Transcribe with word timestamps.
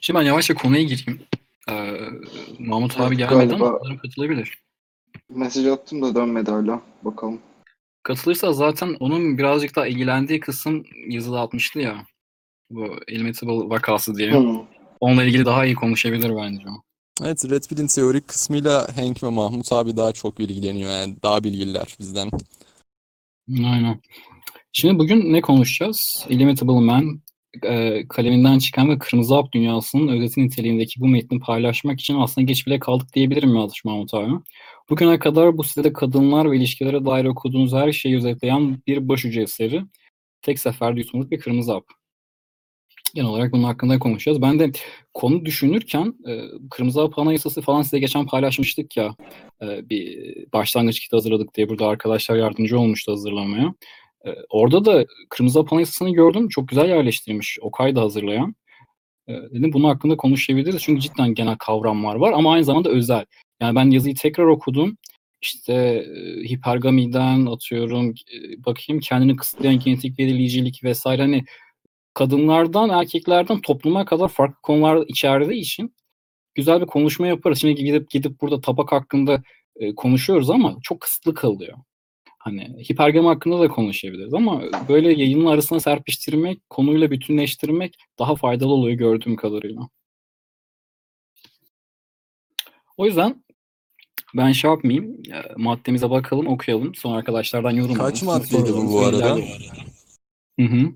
Şimdi 0.00 0.18
ben 0.20 0.24
yavaşça 0.24 0.54
konuya 0.54 0.82
gireyim. 0.82 1.20
Ee, 1.70 1.96
Mahmut 2.58 2.92
Evet, 2.96 3.06
abi 3.06 3.16
gelmedi 3.16 3.52
galiba- 3.52 3.54
ama 3.68 3.78
sanırım 3.82 3.98
katılabilir. 3.98 4.58
Mesaj 5.30 5.66
attım 5.66 6.02
da 6.02 6.14
dönmedi 6.14 6.50
hala. 6.50 6.82
Bakalım. 7.02 7.38
Katılırsa 8.02 8.52
zaten 8.52 8.96
onun 9.00 9.38
birazcık 9.38 9.76
daha 9.76 9.86
ilgilendiği 9.86 10.40
kısım 10.40 10.84
yazıda 11.08 11.40
atmıştı 11.40 11.78
ya. 11.78 12.06
Bu 12.70 12.86
Elementable 13.08 13.70
vakası 13.70 14.14
diye. 14.14 14.32
Hı. 14.32 14.60
Onunla 15.00 15.24
ilgili 15.24 15.44
daha 15.44 15.66
iyi 15.66 15.74
konuşabilir 15.74 16.36
bence 16.36 16.64
o. 16.68 16.82
Evet, 17.24 17.44
Red 17.50 17.62
Pill'in 17.68 17.86
teorik 17.86 18.28
kısmıyla 18.28 18.96
Hank 18.96 19.22
ve 19.22 19.28
Mahmut 19.28 19.72
abi 19.72 19.96
daha 19.96 20.12
çok 20.12 20.40
ilgileniyor 20.40 20.90
yani 20.90 21.16
daha 21.22 21.44
bilgililer 21.44 21.96
bizden. 22.00 22.30
Aynen. 23.50 24.00
Şimdi 24.72 24.98
bugün 24.98 25.32
ne 25.32 25.40
konuşacağız? 25.40 26.26
Illimitable 26.28 26.80
Man 26.80 27.20
e, 27.64 28.02
kaleminden 28.08 28.58
çıkan 28.58 28.88
ve 28.88 28.98
Kırmızı 28.98 29.34
Hap 29.34 29.52
dünyasının 29.52 30.08
özeti 30.08 30.40
niteliğindeki 30.40 31.00
bu 31.00 31.08
metni 31.08 31.40
paylaşmak 31.40 32.00
için 32.00 32.16
aslında 32.18 32.44
geç 32.44 32.66
bile 32.66 32.78
kaldık 32.78 33.14
diyebilirim 33.14 33.56
yazmış 33.56 33.84
Mahmut 33.84 34.14
abi. 34.14 34.32
Bugüne 34.90 35.18
kadar 35.18 35.58
bu 35.58 35.64
sitede 35.64 35.92
kadınlar 35.92 36.50
ve 36.50 36.56
ilişkilere 36.56 37.04
dair 37.04 37.24
okuduğunuz 37.24 37.72
her 37.72 37.92
şeyi 37.92 38.16
özetleyen 38.16 38.82
bir 38.86 39.08
başucu 39.08 39.40
eseri. 39.40 39.82
Tek 40.42 40.58
seferde 40.58 41.00
yutulmuş 41.00 41.30
bir 41.30 41.40
Kırmızı 41.40 41.72
Hap. 41.72 41.84
Genel 43.14 43.28
olarak 43.28 43.52
bunun 43.52 43.64
hakkında 43.64 43.98
konuşacağız. 43.98 44.42
Ben 44.42 44.58
de 44.58 44.72
konu 45.14 45.44
düşünürken 45.44 46.14
e, 46.28 46.40
Kırmızı 46.70 47.00
Hap 47.00 47.18
Anayasası 47.18 47.62
falan 47.62 47.82
size 47.82 47.98
geçen 47.98 48.26
paylaşmıştık 48.26 48.96
ya. 48.96 49.16
e, 49.62 49.90
bir 49.90 50.34
başlangıç 50.52 51.00
kiti 51.00 51.16
hazırladık 51.16 51.54
diye 51.54 51.68
burada 51.68 51.86
arkadaşlar 51.86 52.36
yardımcı 52.36 52.78
olmuştu 52.78 53.12
hazırlamaya. 53.12 53.74
Orada 54.50 54.84
da 54.84 55.06
Kırmızı 55.30 55.58
Hap 55.58 55.72
Anayasası'nı 55.72 56.12
gördüm. 56.12 56.48
Çok 56.48 56.68
güzel 56.68 56.88
yerleştirmiş. 56.88 57.58
Okay 57.60 57.96
da 57.96 58.00
hazırlayan. 58.00 58.54
Dedim 59.28 59.72
bunun 59.72 59.88
hakkında 59.88 60.16
konuşabiliriz. 60.16 60.82
Çünkü 60.82 61.00
cidden 61.00 61.34
genel 61.34 61.56
kavramlar 61.56 62.14
var 62.16 62.32
ama 62.32 62.52
aynı 62.52 62.64
zamanda 62.64 62.90
özel. 62.90 63.24
Yani 63.60 63.76
ben 63.76 63.90
yazıyı 63.90 64.14
tekrar 64.14 64.44
okudum. 64.44 64.96
İşte 65.42 66.06
hipergamiden 66.48 67.46
atıyorum 67.46 68.14
bakayım 68.58 69.00
kendini 69.00 69.36
kısıtlayan 69.36 69.78
genetik 69.78 70.18
belirleyicilik 70.18 70.84
vesaire 70.84 71.22
hani 71.22 71.44
kadınlardan 72.14 72.90
erkeklerden 72.90 73.60
topluma 73.60 74.04
kadar 74.04 74.28
farklı 74.28 74.62
konular 74.62 75.04
içerdiği 75.08 75.60
için 75.60 75.94
güzel 76.54 76.80
bir 76.80 76.86
konuşma 76.86 77.26
yaparız. 77.26 77.60
Şimdi 77.60 77.74
gidip 77.74 78.10
gidip 78.10 78.40
burada 78.40 78.60
tabak 78.60 78.92
hakkında 78.92 79.42
konuşuyoruz 79.96 80.50
ama 80.50 80.76
çok 80.82 81.00
kısıtlı 81.00 81.34
kalıyor. 81.34 81.78
Hani 82.46 82.76
hipergami 82.90 83.26
hakkında 83.26 83.60
da 83.60 83.68
konuşabiliriz 83.68 84.34
ama 84.34 84.62
böyle 84.88 85.12
yayının 85.12 85.46
arasına 85.46 85.80
serpiştirmek, 85.80 86.70
konuyla 86.70 87.10
bütünleştirmek 87.10 87.96
daha 88.18 88.36
faydalı 88.36 88.72
oluyor 88.72 88.98
gördüğüm 88.98 89.36
kadarıyla. 89.36 89.88
O 92.96 93.06
yüzden 93.06 93.44
ben 94.36 94.52
şey 94.52 94.70
yapmayayım. 94.70 95.22
Maddemize 95.56 96.10
bakalım, 96.10 96.46
okuyalım. 96.46 96.94
Sonra 96.94 97.16
arkadaşlardan 97.16 97.70
yorum 97.70 97.94
Kaç 97.94 98.22
alalım. 98.22 98.42
maddeydi 98.42 98.72
bu 98.76 98.92
bu 98.92 99.00
arada? 99.00 99.36
Hı 100.60 100.66
hı. 100.66 100.92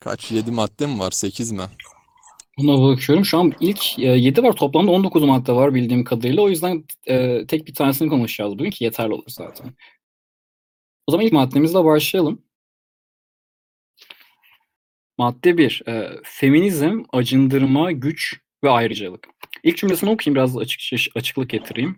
Kaç? 0.00 0.32
7 0.32 0.50
madde 0.50 0.86
mi 0.86 0.98
var? 0.98 1.10
8 1.10 1.52
mi? 1.52 1.62
Buna 2.58 2.82
bakıyorum. 2.82 3.24
Şu 3.24 3.38
an 3.38 3.52
ilk 3.60 3.98
7 3.98 4.42
var. 4.42 4.52
Toplamda 4.56 4.90
19 4.90 5.24
madde 5.24 5.52
var 5.52 5.74
bildiğim 5.74 6.04
kadarıyla. 6.04 6.42
O 6.42 6.48
yüzden 6.48 6.84
e, 7.06 7.46
tek 7.46 7.66
bir 7.66 7.74
tanesini 7.74 8.08
konuşacağız 8.08 8.58
bugün 8.58 8.70
ki 8.70 8.84
yeterli 8.84 9.12
olur 9.12 9.24
zaten. 9.28 9.74
O 11.06 11.12
zaman 11.12 11.26
ilk 11.26 11.32
maddemizle 11.32 11.84
başlayalım. 11.84 12.42
Madde 15.18 15.58
1. 15.58 15.82
E, 15.88 16.10
feminizm, 16.24 17.02
acındırma, 17.12 17.92
güç 17.92 18.40
ve 18.64 18.70
ayrıcalık. 18.70 19.28
İlk 19.62 19.76
cümlesini 19.76 20.10
okuyayım 20.10 20.34
biraz 20.34 20.58
açık, 20.58 20.80
açıklık 21.16 21.50
getireyim. 21.50 21.96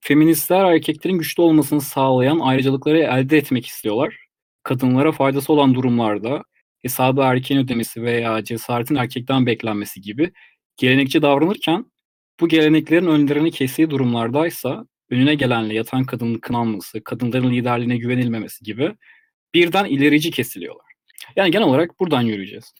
Feministler 0.00 0.64
erkeklerin 0.64 1.18
güçlü 1.18 1.42
olmasını 1.42 1.80
sağlayan 1.80 2.38
ayrıcalıkları 2.38 2.98
elde 2.98 3.36
etmek 3.38 3.66
istiyorlar. 3.66 4.16
Kadınlara 4.62 5.12
faydası 5.12 5.52
olan 5.52 5.74
durumlarda 5.74 6.42
hesabı 6.82 7.20
erkeğin 7.20 7.60
ödemesi 7.60 8.02
veya 8.02 8.44
cesaretin 8.44 8.94
erkekten 8.94 9.46
beklenmesi 9.46 10.00
gibi 10.00 10.32
gelenekçi 10.76 11.22
davranırken 11.22 11.86
bu 12.40 12.48
geleneklerin 12.48 13.06
önlerini 13.06 13.50
kestiği 13.50 13.90
durumlardaysa 13.90 14.86
önüne 15.10 15.34
gelenle 15.34 15.74
yatan 15.74 16.04
kadının 16.04 16.38
kınanması, 16.38 17.04
kadınların 17.04 17.52
liderliğine 17.52 17.96
güvenilmemesi 17.96 18.64
gibi 18.64 18.94
birden 19.54 19.84
ilerici 19.84 20.30
kesiliyorlar. 20.30 20.86
Yani 21.36 21.50
genel 21.50 21.66
olarak 21.66 22.00
buradan 22.00 22.22
yürüyeceğiz. 22.22 22.74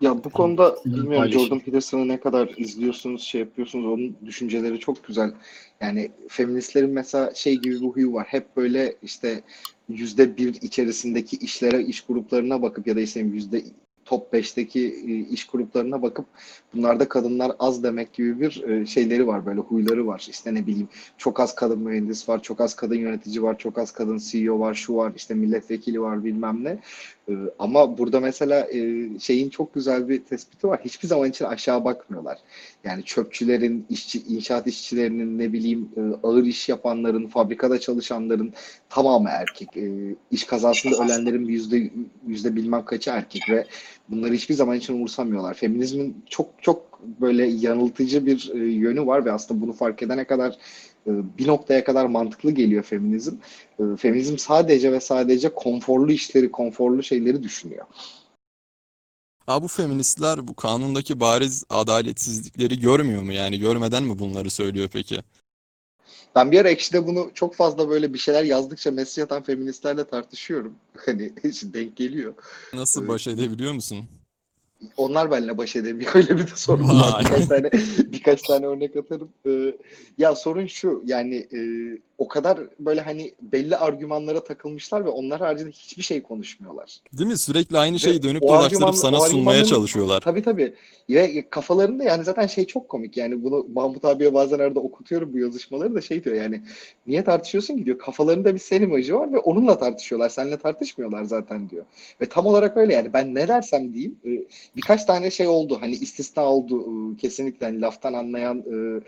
Ya 0.00 0.24
bu 0.24 0.30
konuda 0.30 0.76
bilmiyorum. 0.84 1.30
Jordan 1.30 1.58
Peterson'ı 1.58 2.08
ne 2.08 2.20
kadar 2.20 2.54
izliyorsunuz, 2.56 3.22
şey 3.22 3.40
yapıyorsunuz. 3.40 3.86
Onun 3.86 4.16
düşünceleri 4.26 4.78
çok 4.78 5.04
güzel. 5.04 5.32
Yani 5.80 6.10
feministlerin 6.28 6.90
mesela 6.90 7.34
şey 7.34 7.56
gibi 7.56 7.80
bir 7.80 7.86
huyu 7.86 8.12
var. 8.12 8.26
Hep 8.26 8.56
böyle 8.56 8.96
işte 9.02 9.42
yüzde 9.88 10.36
bir 10.36 10.54
içerisindeki 10.54 11.36
işlere, 11.36 11.82
iş 11.82 12.00
gruplarına 12.00 12.62
bakıp 12.62 12.86
ya 12.86 12.96
da 12.96 13.00
işte 13.00 13.20
yüzde 13.20 13.62
top 14.10 14.34
5'teki 14.34 14.80
e, 15.06 15.32
iş 15.32 15.46
gruplarına 15.46 16.02
bakıp 16.02 16.26
bunlarda 16.74 17.08
kadınlar 17.08 17.52
az 17.58 17.82
demek 17.82 18.12
gibi 18.12 18.40
bir 18.40 18.62
e, 18.62 18.86
şeyleri 18.86 19.26
var 19.26 19.46
böyle 19.46 19.60
huyları 19.60 20.06
var. 20.06 20.26
İşte 20.30 20.54
ne 20.54 20.66
bileyim 20.66 20.88
çok 21.18 21.40
az 21.40 21.54
kadın 21.54 21.78
mühendis 21.78 22.28
var, 22.28 22.42
çok 22.42 22.60
az 22.60 22.76
kadın 22.76 22.94
yönetici 22.94 23.42
var, 23.42 23.58
çok 23.58 23.78
az 23.78 23.92
kadın 23.92 24.18
CEO 24.18 24.60
var, 24.60 24.74
şu 24.74 24.96
var, 24.96 25.12
işte 25.16 25.34
milletvekili 25.34 26.00
var 26.00 26.24
bilmem 26.24 26.64
ne. 26.64 26.78
Ee, 27.30 27.34
Ama 27.58 27.98
burada 27.98 28.20
mesela 28.20 28.68
e, 28.72 29.08
şeyin 29.18 29.50
çok 29.50 29.74
güzel 29.74 30.08
bir 30.08 30.24
tespiti 30.24 30.68
var. 30.68 30.80
Hiçbir 30.84 31.08
zaman 31.08 31.30
için 31.30 31.44
aşağı 31.44 31.84
bakmıyorlar. 31.84 32.38
Yani 32.84 33.04
çöpçülerin, 33.04 33.86
işçi, 33.90 34.22
inşaat 34.22 34.66
işçilerinin, 34.66 35.38
ne 35.38 35.52
bileyim 35.52 35.88
e, 35.96 36.00
ağır 36.26 36.44
iş 36.44 36.68
yapanların, 36.68 37.26
fabrikada 37.26 37.80
çalışanların 37.80 38.52
tamamı 38.88 39.28
erkek. 39.28 39.76
E, 39.76 40.16
İş 40.30 40.44
kazasında 40.44 41.04
ölenlerin 41.04 41.44
yüzde, 41.44 41.90
yüzde 42.26 42.56
bilmem 42.56 42.84
kaçı 42.84 43.10
erkek 43.10 43.42
ve 43.50 43.66
bunları 44.08 44.32
hiçbir 44.32 44.54
zaman 44.54 44.76
için 44.76 44.94
umursamıyorlar. 44.94 45.54
Feminizmin 45.54 46.16
çok 46.26 46.48
çok 46.62 47.00
böyle 47.20 47.46
yanıltıcı 47.46 48.26
bir 48.26 48.50
e, 48.54 48.58
yönü 48.58 49.06
var 49.06 49.24
ve 49.24 49.32
aslında 49.32 49.60
bunu 49.60 49.72
fark 49.72 50.02
edene 50.02 50.24
kadar 50.24 50.58
bir 51.06 51.46
noktaya 51.46 51.84
kadar 51.84 52.06
mantıklı 52.06 52.50
geliyor 52.50 52.82
feminizm. 52.82 53.36
E, 53.78 53.96
Feminizm 53.96 54.38
sadece 54.38 54.92
ve 54.92 55.00
sadece 55.00 55.54
konforlu 55.54 56.12
işleri, 56.12 56.50
konforlu 56.52 57.02
şeyleri 57.02 57.42
düşünüyor. 57.42 57.86
Aa, 59.46 59.62
bu 59.62 59.68
feministler 59.68 60.48
bu 60.48 60.54
kanundaki 60.54 61.20
bariz 61.20 61.64
adaletsizlikleri 61.70 62.80
görmüyor 62.80 63.22
mu? 63.22 63.32
Yani 63.32 63.58
görmeden 63.58 64.02
mi 64.02 64.18
bunları 64.18 64.50
söylüyor 64.50 64.88
peki? 64.92 65.20
Ben 66.34 66.52
bir 66.52 66.60
ara 66.60 66.70
Ekşi'de 66.70 67.06
bunu 67.06 67.30
çok 67.34 67.54
fazla 67.54 67.88
böyle 67.88 68.14
bir 68.14 68.18
şeyler 68.18 68.44
yazdıkça 68.44 68.90
mesaj 68.90 69.24
atan 69.24 69.42
feministlerle 69.42 70.04
tartışıyorum. 70.04 70.74
Hani 71.06 71.32
denk 71.62 71.96
geliyor. 71.96 72.34
Nasıl 72.74 73.00
Evet. 73.00 73.08
baş 73.08 73.26
edebiliyor 73.26 73.72
musun? 73.72 74.08
Onlar 74.96 75.30
benimle 75.30 75.58
baş 75.58 75.76
edemiyor. 75.76 76.10
Öyle 76.14 76.38
bir 76.38 76.46
de 76.46 76.56
sorun 76.56 76.88
var. 76.88 77.20
Birkaç 77.20 77.46
tane, 77.46 77.70
birkaç 78.12 78.42
tane 78.42 78.66
örnek 78.66 78.96
atarım. 78.96 79.28
Ee, 79.46 79.74
ya 80.18 80.34
sorun 80.34 80.66
şu 80.66 81.02
yani 81.06 81.36
e, 81.36 81.60
o 82.20 82.28
kadar 82.28 82.58
böyle 82.78 83.00
hani 83.00 83.34
belli 83.42 83.76
argümanlara 83.76 84.44
takılmışlar 84.44 85.04
ve 85.04 85.08
onlar 85.08 85.40
haricinde 85.40 85.70
hiçbir 85.70 86.02
şey 86.02 86.22
konuşmuyorlar. 86.22 86.96
Değil 87.18 87.30
mi? 87.30 87.38
Sürekli 87.38 87.78
aynı 87.78 87.98
şeyi 87.98 88.22
dönüp 88.22 88.42
dolaştırıp 88.42 88.94
sana 88.94 89.20
sunmaya 89.20 89.64
çalışıyorlar. 89.64 90.20
Tabii 90.20 90.42
tabii. 90.42 90.74
Ve 91.10 91.44
kafalarında 91.50 92.04
yani 92.04 92.24
zaten 92.24 92.46
şey 92.46 92.66
çok 92.66 92.88
komik 92.88 93.16
yani 93.16 93.44
bunu 93.44 93.66
Mahmut 93.74 94.04
abiye 94.04 94.34
bazen 94.34 94.58
arada 94.58 94.80
okutuyorum 94.80 95.32
bu 95.32 95.38
yazışmaları 95.38 95.94
da 95.94 96.00
şey 96.00 96.24
diyor 96.24 96.36
yani 96.36 96.62
niye 97.06 97.24
tartışıyorsun 97.24 97.76
ki 97.76 97.84
diyor 97.84 97.98
kafalarında 97.98 98.54
bir 98.54 98.58
sen 98.58 98.82
imajı 98.82 99.14
var 99.14 99.32
ve 99.32 99.38
onunla 99.38 99.78
tartışıyorlar 99.78 100.28
seninle 100.28 100.56
tartışmıyorlar 100.56 101.24
zaten 101.24 101.70
diyor. 101.70 101.84
Ve 102.20 102.26
tam 102.26 102.46
olarak 102.46 102.76
öyle 102.76 102.94
yani 102.94 103.12
ben 103.12 103.34
ne 103.34 103.48
dersem 103.48 103.94
diyeyim 103.94 104.16
e, 104.26 104.30
birkaç 104.76 105.04
tane 105.04 105.30
şey 105.30 105.48
oldu 105.48 105.78
hani 105.80 105.92
istisna 105.92 106.44
oldu 106.44 106.80
e, 106.80 107.16
kesinlikle 107.16 107.66
hani 107.66 107.80
laftan 107.80 108.12
anlayan 108.12 108.58
e, 108.58 109.00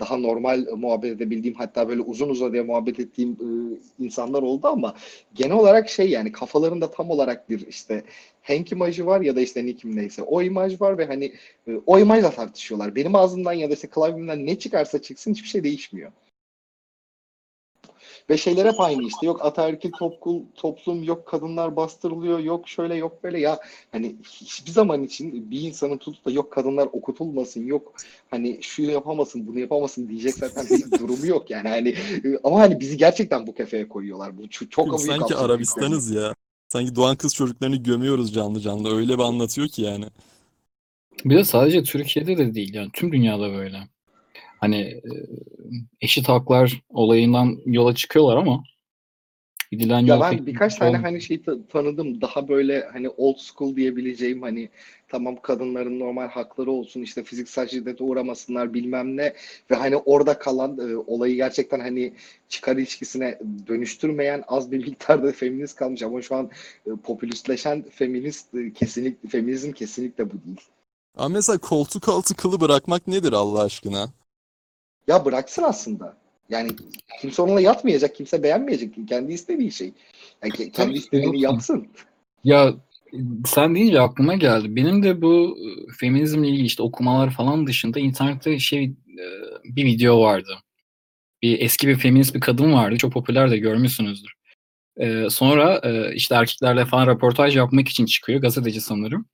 daha 0.00 0.16
normal 0.16 0.66
muhabbet 0.76 1.12
edebildiğim 1.12 1.56
hatta 1.56 1.88
böyle 1.88 2.00
uzun 2.00 2.28
uzadıya 2.28 2.64
muhabbet 2.64 3.00
ettiğim 3.00 3.30
e, 3.32 3.48
insanlar 4.04 4.42
oldu 4.42 4.66
ama 4.66 4.94
genel 5.34 5.56
olarak 5.56 5.88
şey 5.88 6.10
yani 6.10 6.32
kafalarında 6.32 6.90
tam 6.90 7.10
olarak 7.10 7.50
bir 7.50 7.66
işte 7.66 8.04
Hank 8.42 8.72
imajı 8.72 9.06
var 9.06 9.20
ya 9.20 9.36
da 9.36 9.40
işte 9.40 9.66
Nick'im 9.66 9.96
neyse 9.96 10.22
o 10.22 10.42
imaj 10.42 10.80
var 10.80 10.98
ve 10.98 11.06
hani 11.06 11.32
e, 11.68 11.72
o 11.86 11.98
imajla 11.98 12.30
tartışıyorlar. 12.30 12.94
Benim 12.94 13.14
ağzımdan 13.14 13.52
ya 13.52 13.70
da 13.70 13.74
işte 13.74 13.88
klavyemden 13.88 14.46
ne 14.46 14.58
çıkarsa 14.58 15.02
çıksın 15.02 15.32
hiçbir 15.32 15.48
şey 15.48 15.64
değişmiyor. 15.64 16.12
Ve 18.30 18.36
şeyler 18.36 18.66
hep 18.66 18.80
aynı 18.80 19.02
işte. 19.02 19.26
Yok 19.26 19.44
ataerkil 19.44 19.92
toplum, 19.92 20.42
toplum, 20.54 21.02
yok 21.02 21.26
kadınlar 21.26 21.76
bastırılıyor, 21.76 22.38
yok 22.38 22.68
şöyle 22.68 22.94
yok 22.94 23.24
böyle. 23.24 23.40
Ya 23.40 23.60
hani 23.92 24.16
hiçbir 24.22 24.70
zaman 24.70 25.02
için 25.02 25.50
bir 25.50 25.60
insanın 25.60 25.98
tutup 25.98 26.24
da 26.26 26.30
yok 26.30 26.52
kadınlar 26.52 26.88
okutulmasın, 26.92 27.66
yok 27.66 27.94
hani 28.30 28.58
şu 28.62 28.82
yapamasın, 28.82 29.46
bunu 29.46 29.58
yapamasın 29.58 30.08
diyecek 30.08 30.34
zaten 30.34 30.66
bir 30.70 30.90
durumu 31.00 31.26
yok 31.26 31.50
yani. 31.50 31.68
Hani 31.68 31.88
e, 31.88 32.38
ama 32.44 32.60
hani 32.60 32.80
bizi 32.80 32.96
gerçekten 32.96 33.46
bu 33.46 33.54
kefeye 33.54 33.88
koyuyorlar. 33.88 34.38
Bu 34.38 34.48
çok, 34.48 34.70
çok 34.70 34.86
büyük 34.86 35.12
Sanki. 35.12 35.36
Arabistanız 35.36 36.10
ya. 36.10 36.34
Sanki 36.68 36.96
doğan 36.96 37.16
kız 37.16 37.34
çocuklarını 37.34 37.76
gömüyoruz 37.76 38.34
canlı 38.34 38.60
canlı. 38.60 38.96
Öyle 38.96 39.18
bir 39.18 39.22
anlatıyor 39.22 39.68
ki 39.68 39.82
yani. 39.82 40.04
Bir 41.24 41.36
de 41.36 41.44
sadece 41.44 41.82
Türkiye'de 41.82 42.38
de 42.38 42.54
değil 42.54 42.74
yani 42.74 42.90
tüm 42.92 43.12
dünyada 43.12 43.52
böyle. 43.52 43.78
Hani 44.60 45.00
eşit 46.00 46.28
haklar 46.28 46.82
olayından 46.88 47.58
yola 47.66 47.94
çıkıyorlar 47.94 48.36
ama 48.36 48.62
gidilen 49.72 50.00
Ya 50.00 50.14
yol 50.14 50.20
ben 50.20 50.46
birkaç 50.46 50.76
tane 50.76 50.96
hani 50.96 51.20
şey 51.22 51.42
ta- 51.42 51.66
tanıdım. 51.68 52.20
Daha 52.20 52.48
böyle 52.48 52.88
hani 52.92 53.08
old 53.08 53.36
school 53.38 53.76
diyebileceğim 53.76 54.42
hani 54.42 54.68
tamam 55.08 55.36
kadınların 55.42 56.00
normal 56.00 56.28
hakları 56.28 56.70
olsun 56.70 57.02
işte 57.02 57.24
fiziksel 57.24 57.68
şiddete 57.68 58.04
uğramasınlar 58.04 58.74
bilmem 58.74 59.16
ne 59.16 59.34
ve 59.70 59.74
hani 59.74 59.96
orada 59.96 60.38
kalan 60.38 60.78
e, 60.90 60.96
olayı 60.96 61.34
gerçekten 61.34 61.80
hani 61.80 62.12
çıkar 62.48 62.76
ilişkisine 62.76 63.38
dönüştürmeyen 63.66 64.44
az 64.48 64.70
bir 64.72 64.78
miktarda 64.86 65.32
feminist 65.32 65.76
kalmış 65.76 66.02
ama 66.02 66.22
şu 66.22 66.34
an 66.36 66.50
e, 66.86 66.90
popülistleşen 67.04 67.84
feminist 67.90 68.54
e, 68.54 68.72
kesinlikle 68.72 69.28
feminizm 69.28 69.72
kesinlikle 69.72 70.30
bu 70.30 70.32
değil. 70.46 70.60
Ama 71.16 71.28
mesela 71.28 71.58
koltuk 71.58 72.08
altı 72.08 72.34
kılı 72.34 72.60
bırakmak 72.60 73.06
nedir 73.06 73.32
Allah 73.32 73.62
aşkına? 73.62 74.08
Ya 75.08 75.24
bıraksın 75.24 75.62
aslında. 75.62 76.16
Yani 76.50 76.70
kimse 77.20 77.42
onunla 77.42 77.60
yatmayacak, 77.60 78.14
kimse 78.14 78.42
beğenmeyecek. 78.42 79.08
Kendi 79.08 79.32
istediği 79.32 79.72
şey. 79.72 79.92
Yani 80.42 80.52
ke- 80.52 80.70
kendi 80.70 80.94
istediğini 80.94 81.40
yapsın. 81.40 81.86
Ya 82.44 82.74
sen 83.46 83.74
deyince 83.74 84.00
aklıma 84.00 84.34
geldi. 84.34 84.76
Benim 84.76 85.02
de 85.02 85.22
bu 85.22 85.58
e, 85.58 85.92
feminizmle 85.92 86.48
ilgili 86.48 86.66
işte 86.66 86.82
okumalar 86.82 87.30
falan 87.30 87.66
dışında 87.66 88.00
internette 88.00 88.58
şey 88.58 88.84
e, 88.84 89.24
bir 89.64 89.84
video 89.84 90.20
vardı. 90.20 90.58
Bir 91.42 91.60
eski 91.60 91.88
bir 91.88 91.96
feminist 91.96 92.34
bir 92.34 92.40
kadın 92.40 92.72
vardı. 92.72 92.96
Çok 92.98 93.12
popüler 93.12 93.50
de 93.50 93.58
görmüşsünüzdür. 93.58 94.39
E, 94.96 95.30
sonra 95.30 95.80
e, 95.84 96.14
işte 96.14 96.34
erkeklerle 96.34 96.84
falan 96.84 97.06
röportaj 97.06 97.56
yapmak 97.56 97.88
için 97.88 98.06
çıkıyor. 98.06 98.40
Gazeteci 98.40 98.80
sanırım. 98.80 99.26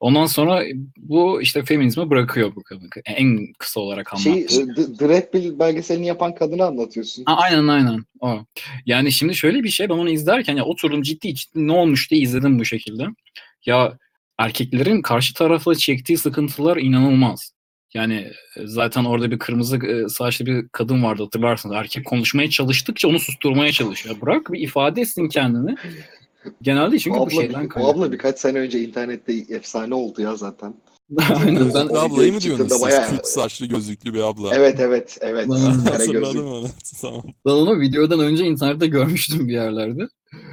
Ondan 0.00 0.26
sonra 0.26 0.62
bu 0.96 1.42
işte 1.42 1.64
feminizmi 1.64 2.10
bırakıyor 2.10 2.54
bu 2.56 2.62
kadın. 2.62 2.90
En 3.04 3.52
kısa 3.58 3.80
olarak 3.80 4.12
Şey, 4.22 4.32
anlattı. 4.32 4.62
e, 4.62 4.76
D- 4.76 4.96
The 4.96 5.08
Red 5.08 5.30
Pill 5.30 5.58
belgeselini 5.58 6.06
yapan 6.06 6.34
kadını 6.34 6.64
anlatıyorsun. 6.64 7.22
A- 7.26 7.34
Aynen 7.36 7.68
aynen 7.68 8.04
o. 8.20 8.44
Yani 8.86 9.12
şimdi 9.12 9.34
şöyle 9.34 9.62
bir 9.62 9.68
şey 9.68 9.88
ben 9.88 9.94
onu 9.94 10.10
izlerken 10.10 10.56
ya 10.56 10.64
oturdum 10.64 11.02
ciddi 11.02 11.34
ciddi 11.34 11.66
ne 11.66 11.72
olmuş 11.72 12.10
diye 12.10 12.20
izledim 12.20 12.58
bu 12.58 12.64
şekilde. 12.64 13.06
Ya 13.66 13.98
erkeklerin 14.38 15.02
karşı 15.02 15.34
tarafla 15.34 15.74
çektiği 15.74 16.18
sıkıntılar 16.18 16.76
inanılmaz. 16.76 17.52
Yani 17.94 18.14
e, 18.56 18.66
zaten 18.66 19.04
orada 19.04 19.30
bir 19.30 19.38
kırmızı 19.38 19.76
e, 19.86 20.08
saçlı 20.08 20.46
bir 20.46 20.68
kadın 20.68 21.02
vardı 21.02 21.22
hatırlarsınız. 21.22 21.76
Erkek 21.76 22.06
konuşmaya 22.06 22.50
çalıştıkça 22.50 23.08
onu 23.08 23.18
susturmaya 23.20 23.72
çalışıyor. 23.72 24.16
Bırak 24.22 24.52
bir 24.52 24.60
ifade 24.60 25.00
etsin 25.00 25.28
kendini. 25.28 25.74
Genelde 26.62 26.98
çünkü 26.98 27.16
Bu 27.16 27.20
bu 27.20 27.24
abla, 27.26 27.30
şeyden 27.30 27.64
bu 27.64 27.68
kaynaklı. 27.68 27.92
abla 27.92 28.12
birkaç 28.12 28.38
sene 28.38 28.58
önce 28.58 28.80
internette 28.80 29.34
efsane 29.48 29.94
oldu 29.94 30.22
ya 30.22 30.36
zaten. 30.36 30.74
Aynen 31.46 31.70
o 31.70 31.98
ablayı 31.98 32.32
mı 32.32 32.40
diyorsunuz 32.40 32.82
bayağı- 32.82 33.10
Küt 33.10 33.26
saçlı 33.26 33.66
gözlüklü 33.66 34.14
bir 34.14 34.20
abla. 34.20 34.54
Evet 34.54 34.80
evet 34.80 35.18
evet. 35.20 35.48
Hatırladım 35.90 36.46
onu. 36.46 36.66
Tamam. 37.00 37.22
Ben 37.46 37.50
onu 37.50 37.80
videodan 37.80 38.20
önce 38.20 38.44
internette 38.44 38.86
görmüştüm 38.86 39.48
bir 39.48 39.52
yerlerde. 39.52 40.08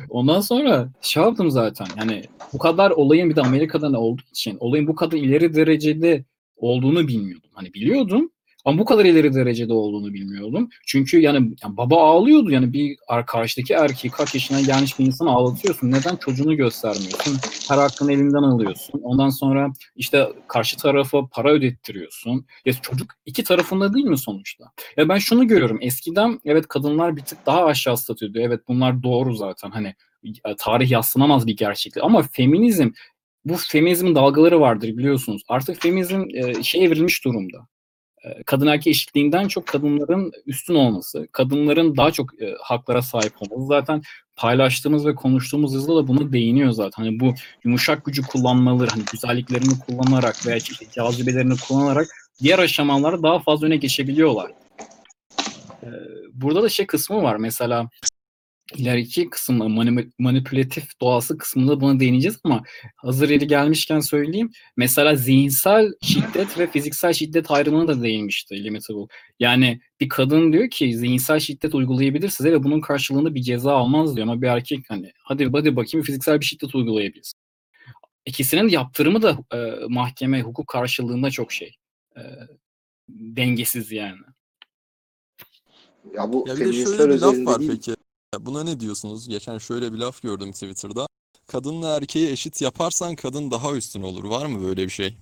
Ondan 0.10 0.42
sonra 0.42 0.90
şey 1.02 1.24
yaptım 1.24 1.52
zaten. 1.52 1.88
Yani 1.98 2.24
bu 2.54 2.58
kadar 2.58 2.92
olayın 2.92 3.30
bir 3.30 3.36
de 3.36 3.42
Amerika'da 3.42 3.90
ne 3.90 3.98
olduğu 3.98 4.22
için 4.32 4.58
olayın 4.60 4.88
bu 4.88 4.96
kadar 4.96 5.18
ileri 5.18 5.56
derecede 5.56 6.26
olduğunu 6.60 7.08
bilmiyordum. 7.08 7.50
Hani 7.54 7.74
biliyordum 7.74 8.32
ama 8.66 8.80
bu 8.80 8.86
kadar 8.86 9.06
ileri 9.06 9.34
derecede 9.34 9.74
olduğunu 9.74 10.14
bilmiyordum. 10.14 10.70
Çünkü 10.86 11.20
yani, 11.20 11.56
yani 11.64 11.78
baba 11.78 12.04
ağlıyordu. 12.04 12.52
Yani 12.52 12.74
bir 12.74 12.98
ar- 13.08 13.26
karşıdaki 13.26 13.74
erkeği 13.74 14.12
kaç 14.12 14.34
yaşına 14.34 14.62
gelmiş 14.62 15.00
bir 15.00 15.06
insanı 15.06 15.30
ağlatıyorsun. 15.30 15.92
Neden 15.92 16.16
çocuğunu 16.16 16.56
göstermiyorsun? 16.56 17.38
Her 17.70 17.78
hakkını 17.78 18.14
elinden 18.14 18.44
alıyorsun. 18.44 19.02
Ondan 19.04 19.30
sonra 19.30 19.74
işte 19.96 20.28
karşı 20.48 20.78
tarafa 20.78 21.28
para 21.28 21.52
ödettiriyorsun. 21.52 22.46
Ya 22.66 22.74
çocuk 22.74 23.14
iki 23.26 23.44
tarafında 23.44 23.94
değil 23.94 24.06
mi 24.06 24.18
sonuçta? 24.18 24.66
Ya 24.98 25.10
ben 25.10 25.18
şunu 25.18 25.48
görüyorum. 25.48 25.78
Eskiden 25.82 26.40
evet 26.46 26.68
kadınlar 26.68 27.16
bir 27.16 27.22
tık 27.22 27.46
daha 27.46 27.66
aşağı 27.66 27.98
statüdü. 27.98 28.40
Evet 28.42 28.62
bunlar 28.68 29.04
doğru 29.04 29.36
zaten. 29.36 29.72
Hani 29.72 29.96
e, 30.26 30.56
tarih 30.58 30.92
yadsınamaz 30.92 31.48
bir 31.48 31.58
gerçeklik. 31.58 32.04
Ama 32.04 32.22
feminizm 32.22 32.90
bu 33.50 33.58
feminizmin 33.58 34.16
dalgaları 34.16 34.60
vardır 34.62 34.88
biliyorsunuz. 34.88 35.42
Artık 35.48 35.82
feminizm 35.82 36.26
e, 36.34 36.64
şey 36.64 36.86
evrilmiş 36.86 37.26
durumda. 37.26 37.68
E, 38.24 38.44
Kadın 38.44 38.68
erkek 38.68 38.88
eşitliğinden 38.88 39.48
çok 39.48 39.68
kadınların 39.68 40.32
üstün 40.46 40.76
olması, 40.76 41.28
kadınların 41.32 41.98
daha 41.98 42.12
çok 42.12 42.42
e, 42.42 42.56
haklara 42.62 43.02
sahip 43.02 43.34
olması. 43.42 43.68
Zaten 43.68 44.02
paylaştığımız 44.36 45.06
ve 45.06 45.16
konuştuğumuz 45.16 45.74
hızla 45.74 45.96
da 45.96 46.08
bunu 46.08 46.34
değiniyor 46.34 46.72
zaten. 46.72 47.04
Hani 47.04 47.20
bu 47.20 47.34
yumuşak 47.64 48.06
gücü 48.06 48.22
kullanmaları, 48.22 48.90
hani 48.90 49.04
güzelliklerini 49.12 49.74
kullanarak 49.88 50.48
veya 50.48 50.58
işte 50.58 50.86
cazibelerini 50.96 51.54
kullanarak 51.68 52.08
diğer 52.42 52.60
aşamalarda 52.60 53.24
daha 53.24 53.40
fazla 53.40 53.68
öne 53.68 53.78
geçebiliyorlar. 53.78 54.52
Ee, 55.84 55.88
Burada 56.34 56.64
da 56.64 56.70
şey 56.70 56.86
kısmı 56.88 57.24
var. 57.24 57.36
Mesela 57.36 57.90
ileriki 58.78 59.30
kısmı 59.30 59.70
mani- 59.70 60.12
manipülatif 60.20 61.00
doğası 61.02 61.38
kısmında 61.38 61.82
buna 61.82 62.00
değineceğiz 62.00 62.40
ama 62.44 62.64
hazır 62.96 63.30
yeri 63.30 63.48
gelmişken 63.48 64.00
söyleyeyim. 64.00 64.52
Mesela 64.78 65.16
zihinsel 65.16 65.94
şiddet 66.02 66.58
ve 66.58 66.68
fiziksel 66.72 67.14
şiddet 67.14 67.52
ayrımına 67.52 67.88
da 67.88 68.04
değinmişti 68.04 68.64
Limitable. 68.64 69.08
Yani 69.40 69.80
bir 70.00 70.10
kadın 70.10 70.54
diyor 70.54 70.70
ki 70.70 70.98
zihinsel 70.98 71.40
şiddet 71.40 71.76
uygulayabilir 71.76 72.30
size 72.30 72.52
ve 72.52 72.64
bunun 72.64 72.82
karşılığında 72.82 73.36
bir 73.36 73.42
ceza 73.42 73.72
almaz 73.74 74.16
diyor 74.16 74.28
ama 74.28 74.42
bir 74.42 74.48
erkek 74.48 74.80
hani 74.90 75.12
hadi 75.24 75.50
hadi 75.52 75.76
bakayım 75.76 76.06
fiziksel 76.06 76.40
bir 76.40 76.46
şiddet 76.46 76.76
uygulayabiliriz. 76.76 77.34
İkisinin 78.26 78.70
yaptırımı 78.70 79.22
da 79.22 79.38
e, 79.54 79.58
mahkeme 79.88 80.42
hukuk 80.42 80.68
karşılığında 80.68 81.32
çok 81.32 81.52
şey. 81.52 81.76
e, 82.18 82.22
dengesiz 83.10 83.92
yani. 83.92 84.18
Ya 86.16 86.34
bu 86.34 86.46
Ya 86.48 86.56
bir 86.56 86.66
de 86.66 86.74
şöyle 86.74 87.14
bir 87.14 87.20
laf 87.20 87.36
var 87.46 87.60
değil. 87.60 87.72
peki. 87.72 87.99
Buna 88.46 88.64
ne 88.64 88.80
diyorsunuz? 88.80 89.30
Geçen 89.30 89.58
şöyle 89.58 89.94
bir 89.94 89.98
laf 89.98 90.22
gördüm 90.22 90.52
Twitter'da. 90.52 91.08
Kadınla 91.48 91.96
erkeği 91.98 92.32
eşit 92.32 92.62
yaparsan 92.62 93.16
kadın 93.16 93.52
daha 93.52 93.76
üstün 93.76 94.02
olur. 94.02 94.24
Var 94.24 94.46
mı 94.46 94.68
böyle 94.68 94.84
bir 94.84 94.90
şey? 94.90 95.18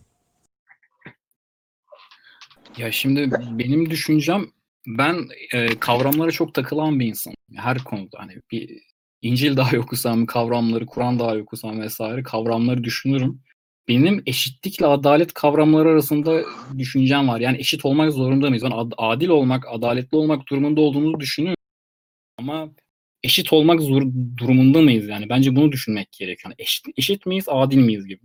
Ya 2.78 2.92
şimdi 2.92 3.32
benim 3.52 3.90
düşüncem 3.90 4.46
ben 4.88 5.28
e, 5.54 5.80
kavramlara 5.80 6.32
çok 6.32 6.54
takılan 6.54 7.00
bir 7.00 7.08
insanım. 7.08 7.36
Her 7.56 7.78
konuda 7.78 8.18
hani 8.20 8.34
bir 8.52 8.82
İncil 9.22 9.58
dahi 9.58 9.80
okusam, 9.80 10.26
kavramları, 10.26 10.86
Kur'an 10.86 11.20
dahi 11.20 11.42
okusam 11.42 11.82
vesaire 11.82 12.24
kavramları 12.24 12.84
düşünürüm. 12.84 13.42
Benim 13.88 14.24
eşitlikle 14.26 14.86
adalet 14.86 15.34
kavramları 15.34 15.90
arasında 15.90 16.44
düşüncem 16.78 17.28
var. 17.28 17.40
Yani 17.40 17.58
eşit 17.58 17.86
olmak 17.86 18.12
zorunda 18.12 18.50
mıyız? 18.50 18.64
Ben 18.64 18.72
ad- 18.72 18.94
adil 18.98 19.28
olmak, 19.28 19.66
adaletli 19.68 20.18
olmak 20.18 20.48
durumunda 20.50 20.82
olduğumuzu 20.82 21.20
düşünüyorum. 21.20 21.58
Ama 22.38 22.70
eşit 23.28 23.54
olmak 23.54 23.82
zor, 23.82 24.02
durumunda 24.38 24.82
mıyız? 24.82 25.08
Yani 25.08 25.30
bence 25.30 25.56
bunu 25.56 25.72
düşünmek 25.72 26.12
gerekiyor. 26.12 26.46
Yani 26.46 26.56
eşit, 26.58 26.86
eşit 26.98 27.26
miyiz, 27.26 27.46
adil 27.48 27.78
miyiz 27.78 28.06
gibi. 28.06 28.22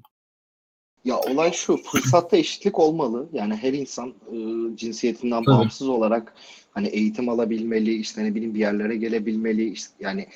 Ya 1.04 1.18
olay 1.18 1.52
şu, 1.52 1.76
fırsatta 1.76 2.36
eşitlik 2.36 2.78
olmalı. 2.78 3.28
Yani 3.32 3.56
her 3.56 3.72
insan 3.72 4.08
e, 4.08 4.36
cinsiyetinden 4.76 5.44
Tabii. 5.44 5.56
bağımsız 5.56 5.88
olarak 5.88 6.34
hani 6.70 6.88
eğitim 6.88 7.28
alabilmeli, 7.28 7.94
işte 7.94 8.24
ne 8.24 8.34
bileyim 8.34 8.54
bir 8.54 8.60
yerlere 8.60 8.96
gelebilmeli. 8.96 9.72
işte 9.72 9.94
yani 10.00 10.26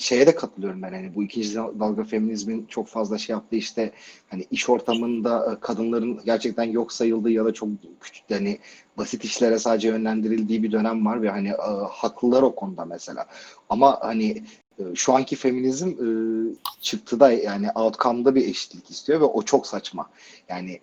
şeye 0.00 0.26
de 0.26 0.34
katılıyorum 0.34 0.82
ben 0.82 0.92
hani 0.92 1.14
bu 1.14 1.22
ikinci 1.22 1.54
dalga 1.54 2.04
feminizmin 2.04 2.66
çok 2.66 2.88
fazla 2.88 3.18
şey 3.18 3.34
yaptığı 3.34 3.56
işte 3.56 3.92
hani 4.30 4.46
iş 4.50 4.68
ortamında 4.68 5.52
e, 5.52 5.60
kadınların 5.60 6.20
gerçekten 6.24 6.64
yok 6.64 6.92
sayıldığı 6.92 7.30
ya 7.30 7.44
da 7.44 7.54
çok 7.54 7.68
küçük 8.00 8.30
yani 8.30 8.58
basit 8.98 9.24
işlere 9.24 9.58
sadece 9.58 9.88
yönlendirildiği 9.88 10.62
bir 10.62 10.72
dönem 10.72 11.06
var 11.06 11.22
ve 11.22 11.30
hani 11.30 11.48
e, 11.48 11.86
haklılar 11.90 12.42
o 12.42 12.54
konuda 12.54 12.84
mesela. 12.84 13.26
Ama 13.68 13.98
hani 14.00 14.42
e, 14.78 14.82
şu 14.94 15.14
anki 15.14 15.36
feminizm 15.36 15.88
e, 15.88 16.08
çıktıda 16.80 17.32
yani 17.32 17.70
outcome'da 17.70 18.34
bir 18.34 18.48
eşitlik 18.48 18.90
istiyor 18.90 19.20
ve 19.20 19.24
o 19.24 19.42
çok 19.42 19.66
saçma. 19.66 20.10
Yani 20.48 20.80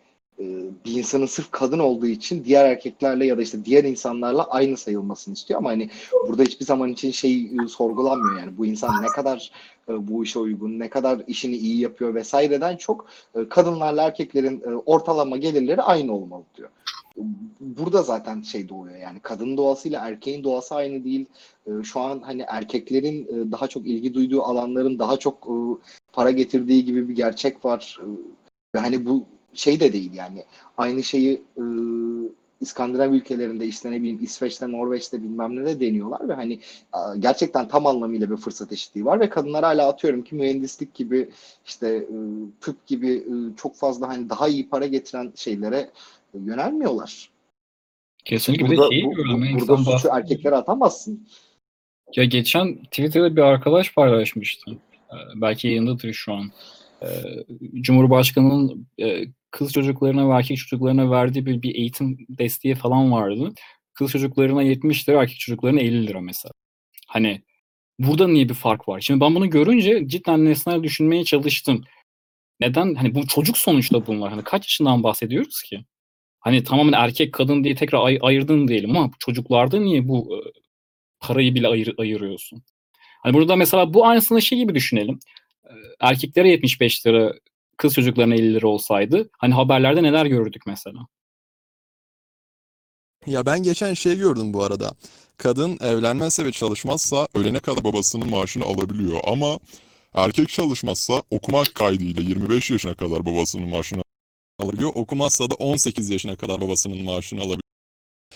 bir 0.86 0.92
insanın 0.92 1.26
sırf 1.26 1.52
kadın 1.52 1.80
olduğu 1.80 2.08
için 2.08 2.46
diğer 2.46 2.66
erkeklerle 2.66 3.26
ya 3.26 3.38
da 3.38 3.42
işte 3.42 3.66
diğer 3.66 3.84
insanlarla 3.84 4.44
aynı 4.44 4.78
sayılmasını 4.78 5.34
istiyor 5.34 5.60
ama 5.60 5.70
hani 5.70 5.90
burada 6.28 6.44
hiçbir 6.44 6.66
zaman 6.66 6.90
için 6.90 7.12
şey 7.12 7.46
e, 7.46 7.68
sorgulanmıyor 7.68 8.40
yani 8.40 8.58
bu 8.58 8.66
insan 8.66 9.04
ne 9.04 9.08
kadar 9.08 9.52
e, 9.90 10.08
bu 10.08 10.24
işe 10.24 10.40
uygun, 10.40 10.80
ne 10.80 10.90
kadar 10.90 11.22
işini 11.28 11.56
iyi 11.56 11.80
yapıyor 11.80 12.16
vesaireden 12.16 12.78
çok 12.78 13.06
e, 13.36 13.50
kadınlarla 13.50 14.04
erkeklerin 14.04 14.62
e, 14.62 14.70
ortalama 14.86 15.38
gelirleri 15.38 15.82
aynı 15.82 16.14
olmalı 16.14 16.44
diyor. 16.58 16.70
Burada 17.60 18.04
zaten 18.04 18.42
şey 18.42 18.70
doğuyor 18.70 18.98
yani 18.98 19.20
kadın 19.20 19.58
doğasıyla 19.58 20.08
erkeğin 20.08 20.44
doğası 20.44 20.76
aynı 20.76 21.04
değil. 21.04 21.26
E, 21.68 21.84
Şu 21.84 22.00
an 22.00 22.20
hani 22.20 22.46
erkeklerin 22.48 23.24
e, 23.24 23.52
daha 23.52 23.68
çok 23.68 23.88
ilgi 23.88 24.14
duyduğu 24.14 24.44
alanların 24.44 25.00
daha 25.00 25.18
çok 25.18 25.48
e, 25.48 25.56
para 26.14 26.32
getirdiği 26.32 26.86
gibi 26.86 27.10
bir 27.10 27.16
gerçek 27.16 27.66
var. 27.66 28.00
E, 28.02 28.06
Ve 28.76 28.80
hani 28.80 29.06
bu 29.06 29.26
şey 29.56 29.80
de 29.80 29.94
değil 29.94 30.14
yani 30.14 30.44
aynı 30.78 31.04
şeyi 31.04 31.42
e, 31.58 31.64
İskandinav 32.62 33.14
ülkelerinde 33.14 33.66
işte 33.68 33.92
ne 33.92 34.00
bileyim 34.00 34.20
İsveç'te, 34.24 34.72
Norveç'te 34.72 35.24
bilmem 35.24 35.56
ne 35.56 35.66
de 35.66 35.80
deniyorlar 35.80 36.30
ve 36.30 36.34
hani 36.34 36.60
gerçekten 37.20 37.68
tam 37.68 37.88
anlamıyla 37.88 38.32
bir 38.32 38.38
fırsat 38.38 38.72
eşitliği 38.72 39.06
var 39.06 39.20
ve 39.20 39.30
kadınlar 39.30 39.64
hala 39.64 39.88
atıyorum 39.90 40.24
ki 40.24 40.36
mühendislik 40.36 40.94
gibi 40.94 41.30
işte 41.66 41.88
e, 41.88 42.16
tıp 42.62 42.88
gibi 42.88 43.12
e, 43.14 43.34
çok 43.58 43.76
fazla 43.76 44.08
hani 44.08 44.30
daha 44.30 44.48
iyi 44.48 44.70
para 44.70 44.86
getiren 44.88 45.34
şeylere 45.36 45.90
yönelmiyorlar. 46.34 47.30
Kesinlikle 48.26 48.66
bir 48.66 48.72
de 48.72 48.78
Burada, 48.78 48.90
şeyi 48.90 49.04
bu, 49.06 49.10
bu- 49.12 49.46
en 49.46 49.60
burada 49.60 49.78
suçu 49.78 49.92
bahsettiğim- 49.92 50.18
erkeklere 50.18 50.56
atamazsın. 50.56 51.28
Ya 52.16 52.24
geçen 52.26 52.76
Twitter'da 52.84 53.36
bir 53.36 53.42
arkadaş 53.42 53.94
paylaşmıştı. 53.94 54.72
Ee, 54.72 55.16
belki 55.36 55.68
yayındadır 55.68 56.14
şu 56.14 56.34
an. 56.34 56.52
Ee, 57.02 57.08
Cumhurbaşkanı'nın 57.82 58.88
e, 59.02 59.26
kız 59.56 59.74
çocuklarına 59.74 60.30
ve 60.30 60.34
erkek 60.34 60.58
çocuklarına 60.58 61.12
verdiği 61.12 61.46
bir, 61.46 61.62
bir 61.62 61.76
eğitim 61.76 62.18
desteği 62.30 62.76
falan 62.76 63.12
vardı. 63.12 63.54
Kız 63.94 64.12
çocuklarına 64.12 64.64
70 64.64 65.10
lira, 65.10 65.22
erkek 65.22 65.40
çocuklarına 65.40 65.80
50 65.80 66.08
lira 66.08 66.22
mesela. 66.22 66.52
Hani 67.08 67.42
burada 68.00 68.28
niye 68.28 68.50
bir 68.50 68.54
fark 68.54 68.88
var? 68.90 69.02
Şimdi 69.02 69.22
ben 69.22 69.36
bunu 69.36 69.50
görünce 69.50 70.08
cidden 70.08 70.46
nesnel 70.46 70.84
düşünmeye 70.84 71.24
çalıştım. 71.24 71.84
Neden? 72.60 72.96
Hani 72.96 73.16
bu 73.16 73.28
çocuk 73.28 73.58
sonuçta 73.58 74.08
bunlar. 74.08 74.32
Hani 74.32 74.44
kaç 74.44 74.64
yaşından 74.66 75.04
bahsediyoruz 75.04 75.62
ki? 75.62 75.86
Hani 76.40 76.64
tamamen 76.64 76.94
erkek 76.94 77.34
kadın 77.34 77.64
diye 77.64 77.76
tekrar 77.76 78.06
ay- 78.06 78.20
ayırdın 78.22 78.68
diyelim 78.68 78.98
ama 78.98 79.12
çocuklarda 79.20 79.80
niye 79.80 80.08
bu 80.08 80.38
e, 80.38 80.52
parayı 81.20 81.56
bile 81.56 81.68
ayır, 81.68 81.96
ayırıyorsun? 81.98 82.64
Hani 83.24 83.34
burada 83.34 83.56
mesela 83.56 83.94
bu 83.94 84.06
aynısını 84.08 84.42
şey 84.42 84.58
gibi 84.58 84.76
düşünelim. 84.76 85.20
Ee, 85.66 85.70
Erkeklere 86.00 86.50
75 86.50 87.08
lira, 87.08 87.34
kız 87.78 87.94
çocuklarına 87.94 88.36
50 88.36 88.54
lira 88.54 88.68
olsaydı 88.68 89.30
hani 89.38 89.54
haberlerde 89.54 90.04
neler 90.04 90.26
görürdük 90.26 90.62
mesela? 90.68 91.08
Ya 93.26 93.46
ben 93.46 93.64
geçen 93.64 93.94
şey 93.94 94.18
gördüm 94.18 94.54
bu 94.54 94.64
arada. 94.64 94.92
Kadın 95.38 95.78
evlenmezse 95.82 96.46
ve 96.46 96.52
çalışmazsa 96.52 97.28
ölene 97.36 97.60
kadar 97.60 97.84
babasının 97.84 98.30
maaşını 98.30 98.66
alabiliyor 98.66 99.20
ama 99.28 99.60
erkek 100.14 100.50
çalışmazsa 100.50 101.24
okumak 101.32 101.76
kaydıyla 101.76 102.22
25 102.22 102.72
yaşına 102.72 102.96
kadar 102.96 103.26
babasının 103.26 103.70
maaşını 103.70 104.04
alabiliyor. 104.60 104.92
Okumazsa 104.96 105.50
da 105.50 105.56
18 105.56 106.10
yaşına 106.10 106.36
kadar 106.36 106.62
babasının 106.62 107.04
maaşını 107.04 107.40
alabiliyor. 107.40 107.62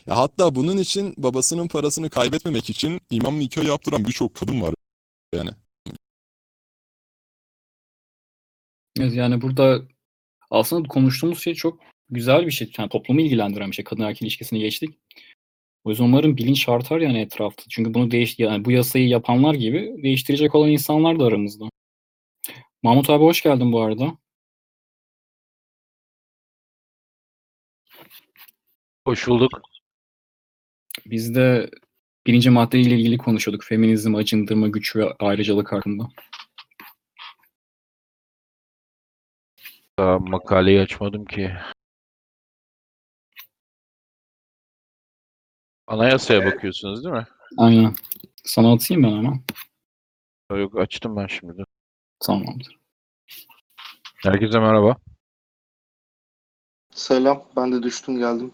Ya 0.07 0.17
hatta 0.17 0.55
bunun 0.55 0.77
için 0.77 1.13
babasının 1.17 1.67
parasını 1.67 2.09
kaybetmemek 2.09 2.69
için 2.69 3.01
imam 3.09 3.39
nikah 3.39 3.63
yaptıran 3.63 4.05
birçok 4.05 4.35
kadın 4.35 4.61
var 4.61 4.73
yani. 5.35 5.49
Evet, 8.99 9.13
Yani 9.13 9.41
burada 9.41 9.81
aslında 10.51 10.87
konuştuğumuz 10.87 11.43
şey 11.43 11.53
çok 11.55 11.79
güzel 12.09 12.45
bir 12.45 12.51
şey. 12.51 12.71
Yani 12.77 12.89
toplumu 12.89 13.21
ilgilendiren 13.21 13.71
bir 13.71 13.75
şey. 13.75 13.85
Kadın 13.85 14.03
erkek 14.03 14.21
ilişkisini 14.21 14.59
geçtik. 14.59 14.89
O 15.83 15.89
yüzden 15.89 16.03
umarım 16.05 16.37
bilinç 16.37 16.69
artar 16.69 16.99
yani 17.01 17.19
etrafta. 17.21 17.63
Çünkü 17.69 17.93
bunu 17.93 18.11
değiş 18.11 18.39
yani 18.39 18.65
bu 18.65 18.71
yasayı 18.71 19.07
yapanlar 19.07 19.53
gibi 19.53 20.03
değiştirecek 20.03 20.55
olan 20.55 20.69
insanlar 20.69 21.19
da 21.19 21.25
aramızda. 21.25 21.65
Mahmut 22.83 23.09
abi 23.09 23.23
hoş 23.23 23.41
geldin 23.43 23.71
bu 23.71 23.81
arada. 23.81 24.17
Hoş 29.05 29.27
bulduk. 29.27 29.61
Biz 31.05 31.35
de 31.35 31.69
birinci 32.27 32.49
maddeyle 32.49 32.95
ilgili 32.95 33.17
konuşuyorduk. 33.17 33.63
Feminizm, 33.63 34.15
acındırma, 34.15 34.67
güç 34.67 34.95
ve 34.95 35.13
ayrıcalık 35.19 35.71
hakkında. 35.71 36.09
Daha 39.99 40.19
makaleyi 40.19 40.81
açmadım 40.81 41.25
ki. 41.25 41.51
Anayasaya 45.87 46.45
bakıyorsunuz 46.45 47.03
değil 47.03 47.15
mi? 47.15 47.27
Aynen. 47.57 47.93
Sana 48.43 48.73
atayım 48.73 49.03
ben 49.03 49.11
ama. 49.11 49.39
Yok 50.59 50.79
açtım 50.79 51.15
ben 51.15 51.27
şimdi. 51.27 51.63
Tamamdır. 52.19 52.77
Herkese 54.15 54.59
merhaba. 54.59 54.97
Selam, 56.91 57.45
ben 57.55 57.71
de 57.71 57.83
düştüm 57.83 58.17
geldim. 58.17 58.51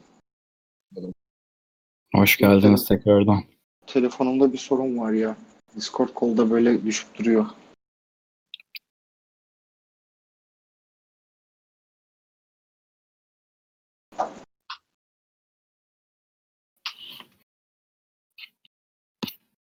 Hoş 2.16 2.38
geldiniz 2.38 2.88
tekrardan. 2.88 3.44
Telefonumda 3.88 4.54
bir 4.54 4.58
sorun 4.58 4.98
var 4.98 5.12
ya. 5.12 5.38
Discord 5.76 6.10
kolda 6.10 6.52
böyle 6.52 6.86
düşüp 6.86 7.18
duruyor. 7.18 7.46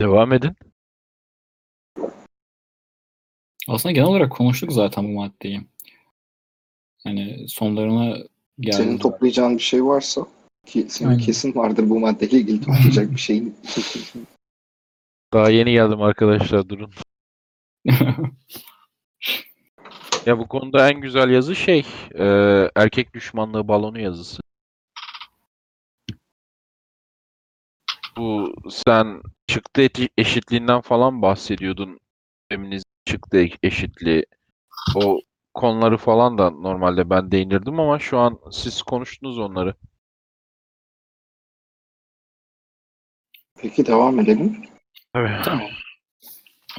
Devam 0.01 0.33
edin. 0.33 0.55
Aslında 3.67 3.93
genel 3.93 4.07
olarak 4.07 4.31
konuştuk 4.31 4.73
zaten 4.73 5.03
bu 5.03 5.11
maddeyi. 5.11 5.61
Yani 7.05 7.49
sonlarına 7.49 8.17
geldik. 8.59 8.73
Senin 8.73 8.97
toplayacağın 8.97 9.57
bir 9.57 9.63
şey 9.63 9.85
varsa 9.85 10.27
ki 10.65 10.85
senin 10.89 11.09
Aynen. 11.09 11.21
kesin 11.21 11.55
vardır 11.55 11.89
bu 11.89 11.99
maddeyle 11.99 12.37
ilgili 12.37 12.61
toplayacak 12.61 13.11
bir 13.11 13.17
şeyin. 13.19 13.57
Daha 15.33 15.49
yeni 15.49 15.71
geldim 15.71 16.01
arkadaşlar 16.01 16.69
durun. 16.69 16.91
Ya 20.25 20.39
bu 20.39 20.47
konuda 20.47 20.89
en 20.89 21.01
güzel 21.01 21.29
yazı 21.29 21.55
şey 21.55 21.85
e, 22.19 22.25
erkek 22.75 23.13
düşmanlığı 23.13 23.67
balonu 23.67 24.01
yazısı. 24.01 24.41
Bu 28.17 28.55
sen 28.69 29.21
çıktı 29.47 29.81
eti- 29.81 30.09
eşitliğinden 30.17 30.81
falan 30.81 31.21
bahsediyordun. 31.21 31.99
Feminizm 32.49 32.89
çıktı 33.05 33.45
eşitliği. 33.63 34.25
O 34.95 35.19
konuları 35.53 35.97
falan 35.97 36.37
da 36.37 36.49
normalde 36.49 37.09
ben 37.09 37.31
değinirdim 37.31 37.79
ama 37.79 37.99
şu 37.99 38.17
an 38.17 38.39
siz 38.51 38.81
konuştunuz 38.81 39.39
onları. 39.39 39.75
Peki 43.61 43.85
devam 43.85 44.19
edelim. 44.19 44.63
Evet. 45.15 45.45
Tamam. 45.45 45.67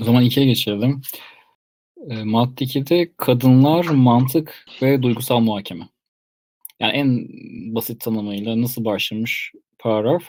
O 0.00 0.05
zaman 0.05 0.23
ikiye 0.23 0.47
geçelim. 0.47 1.02
E, 2.11 2.25
madde 2.25 2.64
2'de 2.64 3.12
kadınlar, 3.16 3.85
mantık 3.85 4.66
ve 4.83 5.02
duygusal 5.02 5.40
muhakeme. 5.40 5.88
Yani 6.81 6.93
en 6.93 7.28
basit 7.75 8.00
tanımıyla 8.00 8.62
nasıl 8.62 8.85
başlamış 8.85 9.52
paragraf? 9.78 10.23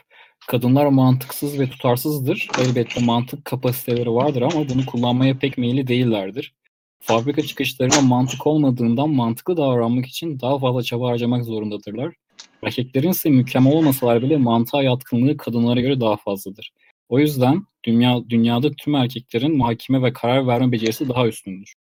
Kadınlar 0.47 0.85
mantıksız 0.85 1.59
ve 1.59 1.69
tutarsızdır. 1.69 2.47
Elbette 2.59 3.05
mantık 3.05 3.45
kapasiteleri 3.45 4.11
vardır 4.11 4.41
ama 4.41 4.69
bunu 4.69 4.85
kullanmaya 4.85 5.39
pek 5.39 5.57
meyilli 5.57 5.87
değillerdir. 5.87 6.53
Fabrika 6.99 7.41
çıkışlarına 7.41 8.01
mantık 8.01 8.47
olmadığından 8.47 9.09
mantıklı 9.09 9.57
davranmak 9.57 10.05
için 10.05 10.39
daha 10.39 10.59
fazla 10.59 10.83
çaba 10.83 11.09
harcamak 11.09 11.45
zorundadırlar. 11.45 12.15
Erkeklerin 12.63 13.09
ise 13.09 13.29
mükemmel 13.29 13.73
olmasalar 13.73 14.21
bile 14.21 14.37
mantığa 14.37 14.83
yatkınlığı 14.83 15.37
kadınlara 15.37 15.81
göre 15.81 15.99
daha 15.99 16.17
fazladır. 16.17 16.71
O 17.09 17.19
yüzden 17.19 17.63
dünya 17.83 18.29
dünyada 18.29 18.71
tüm 18.71 18.95
erkeklerin 18.95 19.57
muhakeme 19.57 20.01
ve 20.03 20.13
karar 20.13 20.47
verme 20.47 20.71
becerisi 20.71 21.09
daha 21.09 21.27
üstündür. 21.27 21.73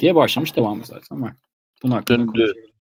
Diye 0.00 0.14
başlamış 0.14 0.56
devamı 0.56 0.84
zaten 0.84 1.22
var. 1.22 1.32
Bunun 1.82 1.92
hakkında 1.92 2.46
Şimdi- 2.46 2.73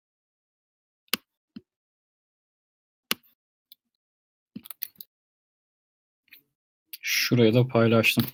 Şuraya 7.32 7.54
da 7.54 7.66
paylaştım. 7.68 8.24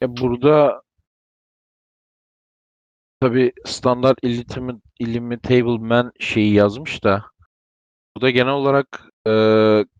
Ya 0.00 0.16
burada 0.16 0.82
tabii 3.20 3.52
standart 3.66 4.18
illimitable 4.98 5.78
man 5.78 6.12
şeyi 6.20 6.54
yazmış 6.54 7.04
da 7.04 7.24
burada 8.16 8.30
genel 8.30 8.52
olarak 8.52 9.08
e, 9.26 9.30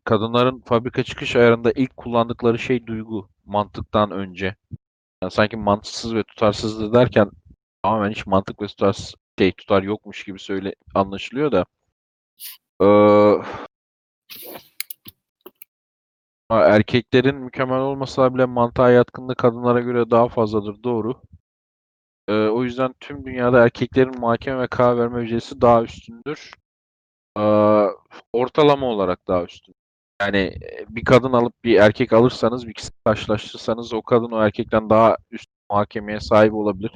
kadınların 0.05 0.61
fabrika 0.61 1.03
çıkış 1.03 1.37
ayarında 1.37 1.73
ilk 1.73 1.97
kullandıkları 1.97 2.59
şey 2.59 2.87
duygu 2.87 3.29
mantıktan 3.45 4.11
önce. 4.11 4.57
Yani 5.23 5.33
sanki 5.33 5.57
mantıksız 5.57 6.15
ve 6.15 6.23
tutarsızdı 6.25 6.93
derken 6.93 7.31
tamamen 7.83 8.11
hiç 8.11 8.27
mantık 8.27 8.63
ve 8.63 8.67
tutarsız 8.67 9.15
şey 9.39 9.53
tutar 9.53 9.83
yokmuş 9.83 10.25
gibi 10.25 10.39
söyle 10.39 10.75
anlaşılıyor 10.95 11.53
da 11.53 11.67
e, 12.83 12.87
ama 16.49 16.65
erkeklerin 16.65 17.37
mükemmel 17.37 17.81
olmasa 17.81 18.35
bile 18.35 18.45
mantığa 18.45 18.91
yatkınlığı 18.91 19.35
kadınlara 19.35 19.81
göre 19.81 20.11
daha 20.11 20.29
fazladır 20.29 20.83
doğru. 20.83 21.23
Ee, 22.29 22.33
o 22.33 22.65
yüzden 22.65 22.95
tüm 23.01 23.25
dünyada 23.25 23.65
erkeklerin 23.65 24.21
muhakeme 24.21 24.61
ve 24.61 24.67
karar 24.67 24.99
verme 24.99 25.23
becerisi 25.23 25.61
daha 25.61 25.83
üstündür. 25.83 26.51
Ee, 27.39 27.43
ortalama 28.33 28.87
olarak 28.87 29.29
daha 29.29 29.45
üstün. 29.45 29.75
Yani 30.23 30.39
e, 30.39 30.87
bir 30.89 31.05
kadın 31.05 31.33
alıp 31.33 31.65
bir 31.65 31.77
erkek 31.81 32.13
alırsanız, 32.13 32.67
bir 32.67 32.71
ikisini 32.71 32.97
karşılaştırırsanız 33.05 33.93
o 33.95 34.03
kadın 34.03 34.31
o 34.31 34.43
erkekten 34.45 34.91
daha 34.91 35.17
üst 35.31 35.51
muhakemeye 35.71 36.21
sahip 36.21 36.55
olabilir. 36.55 36.93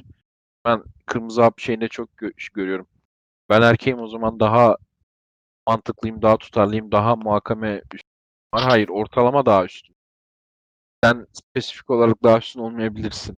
Ben 0.65 0.83
kırmızı 1.05 1.41
hap 1.41 1.59
şeyinde 1.59 1.87
çok 1.87 2.09
gö- 2.09 2.53
görüyorum. 2.53 2.87
Ben 3.49 3.61
erkeğim 3.61 3.99
o 3.99 4.07
zaman 4.07 4.39
daha 4.39 4.77
mantıklıyım, 5.67 6.21
daha 6.21 6.37
tutarlıyım, 6.37 6.91
daha 6.91 7.15
muhakeme 7.15 7.75
üstün 7.93 8.09
var. 8.55 8.63
Hayır, 8.63 8.89
ortalama 8.89 9.45
daha 9.45 9.65
üstün. 9.65 9.95
Sen 11.03 11.27
spesifik 11.33 11.89
olarak 11.89 12.23
daha 12.23 12.37
üstün 12.37 12.59
olmayabilirsin. 12.59 13.37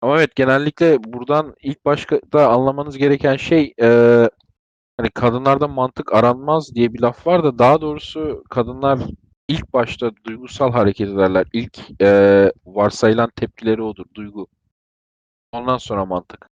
Ama 0.00 0.18
evet 0.18 0.36
genellikle 0.36 1.04
buradan 1.04 1.54
ilk 1.62 1.84
başta 1.84 2.48
anlamanız 2.48 2.96
gereken 2.98 3.36
şey 3.36 3.74
eee 3.78 4.30
hani 4.98 5.10
kadınlarda 5.10 5.68
mantık 5.68 6.14
aranmaz 6.14 6.74
diye 6.74 6.94
bir 6.94 7.00
laf 7.02 7.26
var 7.28 7.44
da 7.44 7.58
daha 7.60 7.80
doğrusu 7.80 8.44
kadınlar 8.50 9.00
ilk 9.48 9.72
başta 9.74 10.10
duygusal 10.26 10.72
hareket 10.72 11.08
ederler. 11.10 11.46
İlk 11.52 11.78
eee, 12.00 12.52
varsayılan 12.66 13.30
tepkileri 13.36 13.82
odur, 13.82 14.04
duygu. 14.14 14.48
Ondan 15.52 15.78
sonra 15.78 16.04
mantık. 16.06 16.50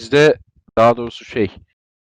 Bizde 0.00 0.38
daha 0.78 0.96
doğrusu 0.96 1.24
şey 1.24 1.50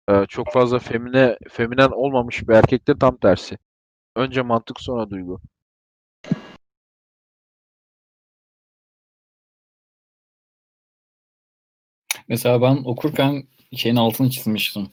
eee, 0.09 0.25
çok 0.29 0.51
fazla 0.53 0.79
femine 0.79 1.37
feminen 1.49 1.89
olmamış 1.91 2.47
bir 2.49 2.53
erkekte 2.53 2.97
tam 2.99 3.17
tersi. 3.17 3.57
Önce 4.17 4.41
mantık 4.43 4.81
sonra 4.81 5.09
duygu. 5.11 5.41
Mesela 12.27 12.61
ben 12.61 12.75
okurken 12.85 13.43
şeyin 13.75 13.95
altını 13.95 14.29
çizmiştim. 14.29 14.87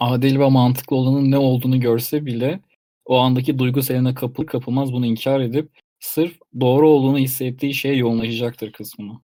Adil 0.00 0.38
ve 0.40 0.50
mantıklı 0.50 0.96
olanın 0.96 1.30
ne 1.30 1.38
olduğunu 1.38 1.80
görse 1.80 2.26
bile 2.26 2.60
o 3.06 3.18
andaki 3.18 3.58
duygu 3.58 3.82
seline 3.82 4.14
kapılır 4.14 4.46
kapılmaz 4.46 4.92
bunu 4.92 5.06
inkar 5.06 5.40
edip 5.40 5.70
sırf 6.00 6.38
doğru 6.60 6.88
olduğunu 6.90 7.18
hissettiği 7.18 7.74
şeye 7.74 7.96
yoğunlaşacaktır 7.96 8.72
kısmını. 8.72 9.20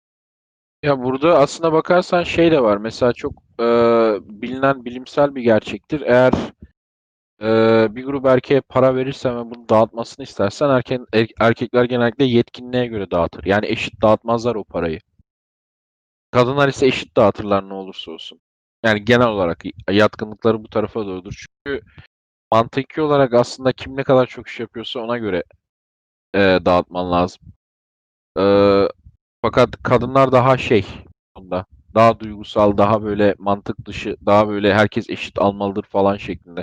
Ya 0.83 1.03
burada 1.03 1.39
aslına 1.39 1.73
bakarsan 1.73 2.23
şey 2.23 2.51
de 2.53 2.63
var. 2.63 2.77
Mesela 2.77 3.13
çok 3.13 3.33
eee, 3.61 4.19
bilinen 4.23 4.85
bilimsel 4.85 5.35
bir 5.35 5.43
gerçektir. 5.43 6.01
Eğer 6.01 6.33
eee, 7.41 7.89
bir 7.91 8.05
grup 8.05 8.27
erkeğe 8.27 8.61
para 8.61 8.95
verirsen 8.97 9.37
ve 9.37 9.51
bunu 9.51 9.69
dağıtmasını 9.69 10.25
istersen 10.25 10.69
erken, 10.71 11.07
er- 11.13 11.29
erkekler 11.41 11.85
genellikle 11.85 12.25
yetkinliğe 12.25 12.87
göre 12.87 13.11
dağıtır. 13.11 13.45
Yani 13.45 13.67
eşit 13.67 14.03
dağıtmazlar 14.03 14.55
o 14.55 14.65
parayı. 14.65 15.01
Kadınlar 16.31 16.69
ise 16.69 16.87
eşit 16.87 17.17
dağıtırlar 17.17 17.69
ne 17.69 17.75
olursa 17.75 18.11
olsun. 18.11 18.41
Yani 18.85 19.05
genel 19.05 19.27
olarak 19.29 19.63
yatkınlıkları 19.91 20.65
bu 20.65 20.69
tarafa 20.69 21.07
doğrudur. 21.07 21.45
Çünkü 21.67 21.83
mantıki 22.53 23.03
olarak 23.03 23.35
aslında 23.35 23.73
kim 23.73 23.97
ne 23.97 24.05
kadar 24.05 24.27
çok 24.27 24.49
iş 24.49 24.61
yapıyorsa 24.61 25.01
ona 25.01 25.19
göre 25.19 25.45
eee, 26.35 26.67
dağıtman 26.67 27.13
lazım. 27.13 27.43
Eee, 28.39 28.89
fakat 29.59 29.83
kadınlar 29.83 30.33
daha 30.33 30.59
şey 30.59 30.87
bunda. 31.37 31.67
Daha 31.95 32.21
duygusal, 32.21 32.79
daha 32.79 33.03
böyle 33.03 33.35
mantık 33.39 33.87
dışı, 33.87 34.17
daha 34.27 34.49
böyle 34.49 34.75
herkes 34.75 35.11
eşit 35.11 35.39
almalıdır 35.39 35.83
falan 35.83 36.17
şeklinde. 36.17 36.63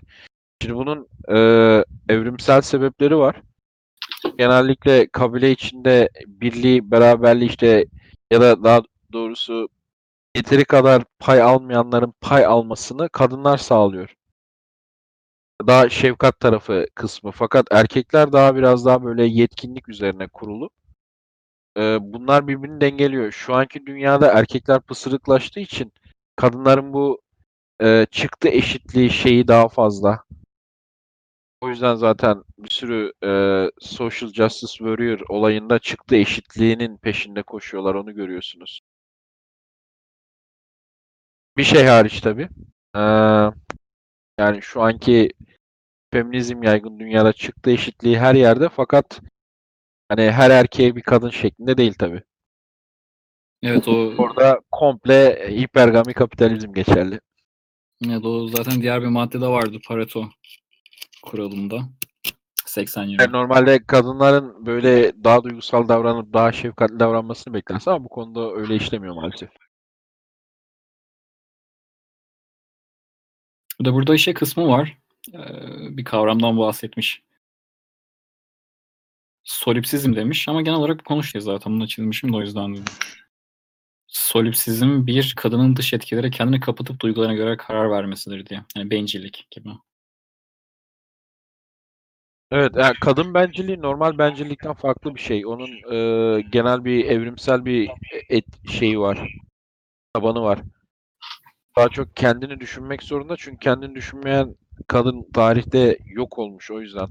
Şimdi 0.61 0.75
bunun 0.75 1.07
eee, 1.29 1.85
evrimsel 2.09 2.61
sebepleri 2.61 3.17
var. 3.17 3.41
Genellikle 4.37 5.07
kabile 5.07 5.51
içinde 5.51 6.09
birliği, 6.27 6.91
beraberliği 6.91 7.49
işte 7.49 7.85
ya 8.31 8.41
da 8.41 8.63
daha 8.63 8.81
doğrusu 9.13 9.69
yeteri 10.35 10.65
kadar 10.65 11.03
pay 11.19 11.41
almayanların 11.41 12.13
pay 12.21 12.45
almasını 12.45 13.09
kadınlar 13.09 13.57
sağlıyor. 13.57 14.15
Daha 15.67 15.89
şefkat 15.89 16.39
tarafı 16.39 16.85
kısmı. 16.95 17.31
Fakat 17.31 17.67
erkekler 17.71 18.31
daha 18.31 18.55
biraz 18.55 18.85
daha 18.85 19.03
böyle 19.03 19.25
yetkinlik 19.25 19.89
üzerine 19.89 20.27
kurulu. 20.27 20.69
Eee, 21.77 21.97
bunlar 22.01 22.47
birbirini 22.47 22.81
dengeliyor. 22.81 23.31
Şu 23.31 23.53
anki 23.55 23.85
dünyada 23.85 24.27
erkekler 24.31 24.81
pısırıklaştığı 24.81 25.59
için 25.59 25.93
kadınların 26.35 26.93
bu 26.93 27.21
eee, 27.83 28.07
çıktı 28.11 28.49
eşitliği 28.49 29.09
şeyi 29.11 29.47
daha 29.47 29.69
fazla. 29.69 30.23
O 31.61 31.69
yüzden 31.69 31.95
zaten 31.95 32.43
bir 32.57 32.69
sürü 32.69 33.11
eee, 33.23 33.71
social 33.79 34.29
justice 34.33 34.71
warrior 34.77 35.19
olayında 35.29 35.79
çıktı 35.79 36.15
eşitliğinin 36.15 36.97
peşinde 36.97 37.43
koşuyorlar. 37.43 37.95
Onu 37.95 38.13
görüyorsunuz. 38.15 38.81
Bir 41.57 41.63
şey 41.63 41.85
hariç 41.85 42.21
tabii. 42.21 42.49
Eee, 42.95 43.51
yani 44.39 44.61
şu 44.61 44.81
anki 44.81 45.29
feminizm 46.13 46.63
yaygın 46.63 46.99
dünyada 46.99 47.33
çıktı 47.33 47.71
eşitliği 47.71 48.19
her 48.19 48.35
yerde 48.35 48.69
fakat 48.69 49.21
hani 50.09 50.31
her 50.31 50.49
erkeğe 50.51 50.95
bir 50.95 51.01
kadın 51.01 51.29
şeklinde 51.29 51.77
değil 51.77 51.93
tabii. 51.99 52.23
Evet 53.63 53.87
o, 53.87 54.13
Orada 54.17 54.61
komple 54.71 55.47
hipergami 55.61 56.13
kapitalizm 56.13 56.73
geçerli. 56.73 57.19
evet, 58.05 58.25
o 58.25 58.47
zaten 58.47 58.81
diğer 58.81 59.01
bir 59.01 59.07
maddede 59.07 59.47
vardı 59.47 59.77
Pareto 59.87 60.29
kuralında. 61.23 61.89
80 62.65 63.03
Yani 63.03 63.31
normalde 63.31 63.85
kadınların 63.85 64.65
böyle 64.65 65.23
daha 65.23 65.43
duygusal 65.43 65.87
davranıp 65.87 66.33
daha 66.33 66.51
şefkatli 66.51 66.99
davranmasını 66.99 67.53
beklersin 67.53 67.91
ama 67.91 68.03
bu 68.03 68.09
konuda 68.09 68.51
öyle 68.51 68.75
işlemiyor 68.75 69.15
maalesef. 69.15 69.49
Bir 73.79 73.85
de 73.85 73.93
burada 73.93 74.17
şey 74.17 74.33
kısmı 74.33 74.67
var. 74.67 74.97
Ee, 75.33 75.97
bir 75.97 76.03
kavramdan 76.05 76.57
bahsetmiş. 76.57 77.24
Solipsizm 79.45 80.15
demiş 80.15 80.47
ama 80.47 80.61
genel 80.61 80.77
olarak 80.77 81.05
konuşuyor 81.05 81.43
zaten. 81.43 81.73
Bunu 81.73 81.87
çizmişim 81.87 82.33
de 82.33 82.37
o 82.37 82.41
yüzden 82.41 82.73
dedim. 82.73 82.93
Solipsizm 84.07 85.07
bir 85.07 85.33
kadının 85.37 85.75
dış 85.75 85.93
etkilere 85.93 86.31
kendini 86.31 86.59
kapatıp 86.59 86.99
duygularına 86.99 87.33
göre 87.33 87.57
karar 87.57 87.91
vermesidir 87.91 88.45
diye. 88.45 88.63
Yani 88.75 88.91
bencillik 88.91 89.47
gibi. 89.51 89.69
Evet, 92.51 92.71
yani 92.75 92.93
kadın 93.01 93.33
bencilliği 93.33 93.81
normal 93.81 94.17
bencillikten 94.17 94.73
farklı 94.73 95.15
bir 95.15 95.19
şey. 95.19 95.45
Onun 95.45 95.69
e, 95.93 96.41
genel 96.41 96.85
bir 96.85 97.05
evrimsel 97.05 97.65
bir 97.65 97.89
et 98.29 98.45
şeyi 98.69 98.99
var. 98.99 99.29
Tabanı 100.13 100.41
var. 100.41 100.59
Daha 101.77 101.89
çok 101.89 102.15
kendini 102.15 102.59
düşünmek 102.59 103.03
zorunda 103.03 103.35
çünkü 103.37 103.57
kendini 103.59 103.95
düşünmeyen 103.95 104.55
kadın 104.87 105.27
tarihte 105.33 105.97
yok 106.05 106.39
olmuş 106.39 106.71
o 106.71 106.81
yüzden. 106.81 107.07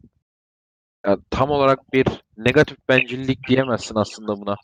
Yani 1.06 1.18
tam 1.30 1.50
olarak 1.50 1.92
bir 1.92 2.06
negatif 2.36 2.78
bencillik 2.88 3.48
diyemezsin 3.48 3.94
aslında 3.94 4.40
buna. 4.40 4.56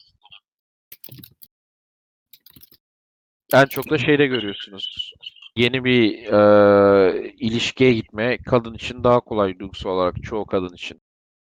En 3.54 3.66
çok 3.66 3.90
da 3.90 3.98
şeyde 3.98 4.26
görüyorsunuz. 4.26 5.12
Yeni 5.56 5.84
bir 5.84 6.12
eee, 6.12 7.34
ilişkiye 7.38 7.92
gitme 7.92 8.38
kadın 8.38 8.74
için 8.74 9.04
daha 9.04 9.20
kolay 9.20 9.58
duygusal 9.58 9.90
olarak 9.90 10.22
çoğu 10.22 10.46
kadın 10.46 10.74
için. 10.74 11.00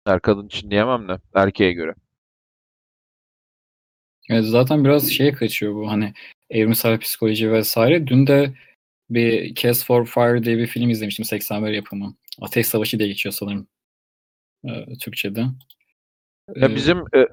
Her 0.07 0.21
kadın 0.21 0.47
için 0.47 0.71
diyemem 0.71 1.09
de 1.09 1.19
erkeğe 1.35 1.73
göre. 1.73 1.95
Evet, 4.31 4.45
zaten 4.45 4.85
biraz 4.85 5.11
şeye 5.11 5.33
kaçıyor 5.33 5.75
bu 5.75 5.91
hani 5.91 6.13
evrimsel 6.51 6.99
psikoloji 6.99 7.53
vesaire. 7.53 8.07
Dün 8.07 8.27
de 8.27 8.55
bir 9.11 9.55
Cast 9.55 9.87
for 9.87 10.07
Fire 10.07 10.45
diye 10.45 10.59
bir 10.59 10.67
film 10.67 10.91
izlemiştim 10.91 11.25
81 11.25 11.71
yapımı. 11.73 12.15
Ateş 12.41 12.67
Savaşı 12.67 12.99
diye 12.99 13.09
geçiyor 13.09 13.33
sanırım 13.33 13.69
e, 14.65 14.99
Türkçe'de. 15.01 15.41
Ya 16.57 16.69
E, 16.69 16.75
bizim 16.75 16.99
e, 16.99 17.27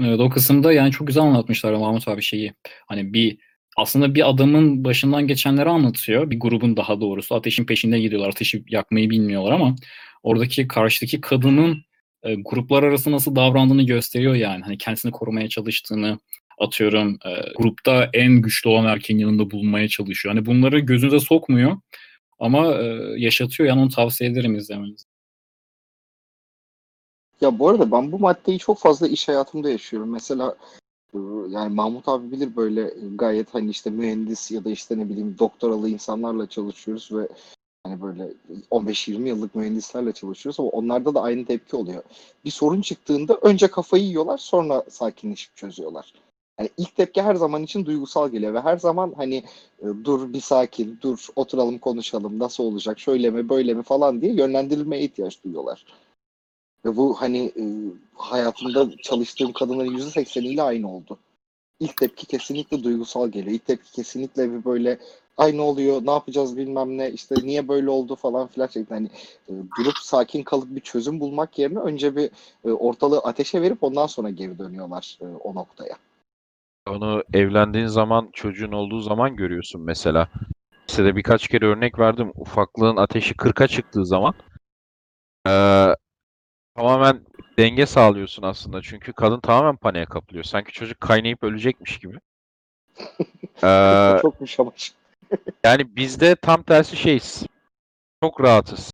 Evet, 0.00 0.20
o 0.20 0.28
kısımda 0.30 0.72
yani 0.72 0.90
çok 0.92 1.06
güzel 1.06 1.22
anlatmışlar 1.22 1.72
Mahmut 1.74 2.08
abi 2.08 2.22
şeyi. 2.22 2.54
Hani 2.86 3.12
bir 3.12 3.38
aslında 3.76 4.14
bir 4.14 4.30
adamın 4.30 4.84
başından 4.84 5.26
geçenleri 5.26 5.68
anlatıyor. 5.68 6.30
Bir 6.30 6.40
grubun 6.40 6.76
daha 6.76 7.00
doğrusu 7.00 7.34
ateşin 7.34 7.66
peşinde 7.66 8.00
gidiyorlar. 8.00 8.28
Ateşi 8.28 8.64
yakmayı 8.68 9.10
bilmiyorlar 9.10 9.52
ama 9.52 9.74
oradaki 10.22 10.68
karşıdaki 10.68 11.20
kadının 11.20 11.84
e, 12.22 12.34
gruplar 12.34 12.82
arası 12.82 13.12
nasıl 13.12 13.36
davrandığını 13.36 13.82
gösteriyor 13.82 14.34
yani. 14.34 14.62
Hani 14.62 14.78
kendisini 14.78 15.12
korumaya 15.12 15.48
çalıştığını 15.48 16.18
atıyorum 16.58 17.18
e, 17.24 17.30
grupta 17.56 18.10
en 18.12 18.32
güçlü 18.32 18.70
olan 18.70 18.86
erkeğin 18.86 19.20
yanında 19.20 19.50
bulunmaya 19.50 19.88
çalışıyor. 19.88 20.34
Hani 20.34 20.46
bunları 20.46 20.78
gözünüze 20.78 21.20
sokmuyor 21.20 21.76
ama 22.38 22.74
e, 22.74 22.84
yaşatıyor 23.16 23.68
yani 23.68 23.80
onu 23.80 23.88
tavsiye 23.90 24.30
ederim 24.30 24.54
izlemenizi. 24.56 25.13
Ya 27.40 27.58
bu 27.58 27.68
arada 27.68 27.90
ben 27.90 28.12
bu 28.12 28.18
maddeyi 28.18 28.58
çok 28.58 28.78
fazla 28.78 29.06
iş 29.06 29.28
hayatımda 29.28 29.70
yaşıyorum. 29.70 30.10
Mesela 30.10 30.56
e, 31.14 31.18
yani 31.48 31.74
Mahmut 31.74 32.08
abi 32.08 32.32
bilir 32.32 32.56
böyle 32.56 32.94
gayet 33.14 33.54
hani 33.54 33.70
işte 33.70 33.90
mühendis 33.90 34.50
ya 34.50 34.64
da 34.64 34.70
işte 34.70 34.98
ne 34.98 35.08
bileyim 35.08 35.36
doktoralı 35.38 35.88
insanlarla 35.88 36.46
çalışıyoruz 36.46 37.10
ve 37.12 37.28
hani 37.84 38.02
böyle 38.02 38.32
15-20 38.70 39.28
yıllık 39.28 39.54
mühendislerle 39.54 40.12
çalışıyoruz 40.12 40.60
ama 40.60 40.68
onlarda 40.68 41.14
da 41.14 41.22
aynı 41.22 41.44
tepki 41.44 41.76
oluyor. 41.76 42.02
Bir 42.44 42.50
sorun 42.50 42.80
çıktığında 42.80 43.38
önce 43.42 43.68
kafayı 43.68 44.04
yiyorlar 44.04 44.38
sonra 44.38 44.84
sakinleşip 44.90 45.56
çözüyorlar. 45.56 46.12
Yani 46.58 46.70
ilk 46.76 46.96
tepki 46.96 47.22
her 47.22 47.34
zaman 47.34 47.62
için 47.62 47.86
duygusal 47.86 48.28
geliyor 48.30 48.54
ve 48.54 48.60
her 48.60 48.76
zaman 48.76 49.12
hani 49.16 49.36
e, 49.82 49.86
dur 50.04 50.32
bir 50.32 50.40
sakin, 50.40 50.98
dur 51.02 51.26
oturalım 51.36 51.78
konuşalım 51.78 52.38
nasıl 52.38 52.64
olacak, 52.64 52.98
şöyle 52.98 53.30
mi 53.30 53.48
böyle 53.48 53.74
mi 53.74 53.82
falan 53.82 54.20
diye 54.20 54.34
yönlendirilmeye 54.34 55.02
ihtiyaç 55.02 55.44
duyuyorlar. 55.44 55.84
Ve 56.84 56.96
bu 56.96 57.14
hani 57.20 57.52
e, 57.56 57.64
hayatımda 58.14 58.96
çalıştığım 59.02 59.52
kadınların 59.52 59.98
%80'iyle 59.98 60.62
aynı 60.62 60.90
oldu. 60.96 61.18
ilk 61.80 61.96
tepki 61.96 62.26
kesinlikle 62.26 62.84
duygusal 62.84 63.28
geliyor. 63.28 63.54
İlk 63.54 63.66
tepki 63.66 63.92
kesinlikle 63.92 64.52
bir 64.52 64.64
böyle 64.64 64.98
ay 65.36 65.56
ne 65.56 65.60
oluyor, 65.60 66.06
ne 66.06 66.10
yapacağız 66.10 66.56
bilmem 66.56 66.98
ne, 66.98 67.10
işte 67.10 67.34
niye 67.42 67.68
böyle 67.68 67.90
oldu 67.90 68.16
falan 68.16 68.46
filan 68.46 68.66
şeklinde. 68.66 68.94
Hani 68.94 69.08
e, 69.48 69.52
durup 69.78 69.98
sakin 69.98 70.42
kalıp 70.42 70.74
bir 70.76 70.80
çözüm 70.80 71.20
bulmak 71.20 71.58
yerine 71.58 71.78
önce 71.78 72.16
bir 72.16 72.30
e, 72.64 72.70
ortalığı 72.70 73.18
ateşe 73.18 73.62
verip 73.62 73.82
ondan 73.82 74.06
sonra 74.06 74.30
geri 74.30 74.58
dönüyorlar 74.58 75.18
e, 75.20 75.24
o 75.24 75.54
noktaya. 75.54 75.96
Onu 76.88 77.22
evlendiğin 77.32 77.86
zaman, 77.86 78.28
çocuğun 78.32 78.72
olduğu 78.72 79.00
zaman 79.00 79.36
görüyorsun 79.36 79.82
mesela. 79.82 80.28
Size 80.86 81.16
birkaç 81.16 81.48
kere 81.48 81.66
örnek 81.66 81.98
verdim. 81.98 82.32
Ufaklığın 82.34 82.96
ateşi 82.96 83.34
40'a 83.34 83.68
çıktığı 83.68 84.06
zaman 84.06 84.34
eee, 85.46 85.96
tamamen 86.76 87.20
denge 87.58 87.86
sağlıyorsun 87.86 88.42
aslında. 88.42 88.82
Çünkü 88.82 89.12
kadın 89.12 89.40
tamamen 89.40 89.76
paniğe 89.76 90.04
kapılıyor. 90.06 90.44
Sanki 90.44 90.72
çocuk 90.72 91.00
kaynayıp 91.00 91.42
ölecekmiş 91.42 91.98
gibi. 91.98 92.18
Eee, 93.62 94.18
Çokmuş 94.22 94.60
ama. 94.60 94.72
yani 95.64 95.96
bizde 95.96 96.36
tam 96.36 96.62
tersi 96.62 96.96
şeyiz. 96.96 97.46
Çok 98.22 98.40
rahatız. 98.40 98.90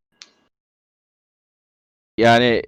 Yani 2.19 2.63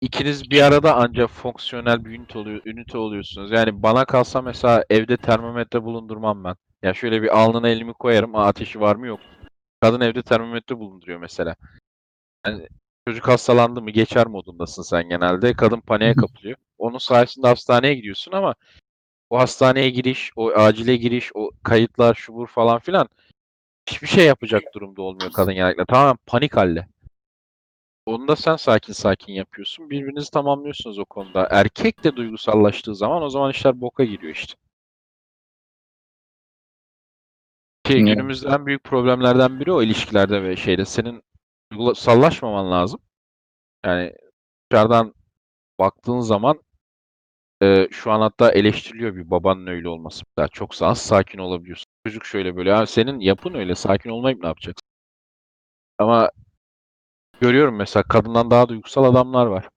ikiniz 0.00 0.50
bir 0.50 0.62
arada 0.62 0.96
ancak 0.96 1.30
fonksiyonel 1.30 2.04
bir 2.04 2.10
ünite, 2.10 2.38
oluyor, 2.38 2.62
ünite 2.64 2.98
oluyorsunuz. 2.98 3.50
Yani 3.52 3.82
bana 3.82 4.04
kalsa 4.04 4.42
mesela 4.42 4.84
evde 4.90 5.16
termometre 5.16 5.82
bulundurmam 5.82 6.44
ben. 6.44 6.56
Ya 6.82 6.94
şöyle 6.94 7.22
bir 7.22 7.38
alnına 7.38 7.68
elimi 7.68 7.92
koyarım. 7.92 8.34
Aa, 8.34 8.46
ateşi 8.46 8.80
var 8.80 8.96
mı 8.96 9.06
yok. 9.06 9.20
Kadın 9.80 10.00
evde 10.00 10.22
termometre 10.22 10.78
bulunduruyor 10.78 11.18
mesela. 11.20 11.56
Yani 12.46 12.68
çocuk 13.10 13.28
hastalandı 13.28 13.82
mı 13.82 13.90
geçer 13.90 14.26
modundasın 14.26 14.82
sen 14.82 15.08
genelde. 15.08 15.54
Kadın 15.54 15.80
paniğe 15.80 16.14
kapılıyor. 16.14 16.56
Onun 16.78 16.98
sayesinde 16.98 17.46
hastaneye 17.46 17.94
gidiyorsun 17.94 18.32
ama 18.32 18.54
o 19.30 19.38
hastaneye 19.38 19.90
giriş, 19.90 20.30
o 20.36 20.50
acile 20.50 20.96
giriş, 20.96 21.30
o 21.34 21.50
kayıtlar, 21.62 22.14
şubur 22.14 22.46
falan 22.46 22.78
filan 22.78 23.08
hiçbir 23.86 24.06
şey 24.06 24.26
yapacak 24.26 24.62
durumda 24.74 25.02
olmuyor 25.02 25.32
kadın 25.32 25.54
genellikle. 25.54 25.84
Tamamen 25.84 26.18
panik 26.26 26.56
halde. 26.56 26.86
Onu 28.06 28.28
da 28.28 28.36
sen 28.36 28.56
sakin 28.56 28.92
sakin 28.92 29.32
yapıyorsun. 29.32 29.90
Birbirinizi 29.90 30.30
tamamlıyorsunuz 30.30 30.98
o 30.98 31.04
konuda. 31.04 31.48
Erkek 31.50 32.04
de 32.04 32.16
duygusallaştığı 32.16 32.94
zaman 32.94 33.22
o 33.22 33.30
zaman 33.30 33.50
işler 33.50 33.80
boka 33.80 34.04
giriyor 34.04 34.34
işte. 34.34 34.54
Şey, 37.86 37.96
Evet. 37.96 38.08
günümüzde 38.08 38.48
en 38.48 38.66
büyük 38.66 38.84
problemlerden 38.84 39.60
biri 39.60 39.72
o 39.72 39.82
ilişkilerde 39.82 40.42
ve 40.42 40.56
şeyde. 40.56 40.84
Senin 40.84 41.22
duygusallaşmaman 41.72 42.70
lazım. 42.70 43.00
Yani 43.86 44.14
dışarıdan 44.72 45.14
baktığın 45.80 46.20
zaman 46.20 46.60
e, 47.62 47.88
şu 47.90 48.10
an 48.12 48.20
hatta 48.20 48.52
eleştiriliyor 48.52 49.16
bir 49.16 49.30
babanın 49.30 49.66
öyle 49.66 49.88
olması. 49.88 50.24
Daha 50.36 50.48
çok 50.48 50.82
az 50.82 50.98
sakin 51.02 51.38
olabiliyorsun. 51.38 51.86
Çocuk 52.06 52.26
şöyle 52.26 52.56
böyle. 52.56 52.70
Ya 52.70 52.86
senin 52.86 53.20
yapın 53.20 53.54
öyle. 53.54 53.74
Sakin 53.74 54.10
olmayıp 54.10 54.40
ne 54.40 54.46
yapacaksın? 54.46 54.82
Ama 55.98 56.30
görüyorum 57.40 57.76
mesela 57.76 58.02
kadından 58.02 58.50
daha 58.50 58.68
duygusal 58.68 59.04
adamlar 59.04 59.46
var. 59.46 59.68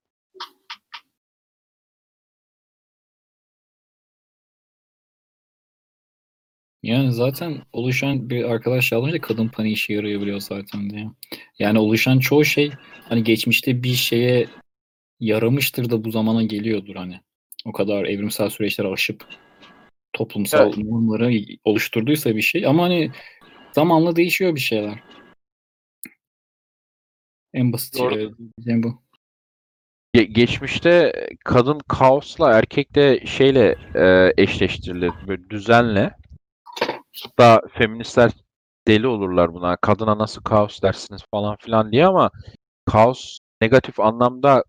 Yani 6.83 7.13
zaten 7.13 7.61
oluşan 7.73 8.29
bir 8.29 8.43
arkadaş 8.43 8.91
da 8.91 9.21
kadın 9.21 9.47
paniği 9.47 9.73
işe 9.73 9.93
yarayabiliyor 9.93 10.39
zaten 10.39 10.89
diye. 10.89 11.07
Yani 11.59 11.79
oluşan 11.79 12.19
çoğu 12.19 12.45
şey 12.45 12.71
hani 13.09 13.23
geçmişte 13.23 13.83
bir 13.83 13.93
şeye 13.93 14.47
yaramıştır 15.19 15.89
da 15.89 16.03
bu 16.03 16.11
zamana 16.11 16.43
geliyordur 16.43 16.95
hani. 16.95 17.19
O 17.65 17.71
kadar 17.71 18.05
evrimsel 18.05 18.49
süreçleri 18.49 18.87
aşıp 18.87 19.25
toplumsal 20.13 20.67
Evet. 20.67 20.77
normları 20.77 21.33
oluşturduysa 21.63 22.35
bir 22.35 22.41
şey. 22.41 22.65
Ama 22.67 22.83
hani 22.83 23.11
zamanla 23.71 24.15
değişiyor 24.15 24.55
bir 24.55 24.59
şeyler. 24.59 24.99
En 27.53 27.73
basit 27.73 27.99
Doğru. 27.99 28.13
şey 28.13 28.29
diyeceğim 28.37 28.83
bu. 28.83 29.03
Ge- 30.15 30.23
geçmişte 30.23 31.13
kadın 31.45 31.79
kaosla 31.87 32.57
erkek 32.57 32.95
de 32.95 33.25
şeyle 33.25 33.75
e, 33.95 34.33
eşleştirilir. 34.43 35.11
Böyle 35.27 35.49
düzenle. 35.49 36.22
Hatta 37.21 37.61
feministler 37.73 38.31
deli 38.87 39.07
olurlar 39.07 39.53
buna. 39.53 39.77
Kadına 39.77 40.17
nasıl 40.17 40.41
kaos 40.41 40.81
dersiniz 40.81 41.21
falan 41.31 41.55
filan 41.59 41.91
diye 41.91 42.05
ama 42.05 42.31
kaos 42.85 43.37
negatif 43.61 43.99
anlamda 43.99 44.63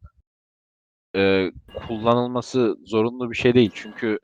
e, 1.16 1.50
kullanılması 1.88 2.76
zorunlu 2.86 3.30
bir 3.30 3.36
şey 3.36 3.54
değil. 3.54 3.70
Çünkü 3.74 4.18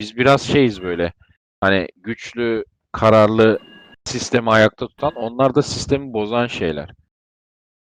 biz 0.00 0.16
biraz 0.16 0.42
şeyiz 0.42 0.82
böyle. 0.82 1.12
Hani 1.60 1.88
güçlü, 1.96 2.64
kararlı 2.92 3.58
sistemi 4.04 4.50
ayakta 4.50 4.86
tutan, 4.88 5.14
onlar 5.14 5.54
da 5.54 5.62
sistemi 5.62 6.12
bozan 6.12 6.46
şeyler. 6.46 6.90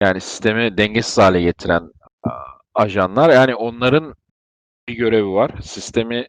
Yani 0.02 0.22
sistemi 0.22 0.78
dengesiz 0.78 1.18
hale 1.18 1.42
getiren 1.42 1.92
ajanlar. 2.76 3.30
Yani 3.30 3.56
onların 3.56 4.16
bir 4.88 4.94
görevi 4.94 5.28
var. 5.28 5.52
Sistemi 5.62 6.28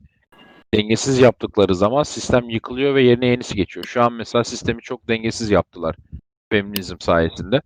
dengesiz 0.75 1.19
yaptıkları 1.19 1.75
zaman 1.75 2.03
sistem 2.03 2.51
yıkılıyor 2.51 2.95
ve 2.95 3.03
yerine 3.03 3.27
yenisi 3.27 3.55
geçiyor. 3.55 3.87
Şu 3.87 4.03
an 4.03 4.13
mesela 4.13 4.45
sistemi 4.45 4.83
çok 4.83 5.09
dengesiz 5.09 5.51
yaptılar 5.51 5.97
feminizm 6.53 6.97
sayesinde. 7.01 7.63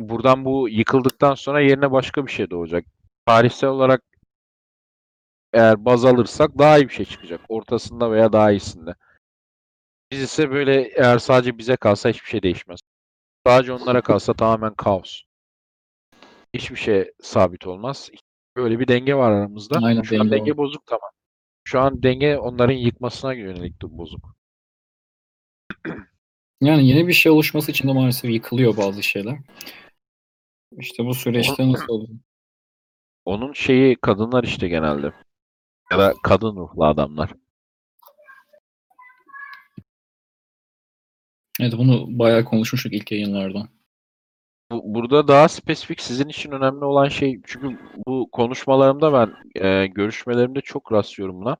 Buradan 0.00 0.44
bu 0.44 0.68
yıkıldıktan 0.68 1.34
sonra 1.34 1.60
yerine 1.60 1.90
başka 1.92 2.26
bir 2.26 2.32
şey 2.32 2.50
doğacak. 2.50 2.84
Tarihsel 3.26 3.70
olarak 3.70 4.02
eğer 5.52 5.84
baz 5.84 6.04
alırsak 6.04 6.58
daha 6.58 6.78
iyi 6.78 6.88
bir 6.88 6.94
şey 6.94 7.06
çıkacak. 7.06 7.40
Ortasında 7.48 8.12
veya 8.12 8.32
daha 8.32 8.50
iyisinde. 8.50 8.94
Biz 10.10 10.20
ise 10.20 10.50
böyle 10.50 10.82
eğer 10.82 11.18
sadece 11.18 11.58
bize 11.58 11.76
kalsa 11.76 12.08
hiçbir 12.08 12.28
şey 12.28 12.42
değişmez. 12.42 12.80
Sadece 13.46 13.72
onlara 13.72 14.00
kalsa 14.00 14.34
tamamen 14.34 14.74
kaos. 14.74 15.22
Hiçbir 16.54 16.76
şey 16.76 17.12
sabit 17.22 17.66
olmaz. 17.66 18.10
Böyle 18.56 18.78
bir 18.78 18.88
denge 18.88 19.14
var 19.14 19.30
aramızda. 19.32 19.78
Aynen, 19.82 20.02
Şu 20.02 20.20
an 20.20 20.30
denge 20.30 20.36
denge 20.36 20.56
bozuk 20.56 20.86
tamam. 20.86 21.10
Şu 21.64 21.80
an 21.80 22.02
denge 22.02 22.38
onların 22.38 22.74
yıkmasına 22.74 23.32
yönelik 23.32 23.82
bozuk. 23.82 24.36
Yani 26.60 26.88
yeni 26.88 27.08
bir 27.08 27.12
şey 27.12 27.32
oluşması 27.32 27.70
için 27.70 27.88
de 27.88 27.92
maalesef 27.92 28.30
yıkılıyor 28.30 28.76
bazı 28.76 29.02
şeyler. 29.02 29.38
İşte 30.78 31.04
bu 31.04 31.14
süreçte 31.14 31.72
nasıl 31.72 31.88
olur? 31.88 32.08
Onun 33.24 33.52
şeyi 33.52 33.96
kadınlar 33.96 34.44
işte 34.44 34.68
genelde. 34.68 35.12
Ya 35.92 35.98
da 35.98 36.14
kadın 36.22 36.56
ruhlu 36.56 36.84
adamlar. 36.84 37.30
Evet 41.60 41.72
bunu 41.78 42.18
bayağı 42.18 42.44
konuşmuştuk 42.44 42.92
ilk 42.92 43.12
yayınlarda. 43.12 43.68
Bu, 44.70 44.94
burada 44.94 45.28
daha 45.28 45.48
spesifik 45.48 46.00
sizin 46.00 46.28
için 46.28 46.52
önemli 46.52 46.84
olan 46.84 47.08
şey 47.08 47.40
çünkü 47.46 47.78
bu 48.06 48.28
konuşmalarımda 48.32 49.12
ben 49.12 49.34
e, 49.66 49.86
görüşmelerimde 49.86 50.60
çok 50.60 50.92
rastlıyorum 50.92 51.40
buna. 51.40 51.56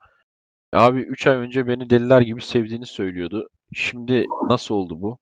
Abi 0.72 1.00
3 1.00 1.26
ay 1.26 1.36
önce 1.36 1.66
beni 1.68 1.90
deliler 1.90 2.20
gibi 2.20 2.42
sevdiğini 2.42 2.86
söylüyordu. 2.86 3.48
Şimdi 3.74 4.26
nasıl 4.48 4.74
oldu 4.74 5.02
bu? 5.02 5.18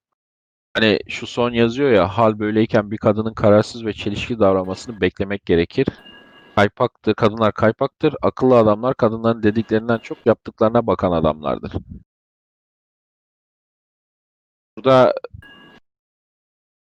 Hani 0.75 0.99
şu 1.09 1.27
son 1.27 1.53
yazıyor 1.53 1.91
ya 1.93 2.09
hal 2.09 2.39
böyleyken 2.39 2.91
bir 2.91 2.99
kadının 2.99 3.35
kararsız 3.35 3.87
ve 3.87 3.93
çelişki 3.93 4.39
davranmasını 4.39 5.01
beklemek 5.01 5.47
gerekir. 5.47 5.87
Kaypaktır, 6.57 7.15
kadınlar 7.15 7.53
kaypaktır. 7.55 8.15
Akıllı 8.23 8.59
adamlar 8.59 8.95
kadınların 8.95 9.43
dediklerinden 9.43 9.99
çok 9.99 10.27
yaptıklarına 10.27 10.87
bakan 10.87 11.13
adamlardır. 11.13 11.73
Burada 14.77 15.15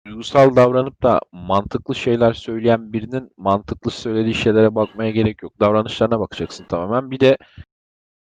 duygusal 0.07 0.57
davranıp 0.57 1.03
da 1.03 1.21
mantıklı 1.33 1.95
şeyler 1.95 2.33
söyleyen 2.33 2.93
birinin 2.93 3.31
mantıklı 3.37 3.91
söylediği 3.91 4.35
şeylere 4.35 4.75
bakmaya 4.75 5.11
gerek 5.11 5.43
yok. 5.43 5.61
Davranışlarına 5.61 6.21
bakacaksın 6.21 6.65
tamamen. 6.65 7.11
Bir 7.11 7.21
de 7.21 7.39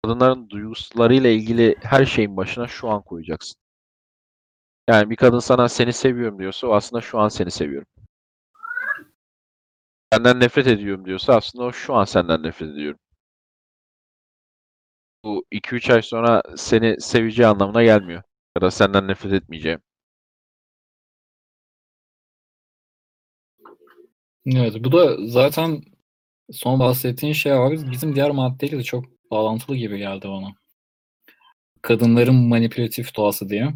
kadınların 0.04 0.50
duygularıyla 0.50 1.30
ilgili 1.30 1.76
her 1.82 2.04
şeyin 2.04 2.36
başına 2.36 2.68
şu 2.68 2.88
an 2.88 3.02
koyacaksın. 3.02 3.56
Yani 4.88 5.10
bir 5.10 5.16
kadın 5.16 5.38
sana 5.38 5.68
seni 5.68 5.92
seviyorum 5.92 6.38
diyorsa 6.38 6.66
o 6.66 6.72
aslında 6.74 7.00
şu 7.00 7.18
an 7.18 7.28
seni 7.28 7.50
seviyorum. 7.50 7.88
Senden 10.12 10.40
nefret 10.40 10.66
ediyorum 10.66 11.04
diyorsa 11.04 11.36
aslında 11.36 11.64
o 11.64 11.72
şu 11.72 11.94
an 11.94 12.04
senden 12.04 12.42
nefret 12.42 12.70
ediyorum. 12.70 12.98
Bu 15.24 15.44
2-3 15.52 15.90
ay 15.90 16.02
sonra 16.02 16.42
seni 16.56 17.00
seveceği 17.00 17.46
anlamına 17.46 17.82
gelmiyor. 17.82 18.22
Ya 18.56 18.62
da 18.62 18.70
senden 18.70 19.08
nefret 19.08 19.32
etmeyeceğim. 19.32 19.80
Evet 24.46 24.84
bu 24.84 24.92
da 24.92 25.16
zaten 25.26 25.82
son 26.52 26.80
bahsettiğin 26.80 27.32
şey 27.32 27.52
abi 27.52 27.90
bizim 27.90 28.14
diğer 28.14 28.30
maddeyle 28.30 28.78
de 28.78 28.82
çok 28.82 29.04
bağlantılı 29.30 29.76
gibi 29.76 29.98
geldi 29.98 30.28
bana. 30.28 30.54
Kadınların 31.82 32.34
manipülatif 32.34 33.16
doğası 33.16 33.48
diye. 33.48 33.72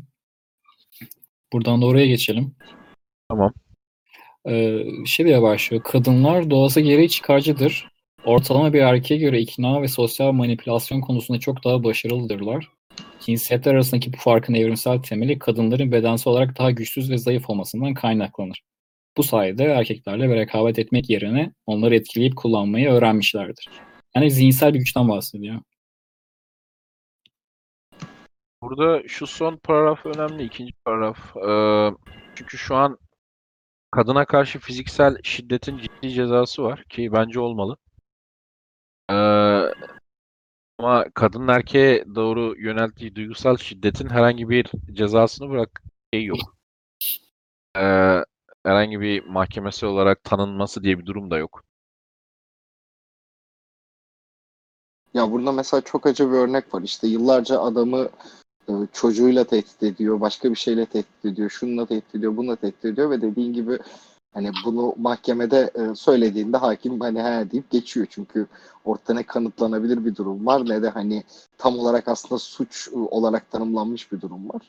Buradan 1.52 1.83
da 1.83 1.87
oraya 1.87 2.07
geçelim. 2.07 2.55
Tamam. 3.29 3.52
Ee, 4.48 4.85
şey 5.07 5.26
diye 5.26 5.42
başlıyor. 5.42 5.83
Kadınlar 5.83 6.50
doğası 6.50 6.81
gereği 6.81 7.09
çıkarcıdır. 7.09 7.88
ortalama 8.24 8.72
bir 8.72 8.81
erkeğe 8.81 9.20
göre 9.20 9.40
ikna 9.40 9.83
ve 9.83 9.88
sosyal 9.88 10.33
manipülasyon 10.33 11.00
konusunda 11.00 11.40
çok 11.40 11.64
daha 11.64 11.85
başarılıdırlar. 11.85 12.68
Cinsiyetler 13.20 13.74
arasındaki 13.74 14.12
bu 14.12 14.16
farkın 14.16 14.55
evrimsel 14.55 14.98
temeli 15.02 15.38
kadınların 15.38 15.92
bedensel 15.92 16.33
olarak 16.33 16.59
daha 16.59 16.70
güçsüz 16.70 17.11
ve 17.11 17.18
zayıf 17.18 17.50
olmasından 17.50 17.94
kaynaklanır. 17.94 18.62
Bu 19.16 19.22
sayede 19.22 19.64
erkeklerle 19.64 20.37
rekabet 20.37 20.79
etmek 20.79 21.11
yerine 21.11 21.52
onları 21.66 21.94
etkileyip 21.94 22.37
kullanmayı 22.37 22.90
öğrenmişlerdir. 22.90 23.68
Yani 24.14 24.31
zihinsel 24.31 24.74
bir 24.74 24.79
güçten 24.79 25.09
bahsediyor. 25.09 25.61
Burada 28.62 29.09
şu 29.09 29.26
son 29.26 29.57
paragraf 29.57 30.07
önemli. 30.07 30.44
ikinci 30.44 30.72
paragraf. 30.85 31.37
Ee, 31.37 31.96
çünkü 32.35 32.59
şu 32.59 32.74
an 32.76 32.98
kadına 33.90 34.24
karşı 34.24 34.59
fiziksel 34.59 35.16
şiddetin 35.22 35.79
ciddi 35.79 36.11
cezası 36.11 36.62
var 36.62 36.85
ki 36.85 37.12
bence 37.12 37.40
olmalı. 37.40 37.76
Ee, 39.11 39.14
ama 40.79 41.05
kadın 41.14 41.48
erkeğe 41.48 42.05
doğru 42.14 42.55
yönelttiği 42.59 43.14
duygusal 43.14 43.57
şiddetin 43.57 44.09
herhangi 44.09 44.48
bir 44.48 44.70
cezasını 44.92 45.50
bırak 45.50 45.83
şey 46.14 46.24
yok. 46.24 46.57
Ee, 47.79 48.24
herhangi 48.66 49.00
bir 49.00 49.24
mahkemesi 49.24 49.87
olarak 49.87 50.24
tanınması 50.24 50.83
diye 50.83 50.98
bir 50.98 51.07
durum 51.07 51.31
da 51.31 51.38
yok. 51.38 51.64
Ya 55.14 55.33
burada 55.33 55.52
mesela 55.52 55.81
çok 55.81 56.07
acı 56.07 56.31
bir 56.31 56.37
örnek 56.37 56.74
var. 56.74 56.83
İşte 56.83 57.07
yıllarca 57.09 57.61
adamı 57.61 58.09
e, 58.68 58.72
çocuğuyla 58.92 59.44
tehdit 59.44 59.83
ediyor, 59.83 60.20
başka 60.20 60.50
bir 60.50 60.57
şeyle 60.57 60.87
tehdit 60.87 61.24
ediyor, 61.24 61.50
şununla 61.50 61.87
tehdit 61.87 62.14
ediyor, 62.14 62.37
bununla 62.37 62.57
tehdit 62.57 62.85
ediyor 62.85 63.11
ve 63.11 63.22
dediğin 63.22 63.52
gibi 63.52 63.79
hani 64.35 64.50
bunu 64.64 64.94
mahkemede 64.98 65.70
e, 65.74 65.94
söylediğinde 65.94 66.57
hakim 66.57 67.00
hani 67.00 67.22
he 67.22 67.50
deyip 67.50 67.70
geçiyor. 67.70 68.07
Çünkü 68.11 68.46
ortada 68.85 69.14
ne 69.14 69.22
kanıtlanabilir 69.22 70.05
bir 70.05 70.16
durum 70.16 70.46
var 70.46 70.68
ne 70.68 70.83
de 70.83 70.88
hani 70.88 71.24
tam 71.59 71.79
olarak 71.79 72.09
aslında 72.09 72.38
suç 72.38 72.88
e, 72.88 72.96
olarak 72.96 73.50
tanımlanmış 73.50 74.12
bir 74.12 74.20
durum 74.20 74.48
var. 74.48 74.62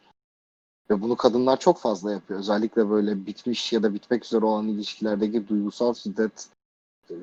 Ve 0.90 1.02
bunu 1.02 1.16
kadınlar 1.16 1.60
çok 1.60 1.80
fazla 1.80 2.12
yapıyor. 2.12 2.40
Özellikle 2.40 2.90
böyle 2.90 3.26
bitmiş 3.26 3.74
ya 3.74 3.84
da 3.84 3.94
bitmek 3.94 4.26
üzere 4.26 4.46
olan 4.46 4.68
ilişkilerdeki 4.68 5.48
duygusal 5.48 5.94
şiddet 5.94 6.50
e, 7.10 7.14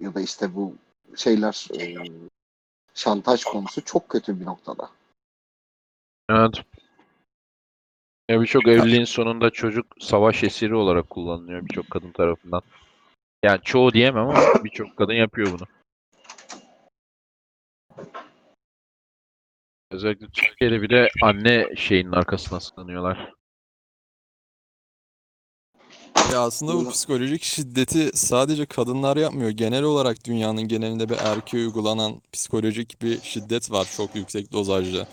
ya 0.00 0.14
da 0.14 0.20
işte 0.20 0.54
bu 0.54 0.74
şeyler 1.16 1.68
e, 1.80 1.94
şantaj 2.94 3.44
konusu 3.44 3.84
çok 3.84 4.08
kötü 4.08 4.40
bir 4.40 4.46
noktada. 4.46 4.90
Evet. 6.30 6.64
Ya 8.30 8.40
birçok 8.40 8.68
evliliğin 8.68 9.04
sonunda 9.04 9.50
çocuk 9.50 9.86
savaş 10.00 10.44
esiri 10.44 10.74
olarak 10.74 11.10
kullanılıyor 11.10 11.62
birçok 11.64 11.90
kadın 11.90 12.12
tarafından. 12.12 12.62
Yani 13.44 13.60
çoğu 13.64 13.92
diyemem 13.92 14.28
ama 14.28 14.64
birçok 14.64 14.96
kadın 14.96 15.12
yapıyor 15.12 15.52
bunu. 15.52 15.66
Özellikle 19.94 20.26
Türkiye'de 20.26 20.82
bile 20.82 21.08
anne 21.22 21.68
şeyinin 21.76 22.12
arkasına 22.12 22.60
sığınıyorlar. 22.60 23.32
Ya 26.32 26.40
aslında 26.40 26.74
bu 26.74 26.90
psikolojik 26.90 27.42
şiddeti 27.42 28.16
sadece 28.18 28.66
kadınlar 28.66 29.16
yapmıyor. 29.16 29.50
Genel 29.50 29.82
olarak 29.82 30.24
dünyanın 30.26 30.62
genelinde 30.62 31.08
bir 31.08 31.16
erkeğe 31.24 31.66
uygulanan 31.66 32.22
psikolojik 32.32 33.02
bir 33.02 33.20
şiddet 33.20 33.70
var 33.70 33.86
çok 33.96 34.16
yüksek 34.16 34.52
dozajda. 34.52 35.06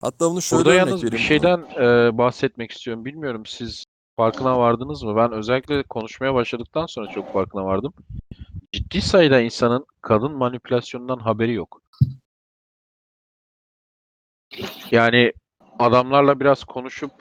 Hatta 0.00 0.30
bunu 0.30 0.42
şöyle 0.42 0.64
Burada 0.64 0.74
örnek 0.74 0.86
yalnız 0.86 1.02
bir 1.02 1.06
vereyim. 1.06 1.26
şeyden 1.26 1.58
e, 1.58 2.18
bahsetmek 2.18 2.70
istiyorum. 2.70 3.04
Bilmiyorum 3.04 3.46
siz 3.46 3.84
farkına 4.16 4.58
vardınız 4.58 5.02
mı? 5.02 5.16
Ben 5.16 5.32
özellikle 5.32 5.82
konuşmaya 5.82 6.34
başladıktan 6.34 6.86
sonra 6.86 7.10
çok 7.10 7.32
farkına 7.32 7.64
vardım. 7.64 7.94
Ciddi 8.72 9.02
sayıda 9.02 9.40
insanın 9.40 9.86
kadın 10.00 10.32
manipülasyonundan 10.32 11.18
haberi 11.18 11.52
yok. 11.52 11.83
Yani 14.90 15.32
adamlarla 15.78 16.40
biraz 16.40 16.64
konuşup 16.64 17.12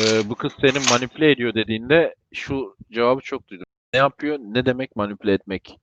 e, 0.00 0.28
bu 0.30 0.34
kız 0.34 0.52
seni 0.60 0.78
manipüle 0.90 1.30
ediyor 1.30 1.54
dediğinde 1.54 2.14
şu 2.34 2.76
cevabı 2.92 3.20
çok 3.20 3.48
duydum. 3.48 3.66
Ne 3.92 3.98
yapıyor? 3.98 4.38
Ne 4.38 4.66
demek 4.66 4.96
manipüle 4.96 5.32
etmek? 5.32 5.78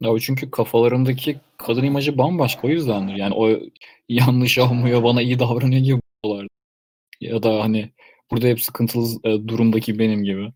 Ya 0.00 0.18
çünkü 0.20 0.50
kafalarındaki 0.50 1.40
kadın 1.56 1.84
imajı 1.84 2.18
bambaşka 2.18 2.66
o 2.68 2.70
yüzdendir. 2.70 3.14
Yani 3.14 3.34
o 3.34 3.50
yanlış 4.08 4.58
yapmıyor 4.58 5.02
bana 5.02 5.22
iyi 5.22 5.38
davranıyor 5.38 5.82
gibi 5.82 6.00
bakıyorlar. 6.24 6.48
Ya 7.20 7.42
da 7.42 7.62
hani 7.64 7.92
burada 8.30 8.46
hep 8.46 8.60
sıkıntılı 8.60 9.20
e, 9.24 9.48
durumdaki 9.48 9.98
benim 9.98 10.24
gibi. 10.24 10.52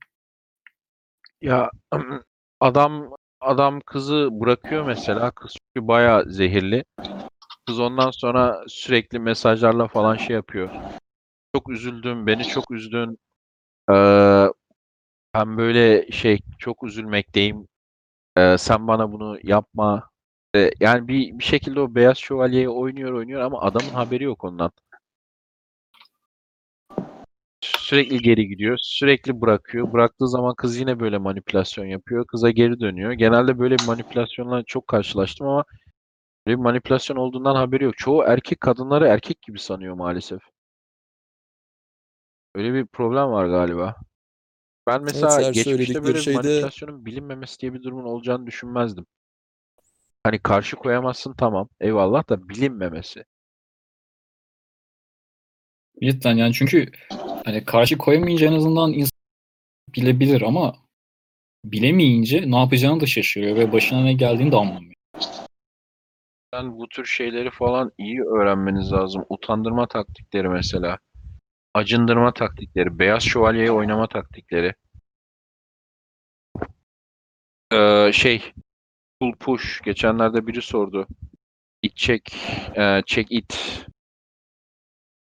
Ya 1.42 1.70
adam 2.60 3.10
adam 3.40 3.80
kızı 3.80 4.28
bırakıyor 4.32 4.86
mesela. 4.86 5.30
Kız 5.30 5.52
çünkü 5.74 5.88
bayağı 5.88 6.30
zehirli. 6.30 6.84
Kız 7.66 7.80
ondan 7.80 8.10
sonra 8.10 8.64
sürekli 8.68 9.18
mesajlarla 9.18 9.88
falan 9.88 10.16
şey 10.16 10.36
yapıyor. 10.36 10.70
Çok 11.54 11.70
üzüldüm, 11.70 12.26
beni 12.26 12.44
çok 12.44 12.70
üzdün. 12.70 13.18
Ee, 13.90 14.46
ben 15.34 15.58
böyle 15.58 16.12
şey 16.12 16.38
çok 16.58 16.84
üzülmekteyim. 16.84 17.68
Ee, 18.38 18.58
sen 18.58 18.88
bana 18.88 19.12
bunu 19.12 19.38
yapma. 19.42 20.10
Ee, 20.56 20.70
yani 20.80 21.08
bir 21.08 21.38
bir 21.38 21.44
şekilde 21.44 21.80
o 21.80 21.94
beyaz 21.94 22.18
şövalyeyi 22.18 22.68
oynuyor 22.68 23.12
oynuyor 23.12 23.40
ama 23.40 23.60
adamın 23.62 23.90
haberi 23.94 24.24
yok 24.24 24.44
ondan. 24.44 24.70
Sürekli 27.60 28.18
geri 28.18 28.48
gidiyor, 28.48 28.78
sürekli 28.82 29.40
bırakıyor. 29.40 29.92
Bıraktığı 29.92 30.28
zaman 30.28 30.54
kız 30.54 30.78
yine 30.78 31.00
böyle 31.00 31.18
manipülasyon 31.18 31.84
yapıyor. 31.86 32.26
Kıza 32.26 32.50
geri 32.50 32.80
dönüyor. 32.80 33.12
Genelde 33.12 33.58
böyle 33.58 33.76
manipülasyonla 33.86 34.62
çok 34.62 34.88
karşılaştım 34.88 35.46
ama 35.46 35.64
bir 36.46 36.54
manipülasyon 36.54 37.16
olduğundan 37.16 37.54
haberi 37.54 37.84
yok. 37.84 37.96
Çoğu 37.98 38.22
erkek 38.22 38.60
kadınları 38.60 39.06
erkek 39.06 39.42
gibi 39.42 39.58
sanıyor 39.58 39.94
maalesef. 39.94 40.40
Öyle 42.54 42.74
bir 42.74 42.86
problem 42.86 43.30
var 43.30 43.46
galiba. 43.46 43.96
Ben 44.86 45.02
mesela 45.02 45.32
her 45.32 45.40
geçmişte 45.40 45.70
söyledikleri 45.70 46.04
böyle 46.04 46.18
bir 46.18 46.22
şeyde- 46.22 46.36
manipülasyonun 46.38 47.06
bilinmemesi 47.06 47.60
diye 47.60 47.74
bir 47.74 47.82
durumun 47.82 48.04
olacağını 48.04 48.46
düşünmezdim. 48.46 49.06
Hani 50.24 50.38
karşı 50.38 50.76
koyamazsın 50.76 51.34
tamam. 51.34 51.68
Eyvallah 51.80 52.28
da 52.28 52.48
bilinmemesi. 52.48 53.24
Cidden 56.02 56.34
yani 56.36 56.52
çünkü 56.54 56.90
hani 57.44 57.64
karşı 57.64 57.98
koyamayınca 57.98 58.46
en 58.46 58.52
azından 58.52 58.92
insan 58.92 59.18
bilebilir 59.94 60.42
ama 60.42 60.76
bilemeyince 61.64 62.50
ne 62.50 62.56
yapacağını 62.58 63.00
da 63.00 63.06
şaşırıyor 63.06 63.56
ve 63.56 63.72
başına 63.72 64.00
ne 64.02 64.12
geldiğini 64.12 64.52
de 64.52 64.56
anlamıyor. 64.56 64.95
Ben 66.56 66.78
bu 66.78 66.88
tür 66.88 67.04
şeyleri 67.04 67.50
falan 67.50 67.92
iyi 67.98 68.22
öğrenmeniz 68.22 68.92
lazım. 68.92 69.24
Utandırma 69.28 69.86
taktikleri 69.88 70.48
mesela. 70.48 70.98
Acındırma 71.74 72.34
taktikleri. 72.34 72.98
Beyaz 72.98 73.22
şövalyeyi 73.22 73.70
oynama 73.70 74.06
taktikleri. 74.08 74.74
Ee, 77.72 78.10
şey. 78.12 78.52
Pull 79.20 79.32
push. 79.32 79.82
Geçenlerde 79.82 80.46
biri 80.46 80.62
sordu. 80.62 81.06
It 81.82 81.96
check. 81.96 82.34
e, 82.76 83.02
check 83.06 83.32
it. 83.32 83.86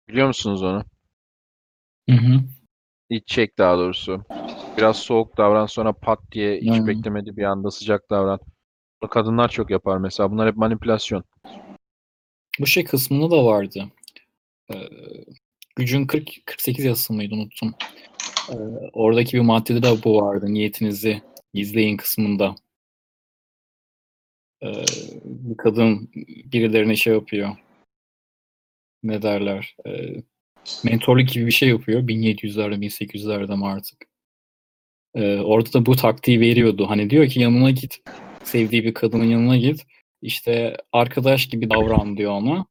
Biliyor 0.08 0.26
musunuz 0.26 0.62
onu? 0.62 0.84
Hı 2.10 2.16
hı. 2.16 2.40
It 3.10 3.26
check 3.26 3.58
daha 3.58 3.78
doğrusu. 3.78 4.24
Biraz 4.76 4.96
soğuk 4.96 5.36
davran 5.36 5.66
sonra 5.66 5.92
pat 5.92 6.18
diye 6.32 6.60
hiç 6.60 6.70
Aynen. 6.70 6.86
beklemedi 6.86 7.36
bir 7.36 7.44
anda 7.44 7.70
sıcak 7.70 8.10
davran. 8.10 8.40
Kadınlar 9.08 9.48
çok 9.48 9.70
yapar 9.70 9.98
mesela. 9.98 10.30
Bunlar 10.30 10.48
hep 10.48 10.56
manipülasyon. 10.56 11.24
Bu 12.60 12.66
şey 12.66 12.84
kısmında 12.84 13.30
da 13.30 13.44
vardı. 13.44 13.88
Ee, 14.72 14.76
gücün 15.76 16.06
40 16.06 16.46
48 16.46 16.84
yazısı 16.84 17.12
mıydı 17.12 17.34
unuttum. 17.34 17.74
Ee, 18.50 18.54
oradaki 18.92 19.36
bir 19.36 19.42
maddede 19.42 19.82
de 19.82 20.04
bu 20.04 20.22
vardı. 20.22 20.46
Niyetinizi 20.54 21.22
gizleyin 21.54 21.96
kısmında. 21.96 22.54
Ee, 24.62 24.84
bir 25.24 25.56
kadın 25.56 26.10
birilerine 26.52 26.96
şey 26.96 27.12
yapıyor. 27.12 27.56
Ne 29.02 29.22
derler? 29.22 29.76
Ee, 29.86 30.22
mentorluk 30.84 31.28
gibi 31.28 31.46
bir 31.46 31.50
şey 31.50 31.68
yapıyor. 31.68 32.00
1700'lerde 32.00 32.74
1800'lerde 32.74 33.56
mi 33.56 33.66
artık. 33.66 34.06
Ee, 35.14 35.38
orada 35.38 35.72
da 35.72 35.86
bu 35.86 35.96
taktiği 35.96 36.40
veriyordu. 36.40 36.86
Hani 36.90 37.10
diyor 37.10 37.28
ki 37.28 37.40
yanına 37.40 37.70
git. 37.70 38.02
Sevdiği 38.44 38.84
bir 38.84 38.94
kadının 38.94 39.24
yanına 39.24 39.56
git. 39.56 39.86
İşte 40.22 40.76
arkadaş 40.92 41.46
gibi 41.48 41.70
davran 41.70 42.16
diyor 42.16 42.32
ona. 42.32 42.66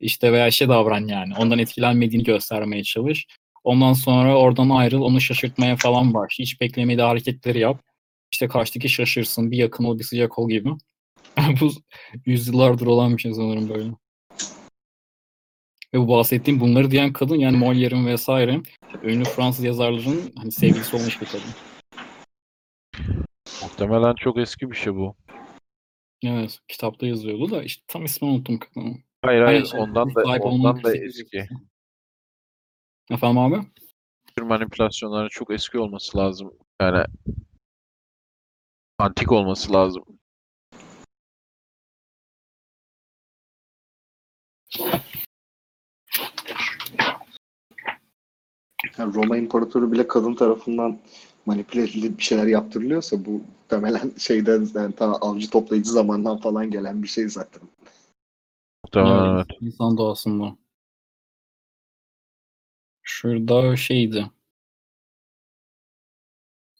İşte 0.00 0.32
veya 0.32 0.50
şey 0.50 0.68
davran 0.68 1.06
yani. 1.08 1.34
Ondan 1.38 1.58
etkilenmediğini 1.58 2.24
göstermeye 2.24 2.82
çalış. 2.82 3.26
Ondan 3.64 3.92
sonra 3.92 4.38
oradan 4.38 4.68
ayrıl, 4.68 5.02
onu 5.02 5.20
şaşırtmaya 5.20 5.76
falan 5.76 6.14
başla. 6.14 6.42
Hiç 6.42 6.60
beklemediği 6.60 7.06
hareketleri 7.06 7.58
yap. 7.58 7.82
İşte 8.32 8.48
karşıdaki 8.48 8.88
şaşırsın, 8.88 9.50
bir 9.50 9.56
yakın 9.56 9.84
ol, 9.84 9.98
bir 9.98 10.04
sıcak 10.04 10.38
ol 10.38 10.48
gibi. 10.50 10.70
bu 11.60 11.70
yüzyıllardır 12.26 12.86
olan 12.86 13.16
bir 13.16 13.22
şey 13.22 13.34
sanırım 13.34 13.68
böyle. 13.68 13.90
Ve 15.94 15.98
bu 15.98 16.08
bahsettiğim 16.08 16.60
bunları 16.60 16.90
diyen 16.90 17.12
kadın 17.12 17.36
yani 17.36 17.56
Molière'in 17.56 18.06
vesaire 18.06 18.60
ünlü 19.02 19.24
Fransız 19.24 19.64
yazarların 19.64 20.32
hani 20.36 20.52
sevgilisi 20.52 20.96
olmuş 20.96 21.20
bir 21.20 21.26
kadın. 21.26 21.50
Muhtemelen 23.72 24.14
çok 24.14 24.38
eski 24.38 24.70
bir 24.70 24.76
şey 24.76 24.94
bu. 24.94 25.16
Evet, 26.24 26.58
kitapta 26.68 27.06
yazıyordu 27.06 27.50
da 27.50 27.62
işte 27.62 27.84
tam 27.88 28.04
ismini 28.04 28.32
unuttum 28.32 28.58
kadının. 28.58 29.04
Hayır 29.22 29.40
Aynen 29.40 29.46
hayır 29.46 29.66
şey, 29.66 29.80
ondan 29.80 30.14
da 30.14 30.22
ondan 30.40 30.76
da 30.76 30.82
48 30.82 31.20
eski. 31.20 31.48
Efendim 33.10 33.38
abi? 33.38 33.56
Tür 34.36 34.42
manipülasyonların 34.42 35.28
çok 35.28 35.50
eski 35.50 35.78
olması 35.78 36.18
lazım. 36.18 36.52
Yani 36.80 37.04
antik 38.98 39.32
olması 39.32 39.72
lazım. 39.72 40.04
Yani 48.98 49.14
Roma 49.14 49.36
İmparatoru 49.36 49.92
bile 49.92 50.08
kadın 50.08 50.34
tarafından 50.34 51.00
manipüle 51.46 51.82
edilip 51.82 52.18
bir 52.18 52.22
şeyler 52.22 52.46
yaptırılıyorsa 52.46 53.24
bu 53.24 53.30
muhtemelen 53.30 54.12
şeyden 54.18 54.68
yani 54.74 54.94
ta 54.94 55.06
avcı 55.12 55.50
toplayıcı 55.50 55.90
zamandan 55.90 56.38
falan 56.40 56.70
gelen 56.70 57.02
bir 57.02 57.08
şey 57.08 57.28
zaten. 57.28 57.62
Evet. 58.96 59.46
İnsan 59.60 59.98
doğasında. 59.98 60.56
Şurada 63.02 63.76
şeydi. 63.76 64.30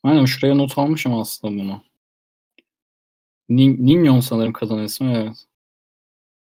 Aynen 0.03 0.25
şuraya 0.25 0.55
not 0.55 0.79
almışım 0.79 1.15
aslında 1.15 1.55
bunu. 1.63 1.83
Nin- 3.49 3.87
Ninyon 3.87 4.21
sanırım 4.21 4.53
kadın 4.53 4.85
ismi 4.85 5.13
evet. 5.13 5.47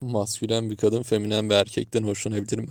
Maskülen 0.00 0.70
bir 0.70 0.76
kadın 0.76 1.02
feminen 1.02 1.50
bir 1.50 1.54
erkekten 1.54 2.02
hoşlanabilir 2.04 2.58
mi? 2.58 2.68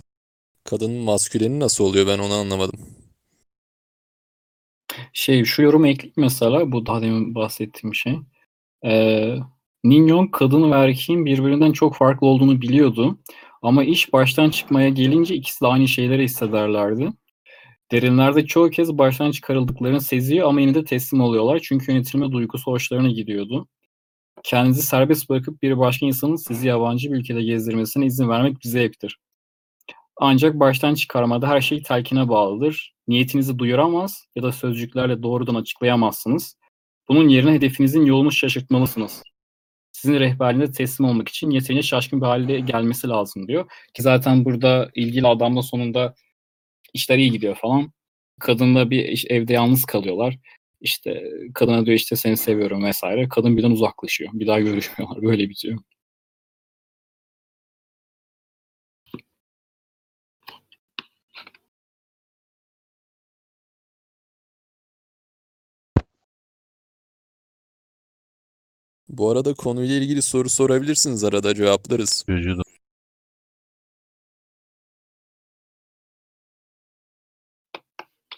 Kadının 0.64 1.04
masküleni 1.04 1.60
nasıl 1.60 1.84
oluyor 1.84 2.06
ben 2.06 2.18
onu 2.18 2.34
anlamadım. 2.34 2.80
Şey 5.12 5.44
şu 5.44 5.62
yorumu 5.62 5.86
ekleyeyim 5.88 6.14
mesela 6.16 6.72
bu 6.72 6.86
daha 6.86 7.02
demin 7.02 7.34
bahsettiğim 7.34 7.94
şey. 7.94 8.18
Ee, 8.84 9.36
Ninyon 9.84 10.26
kadın 10.26 10.72
ve 10.72 10.76
erkeğin 10.76 11.26
birbirinden 11.26 11.72
çok 11.72 11.96
farklı 11.96 12.26
olduğunu 12.26 12.60
biliyordu. 12.60 13.18
Ama 13.62 13.84
iş 13.84 14.12
baştan 14.12 14.50
çıkmaya 14.50 14.88
gelince 14.88 15.34
ikisi 15.34 15.60
de 15.60 15.66
aynı 15.66 15.88
şeyleri 15.88 16.24
hissederlerdi. 16.24 17.12
Derinlerde 17.92 18.46
çoğu 18.46 18.70
kez 18.70 18.98
baştan 18.98 19.30
çıkarıldıklarını 19.30 20.00
seziyor 20.00 20.48
ama 20.48 20.60
yine 20.60 20.74
de 20.74 20.84
teslim 20.84 21.20
oluyorlar. 21.20 21.60
Çünkü 21.62 21.92
yönetilme 21.92 22.32
duygusu 22.32 22.70
hoşlarına 22.72 23.08
gidiyordu. 23.08 23.68
Kendinizi 24.44 24.82
serbest 24.82 25.30
bırakıp 25.30 25.62
bir 25.62 25.78
başka 25.78 26.06
insanın 26.06 26.36
sizi 26.36 26.68
yabancı 26.68 27.12
bir 27.12 27.18
ülkede 27.18 27.42
gezdirmesine 27.42 28.06
izin 28.06 28.28
vermek 28.28 28.60
bir 28.64 28.68
zevktir. 28.68 29.18
Ancak 30.16 30.60
baştan 30.60 30.94
çıkarmada 30.94 31.48
her 31.48 31.60
şey 31.60 31.82
telkine 31.82 32.28
bağlıdır. 32.28 32.94
Niyetinizi 33.08 33.58
duyuramaz 33.58 34.26
ya 34.36 34.42
da 34.42 34.52
sözcüklerle 34.52 35.22
doğrudan 35.22 35.54
açıklayamazsınız. 35.54 36.56
Bunun 37.08 37.28
yerine 37.28 37.52
hedefinizin 37.52 38.04
yolunu 38.04 38.32
şaşırtmalısınız. 38.32 39.22
Sizin 39.92 40.20
rehberliğine 40.20 40.72
teslim 40.72 41.08
olmak 41.08 41.28
için 41.28 41.50
yeterince 41.50 41.82
şaşkın 41.82 42.20
bir 42.20 42.26
halde 42.26 42.60
gelmesi 42.60 43.08
lazım 43.08 43.48
diyor. 43.48 43.70
Ki 43.94 44.02
zaten 44.02 44.44
burada 44.44 44.90
ilgili 44.94 45.26
adamla 45.26 45.62
sonunda 45.62 46.14
işler 46.94 47.18
iyi 47.18 47.32
gidiyor 47.32 47.54
falan. 47.54 47.92
Kadınla 48.40 48.90
bir 48.90 49.26
evde 49.30 49.52
yalnız 49.52 49.84
kalıyorlar. 49.84 50.38
İşte 50.80 51.24
kadına 51.54 51.86
diyor 51.86 51.96
işte 51.96 52.16
seni 52.16 52.36
seviyorum 52.36 52.84
vesaire. 52.84 53.28
Kadın 53.28 53.56
birden 53.56 53.70
uzaklaşıyor. 53.70 54.30
Bir 54.34 54.46
daha 54.46 54.60
görüşmüyorlar. 54.60 55.22
Böyle 55.22 55.50
bitiyor. 55.50 55.78
Bu 69.12 69.30
arada 69.30 69.54
konuyla 69.54 69.94
ilgili 69.96 70.22
soru 70.22 70.48
sorabilirsiniz 70.48 71.24
arada 71.24 71.54
cevaplarız. 71.54 72.24
Vücudu. 72.28 72.62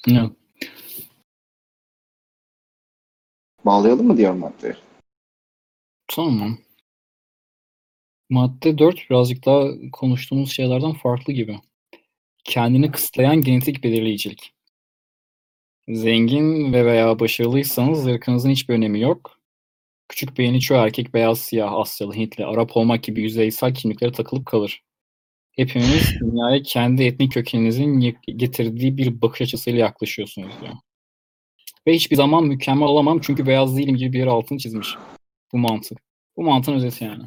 Evet. 0.08 0.30
Bağlayalım 3.64 4.06
mı 4.06 4.16
diğer 4.16 4.32
maddeye? 4.32 4.76
Tamam. 6.08 6.58
Madde 8.30 8.78
4 8.78 9.10
birazcık 9.10 9.44
daha 9.44 9.68
konuştuğumuz 9.92 10.52
şeylerden 10.52 10.92
farklı 10.92 11.32
gibi. 11.32 11.60
Kendini 12.44 12.90
kısıtlayan 12.90 13.40
genetik 13.40 13.84
belirleyicilik. 13.84 14.54
Zengin 15.88 16.72
ve 16.72 16.84
veya 16.86 17.18
başarılıysanız 17.18 18.06
ırkınızın 18.06 18.50
hiçbir 18.50 18.74
önemi 18.74 19.00
yok. 19.00 19.43
Küçük 20.08 20.38
beyinli 20.38 20.60
çoğu 20.60 20.78
erkek 20.78 21.14
beyaz, 21.14 21.40
siyah, 21.40 21.72
Asyalı, 21.72 22.14
Hintli, 22.14 22.46
Arap 22.46 22.76
olmak 22.76 23.02
gibi 23.02 23.22
yüzeysel 23.22 23.74
kimliklere 23.74 24.12
takılıp 24.12 24.46
kalır. 24.46 24.82
Hepimiz 25.52 26.14
dünyaya 26.20 26.62
kendi 26.62 27.04
etnik 27.04 27.32
kökeninizin 27.32 28.16
getirdiği 28.26 28.96
bir 28.96 29.22
bakış 29.22 29.42
açısıyla 29.42 29.80
yaklaşıyorsunuz 29.80 30.52
diyor. 30.60 30.74
Ve 31.86 31.94
hiçbir 31.94 32.16
zaman 32.16 32.44
mükemmel 32.44 32.88
olamam 32.88 33.20
çünkü 33.20 33.46
beyaz 33.46 33.76
değilim 33.76 33.96
gibi 33.96 34.12
bir 34.12 34.18
yere 34.18 34.30
altını 34.30 34.58
çizmiş. 34.58 34.96
Bu 35.52 35.58
mantık. 35.58 35.98
Bu 36.36 36.42
mantığın 36.42 36.74
özeti 36.74 37.04
yani. 37.04 37.24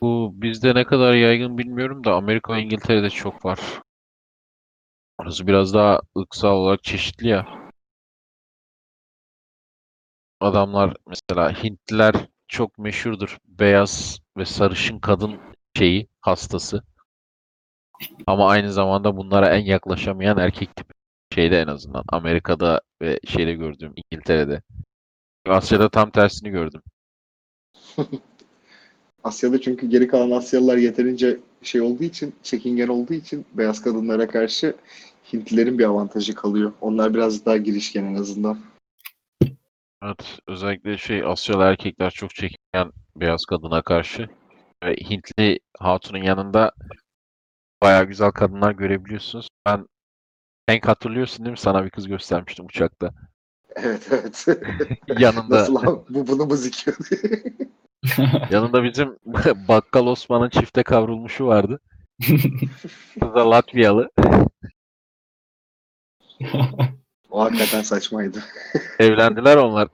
Bu 0.00 0.32
bizde 0.34 0.74
ne 0.74 0.84
kadar 0.84 1.14
yaygın 1.14 1.58
bilmiyorum 1.58 2.04
da 2.04 2.14
Amerika 2.14 2.54
ve 2.54 2.62
İngiltere'de 2.62 3.10
çok 3.10 3.44
var. 3.44 3.60
Orası 5.18 5.46
biraz 5.46 5.74
daha 5.74 6.00
ırksal 6.18 6.56
olarak 6.56 6.84
çeşitli 6.84 7.28
ya. 7.28 7.65
Adamlar 10.40 10.96
mesela 11.06 11.62
Hintliler 11.62 12.14
çok 12.48 12.78
meşhurdur. 12.78 13.38
Beyaz 13.48 14.20
ve 14.36 14.44
sarışın 14.44 14.98
kadın 14.98 15.36
şeyi, 15.76 16.08
hastası. 16.20 16.82
Ama 18.26 18.48
aynı 18.48 18.72
zamanda 18.72 19.16
bunlara 19.16 19.48
en 19.56 19.64
yaklaşamayan 19.64 20.38
erkek 20.38 20.76
tipi. 20.76 20.94
Şeyde 21.34 21.60
en 21.60 21.66
azından. 21.66 22.04
Amerika'da 22.08 22.80
ve 23.02 23.20
şeyde 23.28 23.52
gördüğüm 23.52 23.94
İngiltere'de. 23.96 24.62
Asya'da 25.46 25.88
tam 25.88 26.10
tersini 26.10 26.50
gördüm. 26.50 26.82
Asya'da 29.24 29.60
çünkü 29.60 29.86
geri 29.86 30.08
kalan 30.08 30.30
Asyalılar 30.30 30.76
yeterince 30.76 31.40
şey 31.62 31.80
olduğu 31.80 32.04
için, 32.04 32.34
çekingen 32.42 32.88
olduğu 32.88 33.14
için 33.14 33.46
beyaz 33.54 33.82
kadınlara 33.82 34.28
karşı 34.28 34.76
Hintlilerin 35.32 35.78
bir 35.78 35.84
avantajı 35.84 36.34
kalıyor. 36.34 36.72
Onlar 36.80 37.14
biraz 37.14 37.46
daha 37.46 37.56
girişken 37.56 38.04
en 38.04 38.14
azından. 38.14 38.58
Evet, 40.02 40.38
özellikle 40.46 40.98
şey 40.98 41.22
Asyalı 41.24 41.62
erkekler 41.64 42.10
çok 42.10 42.34
çekingen 42.34 42.92
beyaz 43.16 43.44
kadına 43.44 43.82
karşı. 43.82 44.28
Ve 44.84 44.96
Hintli 44.96 45.60
hatunun 45.78 46.22
yanında 46.22 46.72
bayağı 47.82 48.04
güzel 48.04 48.30
kadınlar 48.30 48.72
görebiliyorsunuz. 48.72 49.48
Ben 49.66 49.86
Hank 50.68 50.88
hatırlıyorsun 50.88 51.44
değil 51.44 51.50
mi? 51.50 51.58
Sana 51.58 51.84
bir 51.84 51.90
kız 51.90 52.08
göstermiştim 52.08 52.66
uçakta. 52.66 53.10
Evet 53.76 54.08
evet. 54.10 54.46
Yanında 55.18 55.56
Nasıl 55.56 55.74
lan? 55.74 56.04
Bu 56.08 56.26
bunu 56.26 56.46
mu 56.46 56.56
zikiyor? 56.56 56.96
yanında 58.50 58.84
bizim 58.84 59.16
Bakkal 59.68 60.06
Osman'ın 60.06 60.48
çifte 60.48 60.82
kavrulmuşu 60.82 61.46
vardı. 61.46 61.80
Kız 63.20 63.34
da 63.34 63.50
Latviyalı. 63.50 64.10
O 67.36 67.40
hakikaten 67.40 67.82
saçmaydı. 67.82 68.44
Evlendiler 68.98 69.56
onlar. 69.56 69.88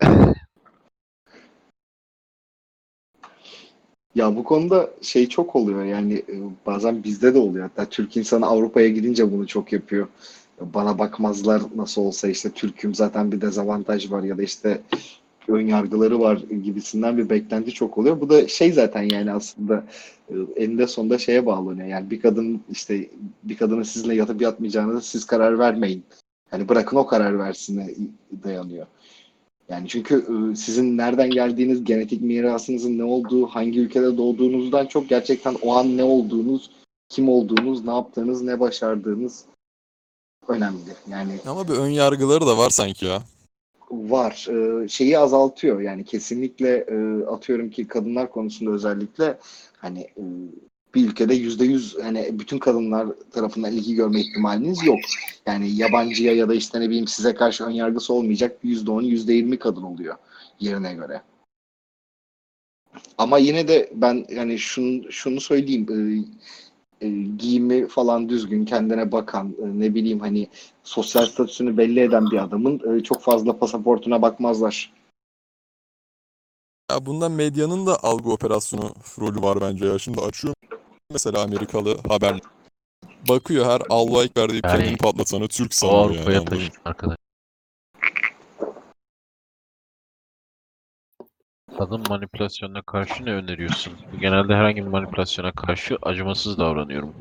Ya 4.14 4.37
bu 4.37 4.44
konuda 4.44 4.90
şey 5.02 5.28
çok 5.28 5.57
oluyor 5.57 5.85
yani 5.85 6.14
e, 6.14 6.35
bazen 6.66 7.05
bizde 7.05 7.35
de 7.35 7.38
oluyor. 7.38 7.68
Hatta 7.68 7.90
Türk 7.90 8.16
insanı 8.16 8.46
Avrupa'ya 8.46 8.88
gidince 8.88 9.33
bunu 9.33 9.46
çok 9.46 9.72
yapıyor. 9.72 10.09
Bana 10.61 10.98
bakmazlar 10.98 11.62
nasıl 11.76 12.02
olsa 12.02 12.28
işte 12.28 12.50
Türk'üm 12.50 12.94
zaten 12.94 13.33
bir 13.33 13.40
dezavantaj 13.40 14.11
var 14.11 14.22
ya 14.22 14.38
da 14.38 14.42
işte 14.42 14.81
ön 15.48 15.66
yargıları 15.66 16.20
var 16.20 16.37
gibisinden 16.64 17.18
bir 17.18 17.31
beklenti 17.31 17.72
çok 17.72 17.98
oluyor. 17.98 18.20
Bu 18.20 18.31
da 18.31 18.48
şey 18.48 18.72
zaten 18.72 19.02
yani 19.02 19.33
aslında 19.33 19.85
e, 20.28 20.35
eninde 20.57 20.87
sonunda 20.87 21.18
şeye 21.18 21.46
bağlanıyor. 21.46 21.88
Yani 21.88 22.11
bir 22.11 22.20
kadın 22.20 22.62
işte 22.71 23.08
bir 23.42 23.56
kadının 23.56 23.83
sizinle 23.83 24.14
yatıp 24.14 24.42
yatmayacağınıza 24.42 25.00
siz 25.00 25.25
karar 25.25 25.58
vermeyin. 25.58 26.04
Yani 26.53 26.69
bırakın 26.69 26.96
o 26.96 27.07
karar 27.07 27.38
versine 27.38 27.94
dayanıyor. 28.44 28.87
Yani 29.69 29.88
çünkü 29.88 30.15
e, 30.53 30.57
sizin 30.57 30.98
nereden 30.98 31.31
geldiğiniz, 31.31 31.85
genetik 31.85 32.23
mirasınızın 32.23 32.98
ne 32.98 33.05
olduğu, 33.05 33.46
hangi 33.46 33.81
ülkede 33.81 34.17
doğduğunuzdan 34.17 34.87
çok 34.87 35.09
gerçekten 35.09 35.57
o 35.63 35.75
an 35.75 35.96
ne 35.96 36.05
olduğunuz, 36.05 36.71
kim 37.09 37.29
olduğunuz, 37.29 37.85
ne 37.85 37.94
yaptığınız, 37.94 38.42
ne 38.42 38.61
başardığınız 38.61 39.44
önemli. 40.48 40.92
Yani 41.11 41.33
Ama 41.46 41.69
bir 41.69 41.73
ön 41.73 41.90
yargıları 41.90 42.46
da 42.46 42.59
var 42.59 42.71
sanki 42.71 43.07
ya. 43.07 43.23
var. 43.90 44.48
Şeyi 44.88 45.19
azaltıyor. 45.19 45.81
Yani 45.81 46.05
kesinlikle 46.05 46.87
atıyorum 47.27 47.71
ki 47.71 47.88
kadınlar 47.88 48.31
konusunda 48.31 48.71
özellikle 48.71 49.38
hani 49.77 50.09
bir 50.94 51.08
ülkede 51.08 51.34
yüzde 51.34 51.64
yüz 51.64 51.96
hani 52.02 52.38
bütün 52.38 52.58
kadınlar 52.58 53.08
tarafından 53.30 53.72
ilgi 53.72 53.94
görme 53.94 54.20
ihtimaliniz 54.20 54.84
yok. 54.84 54.98
Yani 55.46 55.76
yabancıya 55.76 56.34
ya 56.34 56.48
da 56.48 56.54
işte 56.54 56.80
ne 56.80 56.88
bileyim 56.88 57.06
size 57.06 57.34
karşı 57.34 57.64
ön 57.64 57.70
yargısı 57.70 58.14
olmayacak 58.14 58.58
yüzde 58.62 58.90
on, 58.90 59.02
yüzde 59.02 59.32
yirmi 59.32 59.58
kadın 59.58 59.82
oluyor 59.82 60.16
yerine 60.60 60.94
göre. 60.94 61.22
Ama 63.18 63.38
yine 63.38 63.68
de 63.68 63.90
ben 63.94 64.26
yani 64.28 64.58
şunu, 64.58 65.12
şunu 65.12 65.40
söyleyeyim. 65.40 65.86
e, 65.90 66.24
e, 67.02 67.08
giyimi 67.38 67.88
falan 67.88 68.28
düzgün, 68.28 68.64
kendine 68.64 69.12
bakan, 69.12 69.56
e, 69.62 69.80
ne 69.80 69.94
bileyim 69.94 70.20
hani 70.20 70.48
sosyal 70.82 71.26
statüsünü 71.26 71.76
belli 71.76 72.00
eden 72.00 72.30
bir 72.30 72.42
adamın 72.42 72.96
e, 72.96 73.02
çok 73.02 73.22
fazla 73.22 73.58
pasaportuna 73.58 74.22
bakmazlar. 74.22 74.92
Ya 76.90 77.06
bunda 77.06 77.28
medyanın 77.28 77.86
da 77.86 78.02
algı 78.02 78.30
operasyonu 78.30 78.94
rolü 79.20 79.42
var 79.42 79.58
bence 79.60 79.86
ya. 79.86 79.98
Şimdi 79.98 80.20
açıyorum 80.20 80.71
mesela 81.11 81.42
Amerikalı 81.42 81.96
haber. 82.09 82.40
Bakıyor 83.29 83.67
her 83.67 83.83
Allah 83.90 84.25
Ekber 84.25 84.48
deyip 84.50 84.65
Yani 84.65 84.79
kendini 84.79 84.96
patlatanı 84.96 85.48
Türk 85.48 85.75
sanıyor 85.75 86.11
yani. 86.11 86.15
Avrupa'ya 86.15 86.38
anladın 86.38 86.59
mı? 86.59 86.65
taşın 86.65 86.81
arkadaş. 86.85 87.17
Kadın 91.79 92.05
manipülasyonuna 92.09 92.83
karşı 92.83 93.25
ne 93.25 93.33
öneriyorsun? 93.33 93.92
Genelde 94.21 94.55
herhangi 94.55 94.83
bir 94.83 94.90
manipülasyona 94.90 95.53
karşı 95.53 95.98
acımasız 96.03 96.59
davranıyorum. 96.59 97.15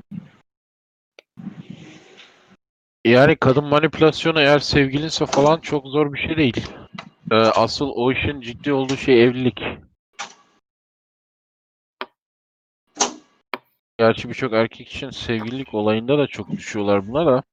Yani 3.06 3.36
kadın 3.36 3.64
manipülasyonu 3.64 4.40
eğer 4.40 4.60
sevgilinse 4.60 5.26
falan 5.26 5.60
çok 5.60 5.88
zor 5.88 6.14
bir 6.14 6.20
şey 6.20 6.38
değil. 6.38 6.68
Ee, 7.32 7.36
asıl 7.36 7.90
o 7.96 8.12
işin 8.12 8.42
ciddi 8.42 8.74
olduğu 8.74 8.98
şey 8.98 9.24
evlilik. 9.24 9.60
Gerçi 14.02 14.30
birçok 14.30 14.54
erkek 14.54 14.92
için 14.92 15.10
sevgililik 15.10 15.74
olayında 15.74 16.18
da 16.18 16.28
çok 16.28 16.52
düşüyorlar 16.52 17.08
buna 17.08 17.26
da. 17.26 17.44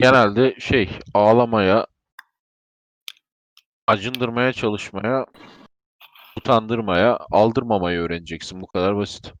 Genelde 0.00 0.60
şey 0.60 0.90
ağlamaya, 1.14 1.86
acındırmaya 3.86 4.52
çalışmaya, 4.52 5.26
utandırmaya, 6.38 7.18
aldırmamayı 7.30 8.00
öğreneceksin. 8.00 8.60
Bu 8.60 8.66
kadar 8.66 8.96
basit. 8.96 9.32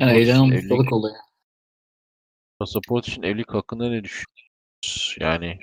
Yani 0.00 0.12
Pasaport 0.12 0.22
için 0.22 0.50
evlilik, 0.50 0.90
pasaport 2.58 3.08
için 3.08 3.22
evlilik 3.22 3.54
hakkında 3.54 3.88
ne 3.88 4.04
düşünüyorsunuz? 4.04 4.35
Yani 5.20 5.58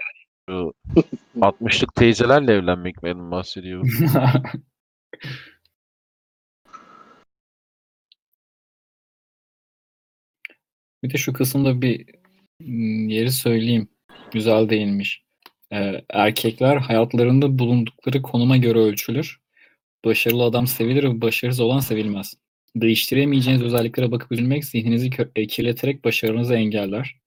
şu 0.49 0.73
60'lık 1.35 1.95
teyzelerle 1.95 2.53
evlenmek 2.53 3.03
mi 3.03 3.31
bahsediyor? 3.31 3.87
Bir 11.03 11.09
de 11.13 11.17
şu 11.17 11.33
kısımda 11.33 11.81
bir 11.81 12.05
mm, 12.59 13.09
yeri 13.09 13.31
söyleyeyim. 13.31 13.87
Güzel 14.31 14.69
değinmiş. 14.69 15.23
Ee, 15.73 16.01
erkekler 16.09 16.77
hayatlarında 16.77 17.59
bulundukları 17.59 18.21
konuma 18.21 18.57
göre 18.57 18.79
ölçülür. 18.79 19.39
Başarılı 20.05 20.43
adam 20.43 20.67
sevilir 20.67 21.03
ve 21.03 21.21
başarısız 21.21 21.59
olan 21.59 21.79
sevilmez. 21.79 22.33
Değiştiremeyeceğiniz 22.75 23.63
özelliklere 23.63 24.11
bakıp 24.11 24.31
üzülmek 24.31 24.65
zihninizi 24.65 25.09
kö- 25.09 25.31
e, 25.35 25.47
kirleterek 25.47 26.05
başarınızı 26.05 26.55
engeller. 26.55 27.22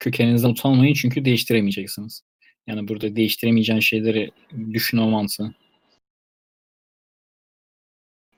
Kökeninizden 0.00 0.48
utanmayın 0.50 0.94
çünkü 0.94 1.24
değiştiremeyeceksiniz. 1.24 2.22
Yani 2.66 2.88
burada 2.88 3.16
değiştiremeyeceğin 3.16 3.80
şeyleri 3.80 4.30
düşünme 4.72 5.10
mantığı. 5.10 5.54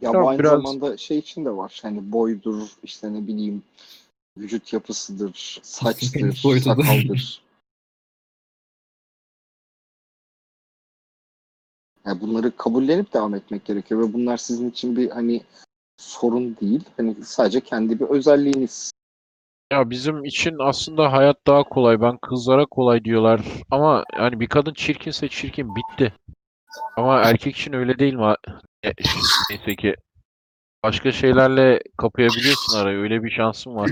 Ya 0.01 0.13
Tamam, 0.13 0.23
bu 0.25 0.29
aynı 0.29 0.39
biraz- 0.39 0.53
zamanda 0.53 0.97
şey 0.97 1.19
için 1.19 1.45
de 1.45 1.51
var. 1.51 1.79
Hani 1.83 2.13
boydur, 2.13 2.69
işte 2.83 3.13
ne 3.13 3.27
bileyim 3.27 3.63
vücut 4.39 4.73
yapısıdır, 4.73 5.59
saçtır, 5.63 6.33
sakaldır. 6.61 7.43
Yani 12.07 12.21
bunları 12.21 12.57
kabullenip 12.57 13.13
devam 13.15 13.35
etmek 13.35 13.65
gerekiyor 13.65 14.09
ve 14.09 14.13
bunlar 14.13 14.37
sizin 14.37 14.71
için 14.71 14.97
bir 14.97 15.11
hani 15.11 15.43
sorun 15.97 16.57
değil. 16.61 16.81
Hani 16.97 17.17
sadece 17.25 17.61
kendi 17.61 18.01
bir 18.01 18.05
özelliğiniz. 18.05 18.91
Ya 19.73 19.91
bizim 19.91 20.25
için 20.25 20.57
aslında 20.61 21.12
hayat 21.12 21.47
daha 21.47 21.62
kolay. 21.62 22.01
Ben 22.01 22.19
kızlara 22.19 22.66
kolay 22.66 23.05
diyorlar. 23.05 23.41
Ama 23.71 24.05
yani 24.19 24.41
bir 24.41 24.47
kadın 24.47 24.75
çirkinse 24.75 25.29
çirkin 25.29 25.75
bitti. 25.77 26.12
Ama 26.97 27.21
erkek 27.21 27.57
için 27.57 27.73
öyle 27.73 27.99
değil 27.99 28.14
mi? 28.14 28.35
E, 28.85 28.93
Neyse 29.51 29.77
ki 29.77 29.97
başka 30.85 31.12
şeylerle 31.12 31.81
kapayabiliyorsun 31.99 32.79
arayı. 32.79 32.99
Öyle 32.99 33.25
bir 33.25 33.31
şansın 33.31 33.75
var. 33.75 33.91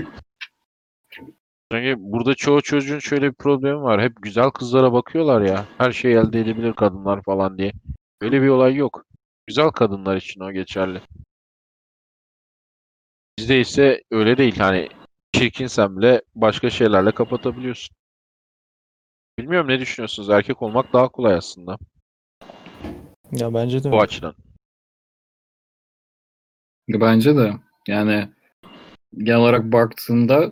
Çünkü 1.71 1.95
burada 1.99 2.35
çoğu 2.35 2.61
çocuğun 2.61 2.99
şöyle 2.99 3.29
bir 3.29 3.35
problemi 3.35 3.81
var. 3.81 4.01
Hep 4.01 4.13
güzel 4.21 4.49
kızlara 4.49 4.93
bakıyorlar 4.93 5.41
ya. 5.41 5.65
Her 5.77 5.91
şey 5.91 6.13
elde 6.13 6.39
edebilir 6.39 6.73
kadınlar 6.73 7.21
falan 7.23 7.57
diye. 7.57 7.71
Öyle 8.21 8.41
bir 8.41 8.47
olay 8.47 8.75
yok. 8.75 9.03
Güzel 9.47 9.69
kadınlar 9.69 10.15
için 10.17 10.41
o 10.41 10.51
geçerli. 10.51 11.01
Bizde 13.39 13.59
ise 13.59 14.01
öyle 14.11 14.37
değil. 14.37 14.57
Hani 14.57 14.89
çirkinsen 15.37 15.97
bile 15.97 16.21
başka 16.35 16.69
şeylerle 16.69 17.11
kapatabiliyorsun. 17.11 17.95
Bilmiyorum 19.39 19.67
ne 19.69 19.79
düşünüyorsunuz? 19.79 20.29
Erkek 20.29 20.61
olmak 20.61 20.93
daha 20.93 21.07
kolay 21.07 21.33
aslında 21.33 21.77
Ya 23.31 23.53
bence 23.53 23.83
de 23.83 23.91
bu 23.91 24.01
açıdan. 24.01 24.35
Bence 26.89 27.35
de 27.35 27.53
yani 27.87 28.29
genel 29.17 29.39
olarak 29.39 29.71
baktığında 29.71 30.51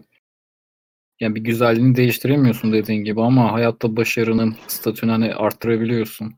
yani 1.20 1.36
bir 1.36 1.42
güzelliğini 1.42 1.96
değiştiremiyorsun 1.96 2.74
dediğin 2.74 3.04
gibi 3.04 3.22
ama 3.22 3.52
hayatta 3.54 3.98
başarının 3.98 4.56
statünü 4.68 5.12
hani 5.12 5.36
arttırabiliyorsun. 5.36 6.36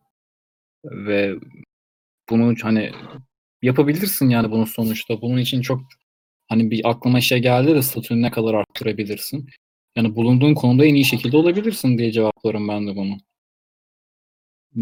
Ve 0.86 1.36
bunu 2.30 2.56
hani 2.62 2.92
yapabilirsin 3.62 4.30
yani 4.30 4.52
bunun 4.52 4.66
sonuçta. 4.66 5.22
Bunun 5.22 5.38
için 5.38 5.62
çok 5.62 5.82
hani 6.48 6.72
bir 6.72 6.90
aklıma 6.90 7.22
şey 7.22 7.40
geldi 7.40 7.76
de 7.76 7.82
statünü 7.82 8.22
ne 8.22 8.32
kadar 8.32 8.54
arttırabilirsin. 8.54 9.50
Yani 9.96 10.16
bulunduğun 10.16 10.54
konumda 10.54 10.86
en 10.86 10.96
iyi 10.96 11.06
şekilde 11.06 11.38
olabilirsin 11.38 11.98
diye 11.98 12.12
cevaplarım 12.12 12.68
ben 12.68 12.88
de 12.88 12.96
bunu. 12.96 13.18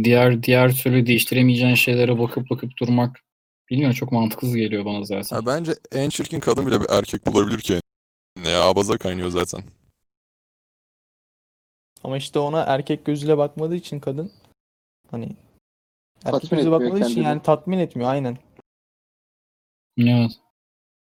Diğer 0.04 0.44
diğer 0.44 0.76
türlü 0.76 1.08
değiştiremeyeceğin 1.08 1.76
şeylere 1.76 2.20
bakıp 2.20 2.50
bakıp 2.50 2.78
durmak 2.78 3.22
bilmiyorum 3.70 3.96
çok 3.96 4.12
mantıksız 4.12 4.56
geliyor 4.56 4.86
bana 4.86 5.04
zaten. 5.04 5.36
Ya 5.36 5.46
bence 5.46 5.72
en 5.92 6.10
çirkin 6.10 6.40
kadın 6.40 6.68
bile 6.68 6.82
bir 6.82 6.88
erkek 6.90 7.28
bulabilir 7.28 7.60
ki. 7.60 7.80
Ya 8.46 8.64
abaza 8.64 8.98
kaynıyor 8.98 9.30
zaten. 9.30 9.64
Ama 12.04 12.18
işte 12.18 12.40
ona 12.40 12.62
erkek 12.62 13.06
gözüyle 13.06 13.38
bakmadığı 13.38 13.76
için 13.76 14.00
kadın 14.00 14.32
hani 15.12 15.24
erkek 16.26 16.32
Tatmin 16.32 16.50
gözüyle 16.50 16.60
etmiyor 16.60 16.82
bakmadığı 16.82 17.00
için 17.00 17.16
kendini. 17.16 17.24
yani 17.24 17.42
tatmin 17.42 17.80
etmiyor 17.80 18.10
aynen. 18.10 18.38
Evet. 19.98 20.32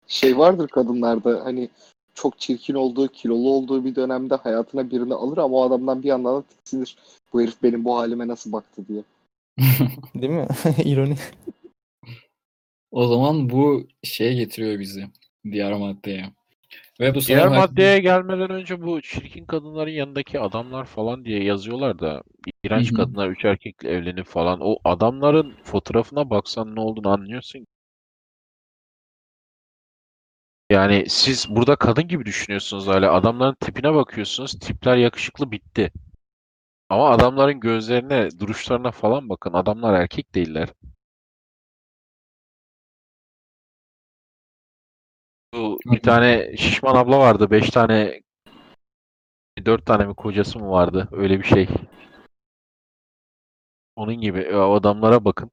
Şey 0.09 0.39
vardır 0.39 0.69
kadınlarda 0.69 1.45
hani 1.45 1.69
çok 2.15 2.39
çirkin 2.39 2.75
olduğu, 2.75 3.09
kilolu 3.09 3.51
olduğu 3.51 3.85
bir 3.85 3.95
dönemde 3.95 4.35
hayatına 4.35 4.91
birini 4.91 5.15
alır 5.15 5.39
ama 5.39 5.57
o 5.57 5.63
adamdan 5.63 6.03
bir 6.03 6.09
yandan 6.09 6.37
da 6.37 6.43
tiksinir. 6.43 6.97
Bu 7.33 7.41
herif 7.41 7.63
benim 7.63 7.85
bu 7.85 7.99
halime 7.99 8.29
nasıl 8.29 8.53
baktı 8.53 8.83
diye. 8.89 9.03
Değil 10.15 10.33
mi? 10.33 10.47
İroni. 10.85 11.17
O 12.91 13.07
zaman 13.07 13.51
bu 13.51 13.87
şeye 14.03 14.35
getiriyor 14.35 14.79
bizi 14.79 15.09
diğer 15.45 15.73
maddeye. 15.73 16.33
Ve 17.01 17.15
bu 17.15 17.21
Diğer 17.21 17.39
sanırım 17.39 17.55
maddeye 17.55 17.99
gelmeden 17.99 18.51
önce 18.51 18.83
bu 18.83 19.03
çirkin 19.03 19.45
kadınların 19.45 19.91
yanındaki 19.91 20.41
adamlar 20.41 20.85
falan 20.85 21.25
diye 21.25 21.45
yazıyorlar 21.45 21.99
da 21.99 22.23
iğrenç 22.65 22.89
Hı 22.89 22.93
hı. 22.93 22.97
kadınlar 22.97 23.29
üç 23.29 23.45
erkekle 23.45 23.89
evlenir 23.89 24.25
falan. 24.25 24.59
O 24.63 24.79
adamların 24.85 25.55
fotoğrafına 25.65 26.31
baksan 26.31 26.77
ne 26.77 26.81
olduğunu 26.81 27.09
anlıyorsun. 27.09 27.67
Yani 30.71 31.05
siz 31.09 31.47
burada 31.51 31.77
kadın 31.77 32.09
gibi 32.09 32.25
düşünüyorsunuz 32.25 32.87
hala. 32.87 33.13
Adamların 33.13 33.55
tipine 33.61 33.95
bakıyorsunuz. 33.95 34.59
Tipler 34.59 34.97
yakışıklı 34.97 35.51
bitti. 35.51 35.93
Ama 36.89 37.11
adamların 37.11 37.61
gözlerine, 37.61 38.29
duruşlarına 38.41 38.91
falan 38.91 39.29
bakın. 39.29 39.53
Adamlar 39.53 39.95
erkek 39.95 40.35
değiller. 40.35 40.69
Bu 45.55 45.79
bir 45.87 46.01
tane 46.01 46.57
şişman 46.57 46.95
abla 46.95 47.19
vardı. 47.19 47.51
Beş 47.51 47.71
tane, 47.71 48.21
dört 49.67 49.87
tane 49.87 50.05
mi 50.05 50.15
kocası 50.15 50.59
mı 50.59 50.71
vardı? 50.71 51.09
Öyle 51.13 51.39
bir 51.39 51.45
şey. 51.45 51.69
Onun 53.97 54.15
gibi. 54.21 54.57
O 54.57 54.75
adamlara 54.75 55.25
bakın. 55.25 55.51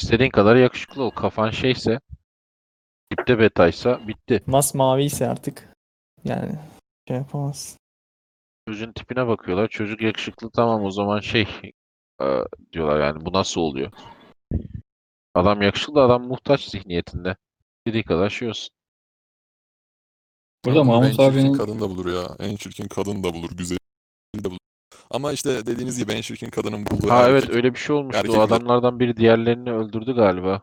İstediğin 0.00 0.30
kadar 0.30 0.56
yakışıklı 0.56 1.02
ol. 1.02 1.10
Kafan 1.10 1.50
şeyse, 1.50 2.00
tipte 3.10 3.38
betaysa 3.38 4.08
bitti. 4.08 4.42
Masmavi 4.46 5.04
ise 5.04 5.28
artık 5.28 5.68
yani 6.24 6.58
şey 7.08 7.16
yapamaz. 7.16 7.76
Çocuğun 8.68 8.92
tipine 8.92 9.26
bakıyorlar. 9.26 9.68
Çocuk 9.68 10.00
yakışıklı 10.02 10.50
tamam 10.50 10.84
o 10.84 10.90
zaman 10.90 11.20
şey 11.20 11.46
e, 12.22 12.26
diyorlar 12.72 13.00
yani 13.00 13.24
bu 13.26 13.32
nasıl 13.32 13.60
oluyor? 13.60 13.92
Adam 15.34 15.62
yakışıklı 15.62 16.02
adam 16.02 16.22
muhtaç 16.22 16.64
zihniyetinde. 16.70 17.36
Dediği 17.86 18.02
kadar 18.02 18.30
şey 18.30 18.48
olsun. 18.48 18.70
Burada 20.64 20.80
Ama 20.80 20.92
en 20.94 21.00
Mahmut 21.00 21.16
çirkin 21.16 21.32
abinin 21.32 21.52
kadın 21.52 21.80
da 21.80 21.90
bulur 21.90 22.12
ya. 22.12 22.36
En 22.38 22.56
çirkin 22.56 22.88
kadın 22.88 23.24
da 23.24 23.34
bulur. 23.34 23.50
Güzel 23.56 23.78
de 24.36 24.44
bulur. 24.50 24.58
Ama 25.10 25.32
işte 25.32 25.66
dediğiniz 25.66 25.98
gibi 25.98 26.12
en 26.12 26.20
çirkin 26.20 26.50
kadının 26.50 26.86
bulduğu 26.86 27.10
Ha 27.10 27.28
evet 27.28 27.44
erkek- 27.44 27.54
öyle 27.56 27.74
bir 27.74 27.78
şey 27.78 27.96
olmuştu. 27.96 28.32
O 28.32 28.40
adamlardan 28.40 29.00
biri 29.00 29.16
diğerlerini 29.16 29.72
öldürdü 29.72 30.14
galiba. 30.14 30.62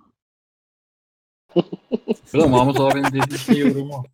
Burada 2.33 2.47
Mahmut 2.47 2.79
abinin 2.79 3.21
dediği 3.21 3.37
şey 3.45 3.57
yorumu. 3.57 4.05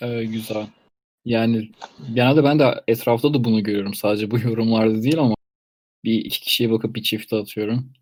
Ee, 0.00 0.24
güzel. 0.24 0.66
Yani 1.24 1.70
genelde 2.14 2.44
ben 2.44 2.58
de 2.58 2.82
etrafta 2.88 3.34
da 3.34 3.44
bunu 3.44 3.62
görüyorum. 3.62 3.94
Sadece 3.94 4.30
bu 4.30 4.38
yorumlarda 4.44 5.02
değil 5.02 5.18
ama 5.18 5.34
bir 6.04 6.24
iki 6.24 6.40
kişiye 6.40 6.70
bakıp 6.70 6.96
bir 6.96 7.02
çifte 7.02 7.36
atıyorum. 7.36 7.92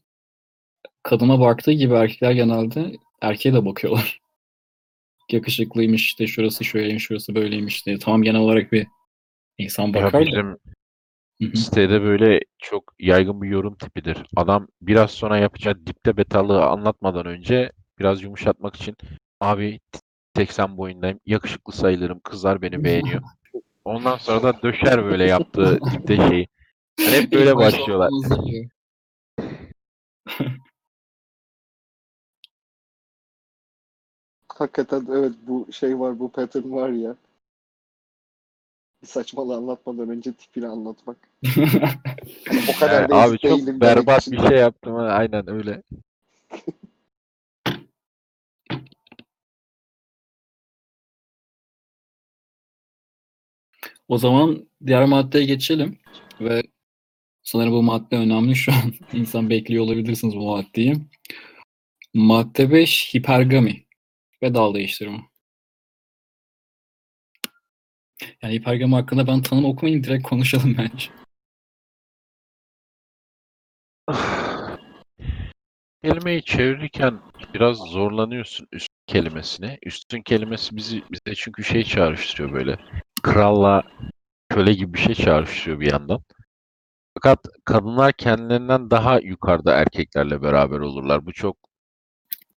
Kadına 1.03 1.41
baktığı 1.41 1.73
gibi 1.73 1.95
erkekler 1.95 2.33
genelde 2.33 2.97
erkeğe 3.21 3.55
de 3.55 3.65
bakıyorlar. 3.65 4.21
Yakışıklıymış 5.31 6.05
işte 6.05 6.27
şurası 6.27 6.65
şöyleymiş 6.65 7.05
şurası 7.05 7.35
böyleymiş 7.35 7.87
diye. 7.87 7.99
Tamam 7.99 8.23
genel 8.23 8.41
olarak 8.41 8.73
bir 8.73 8.87
insan 9.59 9.87
Ya 9.87 9.95
bakar 9.95 10.23
da. 10.23 10.27
bizim 10.27 10.57
hı. 11.43 11.57
sitede 11.57 12.03
böyle 12.03 12.41
çok 12.59 12.95
yaygın 12.99 13.43
bir 13.43 13.49
yorum 13.49 13.75
tipidir. 13.75 14.19
Adam 14.37 14.69
biraz 14.81 15.11
sonra 15.11 15.39
yapacağı 15.39 15.87
dipte 15.87 16.17
betalığı 16.17 16.65
anlatmadan 16.65 17.27
önce 17.27 17.73
biraz 18.03 18.23
yumuşatmak 18.23 18.77
için 18.77 18.97
abi 19.41 19.81
80 20.37 20.77
boyundayım, 20.77 21.21
yakışıklı 21.27 21.73
sayılırım, 21.73 22.21
kızlar 22.21 22.63
beni 22.63 22.85
beğeniyor. 22.85 23.23
Ondan 23.85 24.17
sonra 24.17 24.43
da 24.43 24.63
döşer 24.63 25.05
böyle 25.05 25.25
yaptığı 25.25 25.81
dipte 25.93 26.17
şeyi. 26.17 26.49
Yani 27.01 27.17
hep 27.17 27.33
böyle 27.33 27.57
başlıyorlar. 27.57 28.11
Hakikaten 34.49 35.07
evet 35.11 35.33
bu 35.47 35.67
şey 35.73 36.01
var 36.01 36.19
bu 36.19 36.33
pattern 36.33 36.73
var 36.73 36.89
ya. 36.89 37.17
Bir 39.03 39.07
saçmalığı 39.07 39.57
anlatmadan 39.57 40.09
önce 40.09 40.33
tipini 40.33 40.67
anlatmak. 40.67 41.17
O 42.77 42.81
kadar 42.81 43.01
Yani 43.01 43.11
da 43.11 43.17
abi 43.17 43.39
çok 43.39 43.67
berbat 43.67 44.31
bir 44.31 44.49
şey 44.49 44.59
yaptım 44.59 44.95
ha. 44.95 45.03
Aynen 45.03 45.51
öyle. 45.51 45.83
O 54.13 54.19
zaman 54.19 54.69
diğer 54.87 55.05
maddeye 55.05 55.45
geçelim 55.45 55.99
ve 56.41 56.63
sanırım 57.43 57.73
bu 57.73 57.83
madde 57.83 58.17
önemli 58.17 58.57
şu 58.57 58.73
an. 58.73 58.95
İnsan 59.13 59.51
bekliyor 59.51 59.85
olabilirsiniz 59.85 60.37
bu 60.37 60.47
maddeyi. 60.47 60.97
Madde 62.15 62.73
5 62.73 63.15
hipergami 63.15 63.87
ve 64.43 64.55
dal 64.55 64.75
değiştirme. 64.75 65.19
Yani 68.43 68.55
hipergami 68.55 68.95
hakkında 68.95 69.27
ben 69.27 69.43
tanım 69.43 69.65
okumayayım 69.65 70.05
direkt 70.05 70.29
konuşalım 70.29 70.77
bence. 70.79 71.11
Kelimeyi 76.05 76.45
çevirirken 76.45 77.21
biraz 77.55 77.77
zorlanıyorsun 77.77 78.69
üst 78.73 78.92
kelimesine. 79.07 79.79
Üstün 79.83 80.23
kelimesi 80.23 80.77
bizi 80.77 81.03
bize 81.11 81.35
çünkü 81.37 81.65
şey 81.65 81.85
çağrıştırıyor 81.85 82.53
böyle. 82.53 82.79
Kralla 83.23 83.83
köle 84.49 84.73
gibi 84.73 84.95
bir 84.95 84.99
şey 84.99 85.15
çağrıştırıyor 85.15 85.81
bir 85.81 85.93
yandan. 85.93 86.23
Fakat 87.15 87.39
kadınlar 87.65 88.13
kendilerinden 88.13 88.91
daha 88.91 89.21
yukarıda 89.21 89.75
erkeklerle 89.75 90.43
beraber 90.43 90.79
olurlar. 90.79 91.27
Bu 91.27 91.33
çok 91.33 91.57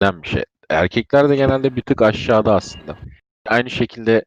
önemli 0.01 0.23
bir 0.23 0.29
şey. 0.29 0.45
Erkekler 0.71 1.29
de 1.29 1.37
genelde 1.37 1.77
bir 1.77 1.83
tık 1.83 2.03
aşağıda 2.03 2.55
aslında. 2.55 2.99
Aynı 3.47 3.71
şekilde 3.71 4.25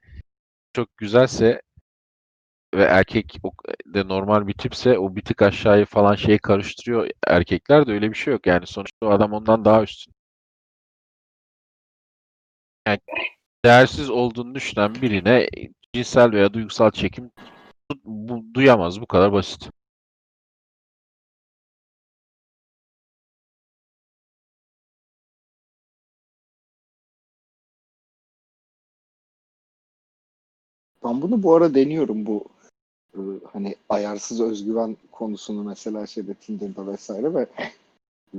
çok 0.73 0.97
güzelse 0.97 1.61
ve 2.75 2.83
erkek 2.83 3.37
de 3.85 4.07
normal 4.07 4.47
bir 4.47 4.53
tipse 4.53 4.99
o 4.99 5.15
bir 5.15 5.21
tık 5.21 5.41
aşağıyı 5.41 5.85
falan 5.85 6.15
şeyi 6.15 6.37
karıştırıyor. 6.39 7.09
Erkekler 7.27 7.87
de 7.87 7.91
öyle 7.91 8.09
bir 8.11 8.17
şey 8.17 8.33
yok. 8.33 8.47
Yani 8.47 8.67
sonuçta 8.67 9.07
o 9.07 9.09
adam 9.09 9.33
ondan 9.33 9.65
daha 9.65 9.83
üstün. 9.83 10.14
Yani 12.87 12.99
değersiz 13.65 14.09
olduğunu 14.09 14.55
düşünen 14.55 14.95
birine 14.95 15.47
cinsel 15.93 16.31
veya 16.31 16.53
duygusal 16.53 16.91
çekim 16.91 17.31
du- 17.91 17.99
bu, 18.05 18.53
duyamaz. 18.53 19.01
Bu 19.01 19.05
kadar 19.05 19.33
basit. 19.33 19.69
Ben 31.03 31.21
bunu 31.21 31.43
bu 31.43 31.55
ara 31.55 31.73
deniyorum 31.75 32.25
bu 32.25 32.45
e, 33.15 33.19
hani 33.53 33.75
ayarsız 33.89 34.41
özgüven 34.41 34.97
konusunu 35.11 35.63
mesela 35.63 36.07
şeyde 36.07 36.33
Tinder'da 36.33 36.87
vesaire 36.87 37.33
ve 37.33 37.47
e, 38.33 38.37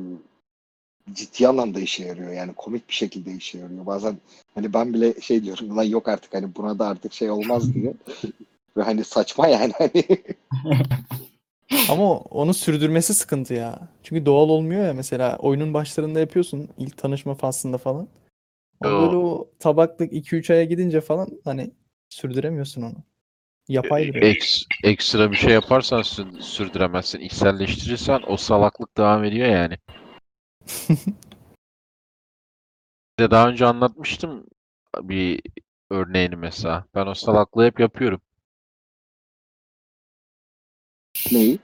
ciddi 1.14 1.48
anlamda 1.48 1.80
işe 1.80 2.04
yarıyor. 2.04 2.32
Yani 2.32 2.52
komik 2.52 2.88
bir 2.88 2.94
şekilde 2.94 3.32
işe 3.32 3.58
yarıyor. 3.58 3.86
Bazen 3.86 4.18
hani 4.54 4.72
ben 4.72 4.94
bile 4.94 5.20
şey 5.20 5.44
diyorum 5.44 5.76
lan 5.76 5.82
yok 5.82 6.08
artık 6.08 6.34
hani 6.34 6.54
buna 6.54 6.78
da 6.78 6.86
artık 6.86 7.12
şey 7.12 7.30
olmaz 7.30 7.74
diye. 7.74 7.94
Ve 8.76 8.82
hani 8.82 9.04
saçma 9.04 9.48
yani 9.48 9.72
hani. 9.78 10.04
Ama 11.90 12.16
onu 12.18 12.54
sürdürmesi 12.54 13.14
sıkıntı 13.14 13.54
ya. 13.54 13.88
Çünkü 14.02 14.26
doğal 14.26 14.48
olmuyor 14.48 14.86
ya 14.86 14.94
mesela 14.94 15.36
oyunun 15.36 15.74
başlarında 15.74 16.20
yapıyorsun 16.20 16.68
ilk 16.78 16.98
tanışma 16.98 17.34
faslında 17.34 17.78
falan. 17.78 18.08
Ama 18.80 19.00
böyle 19.00 19.16
o 19.16 19.48
tabaklık 19.58 20.12
2-3 20.12 20.52
aya 20.52 20.64
gidince 20.64 21.00
falan 21.00 21.28
hani 21.44 21.70
sürdüremiyorsun 22.08 22.82
onu. 22.82 22.94
Yapay 23.68 24.08
duruyor. 24.08 24.24
Eks, 24.24 24.62
ekstra 24.84 25.30
bir 25.30 25.36
şey 25.36 25.52
yaparsan 25.52 26.02
sür- 26.02 26.40
sürdüremezsin. 26.40 27.20
İçselleştirirsen 27.20 28.20
o 28.26 28.36
salaklık 28.36 28.96
devam 28.96 29.24
ediyor 29.24 29.48
yani. 29.48 29.78
De 33.18 33.30
daha 33.30 33.48
önce 33.48 33.66
anlatmıştım 33.66 34.46
bir 35.02 35.42
örneğini 35.90 36.36
mesela. 36.36 36.84
Ben 36.94 37.06
o 37.06 37.14
salaklığı 37.14 37.64
hep 37.64 37.80
yapıyorum. 37.80 38.20
Neyi? 41.32 41.58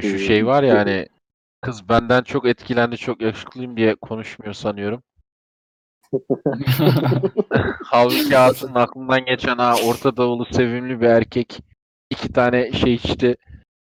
Şu 0.00 0.06
Ee, 0.06 0.18
şey 0.18 0.46
var 0.46 0.62
ya 0.62 0.78
hani 0.78 1.08
kız 1.60 1.88
benden 1.88 2.22
çok 2.22 2.46
etkilendi, 2.46 2.96
çok 2.96 3.22
yakışıklıyım 3.22 3.76
diye 3.76 3.94
konuşmuyor 3.94 4.54
sanıyorum. 4.54 5.02
Halbuki 7.84 8.38
Aslı'nın 8.38 8.74
aklından 8.74 9.24
geçen 9.24 9.58
ha 9.58 9.74
Orta 9.86 10.16
Doğulu 10.16 10.44
sevimli 10.44 11.00
bir 11.00 11.06
erkek 11.06 11.60
iki 12.10 12.32
tane 12.32 12.72
şey 12.72 12.94
içti 12.94 13.36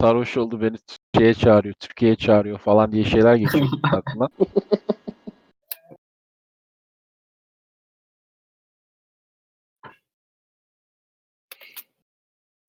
sarhoş 0.01 0.37
oldu 0.37 0.61
beni 0.61 0.77
şeye 1.17 1.33
çağırıyor, 1.33 1.73
Türkiye'ye 1.79 2.15
çağırıyor 2.15 2.59
falan 2.59 2.91
diye 2.91 3.03
şeyler 3.05 3.35
geçiyor 3.35 3.67
aklına. 3.83 4.29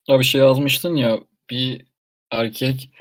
Abi 0.09 0.23
şey 0.23 0.41
yazmıştın 0.41 0.95
ya 0.95 1.19
bir 1.49 1.85
erkek 2.31 2.91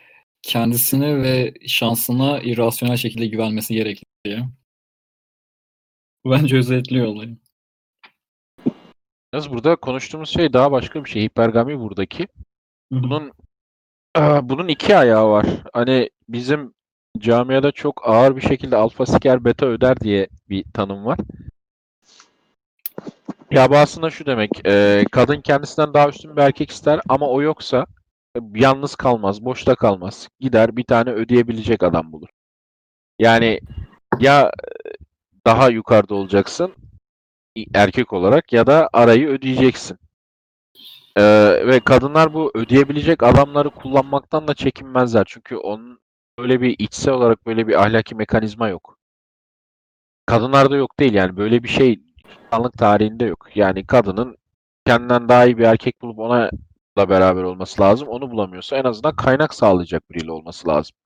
kendisine 0.43 1.23
ve 1.23 1.55
şansına 1.67 2.41
irrasyonel 2.41 2.97
şekilde 2.97 3.27
güvenmesi 3.27 3.75
gerekir 3.75 4.07
diye. 4.25 4.49
Bence 6.25 6.57
özetliyor 6.57 7.07
olayı. 7.07 7.37
Yalnız 9.33 9.51
burada 9.51 9.77
konuştuğumuz 9.77 10.31
şey 10.31 10.53
daha 10.53 10.73
başka 10.73 11.05
bir 11.05 11.11
şey. 11.11 11.23
Hipergami 11.23 11.81
buradaki. 11.81 12.29
Bunun 12.91 13.33
Aa, 14.15 14.49
bunun 14.49 14.69
iki 14.69 14.97
ayağı 14.97 15.29
var. 15.31 15.47
Hani 15.73 16.11
bizim 16.29 16.75
camiada 17.19 17.73
çok 17.73 18.09
ağır 18.09 18.37
bir 18.37 18.41
şekilde 18.41 18.77
alfa 18.77 19.07
siker 19.07 19.45
beta 19.45 19.67
öder 19.67 20.01
diye 20.01 20.29
bir 20.49 20.65
tanım 20.75 21.05
var. 21.05 21.19
Ya 23.51 23.71
bu 23.71 23.77
aslında 23.77 24.11
şu 24.11 24.27
demek. 24.27 24.51
e, 24.67 25.05
kadın 25.13 25.41
kendisinden 25.41 25.95
daha 25.95 26.09
üstün 26.09 26.37
bir 26.37 26.43
erkek 26.43 26.71
ister 26.71 27.01
ama 27.09 27.29
o 27.29 27.43
yoksa 27.43 27.87
yalnız 28.55 28.95
kalmaz, 28.97 29.45
boşta 29.45 29.75
kalmaz. 29.75 30.29
Gider 30.41 30.77
bir 30.77 30.85
tane 30.85 31.11
ödeyebilecek 31.11 31.83
adam 31.83 32.13
bulur. 32.13 32.29
Yani 33.19 33.61
ya 34.21 34.53
daha 35.47 35.69
yukarıda 35.69 36.15
olacaksın 36.15 36.75
erkek 37.75 38.13
olarak 38.13 38.53
ya 38.53 38.67
da 38.67 38.89
arayı 38.93 39.29
ödeyeceksin. 39.29 39.99
Ee, 41.21 41.67
ve 41.67 41.81
kadınlar 41.81 42.35
bu 42.35 42.51
ödeyebilecek 42.55 43.23
adamları 43.23 43.71
kullanmaktan 43.71 44.49
da 44.49 44.55
çekinmezler. 44.55 45.25
Çünkü 45.29 45.57
onun 45.57 46.01
böyle 46.39 46.61
bir 46.61 46.77
içsel 46.79 47.15
olarak 47.15 47.47
böyle 47.47 47.69
bir 47.69 47.83
ahlaki 47.83 48.15
mekanizma 48.15 48.69
yok. 48.69 48.99
Kadınlarda 50.27 50.77
yok 50.77 51.01
değil 51.01 51.15
yani 51.15 51.37
böyle 51.37 51.63
bir 51.63 51.69
şey 51.69 52.01
insanlık 52.47 52.79
tarihinde 52.79 53.25
yok. 53.25 53.49
Yani 53.55 53.87
kadının 53.87 54.37
kendinden 54.87 55.29
daha 55.29 55.47
iyi 55.47 55.59
bir 55.59 55.65
erkek 55.65 56.03
bulup 56.03 56.19
ona 56.19 56.51
da 56.99 57.09
beraber 57.09 57.43
olması 57.43 57.83
lazım. 57.83 58.09
Onu 58.09 58.31
bulamıyorsa 58.31 58.77
en 58.77 58.85
azından 58.85 59.17
kaynak 59.17 59.55
sağlayacak 59.55 60.11
biriyle 60.11 60.33
olması 60.33 60.69
lazım. 60.69 60.97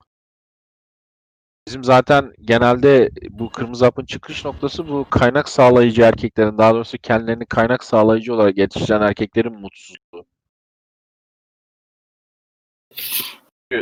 Bizim 1.69 1.85
zaten 1.85 2.33
genelde 2.41 3.11
bu 3.31 3.51
kırmızı 3.51 3.85
hapın 3.85 4.05
çıkış 4.05 4.45
noktası 4.45 4.89
bu 4.89 5.07
kaynak 5.11 5.49
sağlayıcı 5.49 6.03
erkeklerin 6.03 6.59
daha 6.59 6.75
doğrusu 6.75 6.99
kendilerini 6.99 7.47
kaynak 7.47 7.85
sağlayıcı 7.85 8.35
olarak 8.35 8.59
yetiştiren 8.59 9.01
erkeklerin 9.03 9.61
mutsuzluğu. 9.61 10.27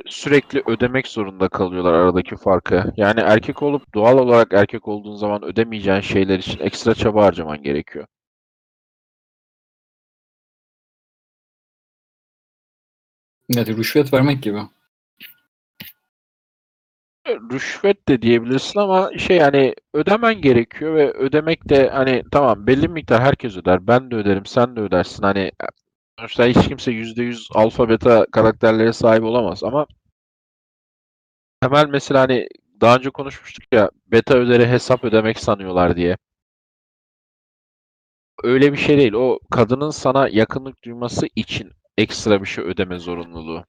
Sürekli 0.06 0.62
ödemek 0.66 1.06
zorunda 1.06 1.48
kalıyorlar 1.48 1.92
aradaki 1.92 2.36
farkı. 2.36 2.92
Yani 2.96 3.20
erkek 3.20 3.62
olup 3.62 3.94
doğal 3.94 4.18
olarak 4.18 4.52
erkek 4.52 4.88
olduğun 4.88 5.16
zaman 5.16 5.44
ödemeyeceğin 5.44 6.00
şeyler 6.00 6.38
için 6.38 6.58
ekstra 6.60 6.94
çaba 6.94 7.24
harcaman 7.24 7.62
gerekiyor. 7.62 8.06
Evet, 13.56 13.68
rüşvet 13.68 14.12
vermek 14.12 14.42
gibi. 14.42 14.58
Rüşvet 17.28 18.08
de 18.08 18.22
diyebilirsin 18.22 18.80
ama 18.80 19.10
şey 19.18 19.36
yani 19.36 19.74
ödemen 19.94 20.40
gerekiyor 20.40 20.94
ve 20.94 21.12
ödemek 21.12 21.68
de 21.68 21.88
hani 21.88 22.22
tamam 22.32 22.66
belli 22.66 22.82
bir 22.82 22.88
miktar 22.88 23.22
herkes 23.22 23.56
öder. 23.56 23.86
Ben 23.86 24.10
de 24.10 24.14
öderim, 24.16 24.46
sen 24.46 24.76
de 24.76 24.80
ödersin. 24.80 25.22
Hani 25.22 25.52
sonuçta 26.18 26.46
hiç 26.46 26.68
kimse 26.68 26.92
%100 26.92 27.48
alfa 27.54 27.88
beta 27.88 28.26
karakterlere 28.32 28.92
sahip 28.92 29.24
olamaz 29.24 29.64
ama 29.64 29.86
temel 31.60 31.86
mesela 31.88 32.20
hani 32.20 32.48
daha 32.80 32.96
önce 32.96 33.10
konuşmuştuk 33.10 33.64
ya 33.72 33.90
beta 34.06 34.34
öderi 34.38 34.66
hesap 34.68 35.04
ödemek 35.04 35.38
sanıyorlar 35.38 35.96
diye. 35.96 36.16
Öyle 38.44 38.72
bir 38.72 38.76
şey 38.78 38.98
değil. 38.98 39.12
O 39.12 39.38
kadının 39.50 39.90
sana 39.90 40.28
yakınlık 40.28 40.84
duyması 40.84 41.26
için 41.36 41.70
ekstra 41.98 42.40
bir 42.40 42.46
şey 42.46 42.64
ödeme 42.64 42.98
zorunluluğu. 42.98 43.64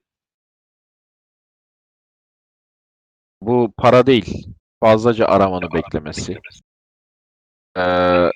Bu 3.46 3.72
para 3.76 4.06
değil. 4.06 4.46
Fazlaca 4.80 5.26
aramanı 5.26 5.72
beklemesi. 5.74 6.38
Ee, 7.76 8.30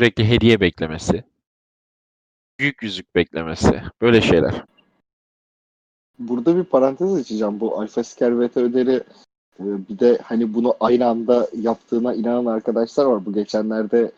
sürekli 0.00 0.28
hediye 0.28 0.60
beklemesi. 0.60 1.24
Büyük 2.60 2.82
yüzük 2.82 3.14
beklemesi. 3.14 3.82
Böyle 4.02 4.20
şeyler. 4.20 4.64
Burada 6.18 6.56
bir 6.56 6.64
parantez 6.64 7.14
açacağım. 7.14 7.60
Bu 7.60 7.80
alfa 7.80 8.04
sker 8.04 8.40
beta 8.40 8.60
öderi 8.60 9.02
e, 9.60 9.64
bir 9.88 9.98
de 9.98 10.18
hani 10.22 10.54
bunu 10.54 10.74
aynı 10.80 11.06
anda 11.06 11.48
yaptığına 11.60 12.14
inanan 12.14 12.52
arkadaşlar 12.52 13.04
var. 13.04 13.26
Bu 13.26 13.32
geçenlerde 13.32 14.12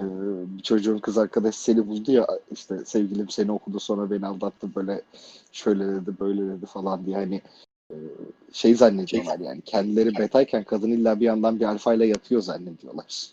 e, 0.00 0.04
bir 0.56 0.62
çocuğun 0.62 0.98
kız 0.98 1.18
arkadaşı 1.18 1.62
seni 1.62 1.88
buldu 1.88 2.12
ya 2.12 2.26
işte 2.50 2.84
sevgilim 2.84 3.28
seni 3.28 3.52
okudu 3.52 3.80
sonra 3.80 4.10
beni 4.10 4.26
aldattı 4.26 4.74
böyle 4.74 5.02
şöyle 5.52 5.86
dedi 5.86 6.10
böyle 6.20 6.48
dedi 6.48 6.66
falan 6.66 7.06
diye 7.06 7.16
hani 7.16 7.40
şey 8.52 8.74
zannediyorlar 8.74 9.38
yani 9.38 9.60
kendileri 9.62 10.18
betayken 10.18 10.64
kadın 10.64 10.90
illa 10.90 11.20
bir 11.20 11.24
yandan 11.24 11.60
bir 11.60 11.64
alfayla 11.64 12.04
yatıyor 12.04 12.40
zannediyorlar. 12.40 13.26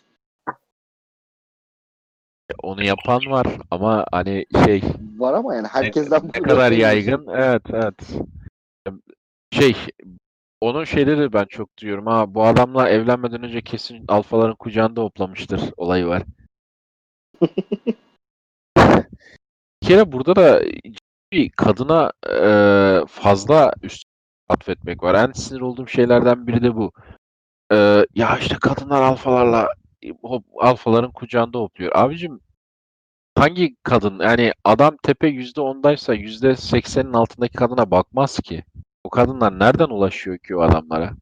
Onu 2.62 2.84
yapan 2.84 3.20
var 3.26 3.46
ama 3.70 4.06
hani 4.12 4.46
şey 4.64 4.82
Var 5.16 5.34
ama 5.34 5.54
yani 5.54 5.66
herkesten 5.66 6.30
ne 6.34 6.42
kadar 6.42 6.72
yaygın? 6.72 7.26
Evet, 7.26 7.62
evet. 7.72 7.94
Şey, 9.52 9.76
onun 10.60 10.84
şeyleri 10.84 11.32
ben 11.32 11.44
çok 11.44 11.78
duyuyorum. 11.78 12.06
Ha, 12.06 12.34
bu 12.34 12.44
adamla 12.44 12.88
evlenmeden 12.88 13.42
önce 13.42 13.62
kesin 13.62 14.04
alfaların 14.08 14.56
kucağında 14.56 15.02
hoplamıştır 15.02 15.60
olayı 15.76 16.06
var. 16.06 16.22
Bir 19.82 19.88
kere 19.88 20.12
burada 20.12 20.36
da 20.36 20.62
bir 21.32 21.50
kadına 21.50 22.12
e, 22.30 22.46
fazla 23.06 23.72
üst 23.82 24.11
atfetmek 24.52 25.02
var. 25.02 25.14
En 25.14 25.32
sinir 25.32 25.60
olduğum 25.60 25.86
şeylerden 25.86 26.46
biri 26.46 26.62
de 26.62 26.76
bu. 26.76 26.92
E, 27.72 28.06
ya 28.14 28.38
işte 28.38 28.56
kadınlar 28.60 29.02
alfalarla 29.02 29.68
hop, 30.22 30.44
alfaların 30.58 31.12
kucağında 31.12 31.58
hopluyor. 31.58 31.92
Abicim 31.94 32.40
hangi 33.34 33.76
kadın 33.82 34.18
yani 34.18 34.52
adam 34.64 34.96
tepe 35.02 35.28
yüzde 35.28 35.60
ondaysa 35.60 36.14
yüzde 36.14 36.56
seksenin 36.56 37.12
altındaki 37.12 37.56
kadına 37.56 37.90
bakmaz 37.90 38.38
ki. 38.40 38.64
O 39.04 39.10
kadınlar 39.10 39.58
nereden 39.58 39.88
ulaşıyor 39.88 40.38
ki 40.38 40.56
o 40.56 40.60
adamlara? 40.60 41.12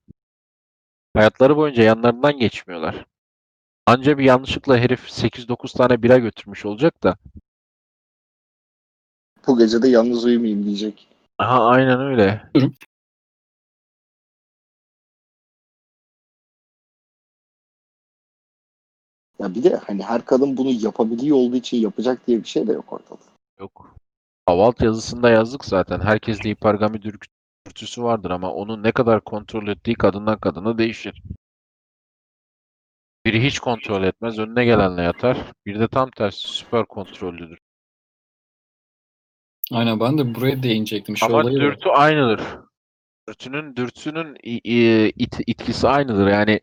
Hayatları 1.17 1.57
boyunca 1.57 1.83
yanlarından 1.83 2.39
geçmiyorlar. 2.39 3.07
Anca 3.87 4.19
bir 4.19 4.25
yanlışlıkla 4.25 4.79
herif 4.79 5.09
8-9 5.09 5.77
tane 5.77 6.03
bira 6.03 6.19
götürmüş 6.19 6.65
olacak 6.67 7.03
da. 7.03 7.17
Bu 9.47 9.59
gece 9.59 9.83
de 9.83 9.89
yalnız 9.89 10.25
uyumayayım 10.25 10.65
diyecek. 10.65 11.09
Aha 11.39 11.67
aynen 11.67 12.01
öyle. 12.01 12.51
Ya 19.41 19.55
bir 19.55 19.63
de 19.65 19.77
hani 19.77 20.03
her 20.03 20.25
kadın 20.25 20.57
bunu 20.57 20.71
yapabiliyor 20.71 21.37
olduğu 21.37 21.57
için 21.57 21.77
yapacak 21.77 22.27
diye 22.27 22.39
bir 22.43 22.49
şey 22.49 22.67
de 22.67 22.73
yok 22.73 22.93
ortada. 22.93 23.19
Yok. 23.61 23.95
Havalt 24.47 24.83
yazısında 24.83 25.31
yazdık 25.31 25.65
zaten. 25.65 26.01
Herkeste 26.01 26.51
hipergami 26.51 27.01
dürtüsü 27.67 28.03
vardır 28.03 28.31
ama 28.31 28.53
onun 28.53 28.83
ne 28.83 28.93
kadar 28.93 29.21
kontrol 29.21 29.69
ettiği 29.69 29.95
kadından 29.95 30.39
kadına 30.39 30.79
değişir. 30.79 31.23
Biri 33.27 33.45
hiç 33.45 33.59
kontrol 33.59 34.03
etmez, 34.03 34.39
önüne 34.39 34.65
gelenle 34.65 35.03
yatar. 35.03 35.39
Bir 35.67 35.81
de 35.81 35.89
tam 35.89 36.11
tersi 36.11 36.49
süper 36.49 36.87
kontrollüdür. 36.87 37.59
Aynen 39.73 40.01
ben 40.01 40.19
de 40.19 40.35
buraya 40.35 40.63
değinecektim. 40.63 41.17
Şu 41.17 41.25
Ama 41.27 41.37
olayı 41.37 41.59
var. 41.59 41.65
dürtü 41.65 41.89
aynıdır. 41.89 42.41
Dürtünün 43.29 43.77
dürtünün 43.77 44.37
i- 44.43 44.61
i- 44.65 45.13
it, 45.17 45.37
itkisi 45.47 45.89
aynıdır. 45.89 46.27
Yani 46.27 46.61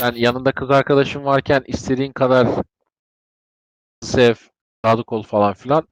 sen 0.00 0.14
yanında 0.14 0.52
kız 0.52 0.70
arkadaşın 0.70 1.24
varken 1.24 1.64
istediğin 1.66 2.12
kadar 2.12 2.48
sev, 4.02 4.34
sadık 4.84 5.12
ol 5.12 5.22
falan 5.22 5.54
filan. 5.54 5.88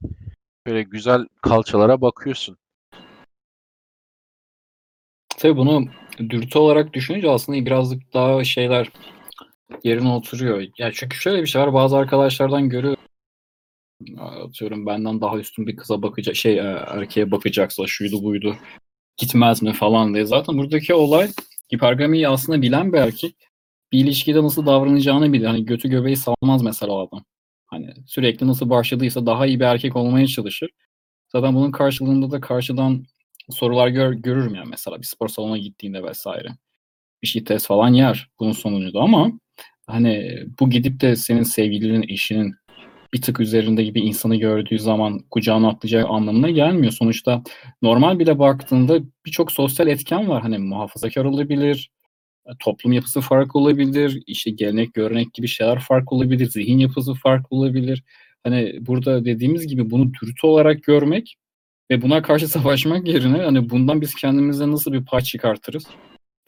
Böyle 0.67 0.83
güzel 0.83 1.27
kalçalara 1.43 2.01
bakıyorsun. 2.01 2.57
Tabii 5.39 5.57
bunu 5.57 5.85
dürtü 6.19 6.59
olarak 6.59 6.93
düşününce 6.93 7.31
aslında 7.31 7.67
birazcık 7.67 8.15
daha 8.15 8.45
şeyler 8.45 8.93
yerine 9.85 10.09
oturuyor. 10.09 10.67
Ya 10.79 10.93
çünkü 10.93 11.17
şöyle 11.17 11.43
bir 11.43 11.47
şey 11.47 11.63
var. 11.63 11.75
Bazı 11.75 11.97
arkadaşlardan 11.97 12.69
görüyorum. 12.69 13.03
Atıyorum 14.19 14.87
benden 14.87 15.21
daha 15.21 15.39
üstün 15.39 15.67
bir 15.67 15.77
kıza 15.77 16.03
bakacak 16.03 16.37
şey 16.37 16.59
e, 16.59 16.85
erkeğe 16.87 17.31
bakacaksa 17.31 17.87
şuydu 17.87 18.23
buydu 18.23 18.57
gitmez 19.17 19.63
mi 19.63 19.73
falan 19.73 20.15
diye. 20.15 20.25
Zaten 20.25 20.59
buradaki 20.59 20.95
olay 20.95 21.29
hipergamiyi 21.75 22.29
aslında 22.29 22.63
bilen 22.63 22.93
bir 22.93 22.99
erkek 22.99 23.48
bir 23.93 23.99
ilişkide 24.05 24.43
nasıl 24.43 24.67
davranacağını 24.67 25.33
bilir. 25.33 25.47
Hani 25.47 25.65
götü 25.65 25.89
göbeği 25.89 26.17
salmaz 26.17 26.63
mesela 26.63 26.93
o 26.93 27.09
adam. 27.09 27.25
Hani 27.67 27.95
sürekli 28.07 28.47
nasıl 28.47 28.71
başladıysa 28.71 29.27
daha 29.27 29.47
iyi 29.47 29.61
bir 29.61 29.65
erkek 29.65 29.97
olmaya 29.97 30.27
çalışır. 30.27 30.71
Zaten 31.33 31.55
bunun 31.55 31.71
karşılığında 31.71 32.31
da 32.31 32.41
karşıdan 32.41 33.05
sorular 33.51 33.89
gör, 33.89 34.13
görürüm 34.13 34.55
ya 34.55 34.65
mesela 34.65 34.99
bir 34.99 35.07
spor 35.07 35.29
salonuna 35.29 35.59
gittiğinde 35.59 36.03
vesaire. 36.03 36.49
Bir 37.23 37.29
şey 37.29 37.45
test 37.45 37.67
falan 37.67 37.89
yer 37.89 38.29
bunun 38.41 38.53
sonucunda 38.53 39.01
ama 39.01 39.33
hani 39.87 40.45
bu 40.61 40.71
gidip 40.71 41.01
de 41.01 41.17
senin 41.17 41.43
sevgilinin, 41.43 42.09
eşinin 42.09 42.55
bir 43.13 43.23
tık 43.23 43.41
üzerinde 43.41 43.95
bir 43.95 44.03
insanı 44.03 44.37
gördüğü 44.37 44.79
zaman 44.79 45.19
kucağına 45.31 45.69
atlayacağı 45.69 46.09
anlamına 46.09 46.51
gelmiyor. 46.51 46.93
Sonuçta 46.93 47.43
normal 47.83 48.19
bile 48.19 48.39
baktığında 48.39 49.01
birçok 49.27 49.53
sosyal 49.53 49.89
etken 49.89 50.29
var. 50.29 50.43
Hani 50.43 50.59
muhafazakar 50.59 51.25
olabilir, 51.25 51.91
toplum 52.59 52.93
yapısı 52.93 53.21
farklı 53.21 53.61
olabilir, 53.61 54.23
işte 54.27 54.51
gelenek, 54.51 54.95
görenek 54.95 55.35
gibi 55.35 55.49
şeyler 55.49 55.81
farklı 55.81 56.17
olabilir, 56.17 56.47
zihin 56.47 56.79
yapısı 56.79 57.15
farklı 57.15 57.57
olabilir. 57.57 58.05
Hani 58.45 58.79
burada 58.81 59.25
dediğimiz 59.25 59.67
gibi 59.67 59.91
bunu 59.91 60.13
dürtü 60.15 60.47
olarak 60.47 60.83
görmek 60.83 61.37
ve 61.91 62.03
buna 62.03 62.23
karşı 62.23 62.49
savaşmak 62.59 63.09
yerine 63.09 63.39
hani 63.39 63.71
bundan 63.71 64.01
biz 64.01 64.15
kendimize 64.15 64.71
nasıl 64.71 64.93
bir 64.93 65.05
pay 65.05 65.21
çıkartırız? 65.21 65.87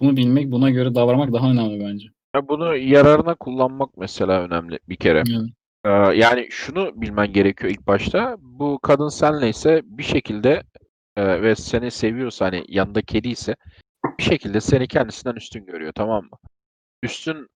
Bunu 0.00 0.16
bilmek, 0.16 0.50
buna 0.50 0.70
göre 0.70 0.94
davranmak 0.94 1.32
daha 1.32 1.50
önemli 1.50 1.84
bence. 1.84 2.08
Ya 2.34 2.48
bunu 2.48 2.76
yararına 2.76 3.34
kullanmak 3.34 3.96
mesela 3.96 4.42
önemli 4.42 4.78
bir 4.88 4.96
kere. 4.96 5.22
Yani. 5.28 5.50
Ee, 5.84 5.90
yani 6.18 6.48
şunu 6.50 6.92
bilmen 6.94 7.32
gerekiyor 7.32 7.72
ilk 7.72 7.86
başta. 7.86 8.36
Bu 8.40 8.78
kadın 8.82 9.08
senleyse 9.08 9.82
bir 9.84 10.02
şekilde 10.02 10.62
e, 11.16 11.42
ve 11.42 11.54
seni 11.54 11.90
seviyorsa 11.90 12.46
hani 12.46 12.64
yanında 12.68 13.02
kedi 13.02 13.28
ise 13.28 13.56
bir 14.18 14.22
şekilde 14.22 14.60
seni 14.60 14.88
kendisinden 14.88 15.36
üstün 15.36 15.66
görüyor 15.66 15.92
tamam 15.92 16.24
mı? 16.24 16.38
Üstün 17.02 17.48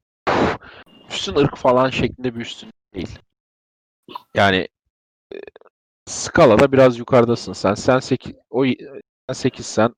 üstün 1.10 1.36
ırk 1.36 1.56
falan 1.56 1.90
şeklinde 1.90 2.34
bir 2.34 2.40
üstün 2.40 2.70
değil. 2.94 3.18
Yani 4.34 4.68
e, 5.34 5.38
skalada 6.06 6.72
biraz 6.72 6.98
yukarıdasın 6.98 7.52
sen. 7.52 7.74
Sen 7.74 7.98
8 7.98 8.34
o 8.50 8.64
sen 8.66 9.32
8 9.32 9.66
sen 9.66 9.94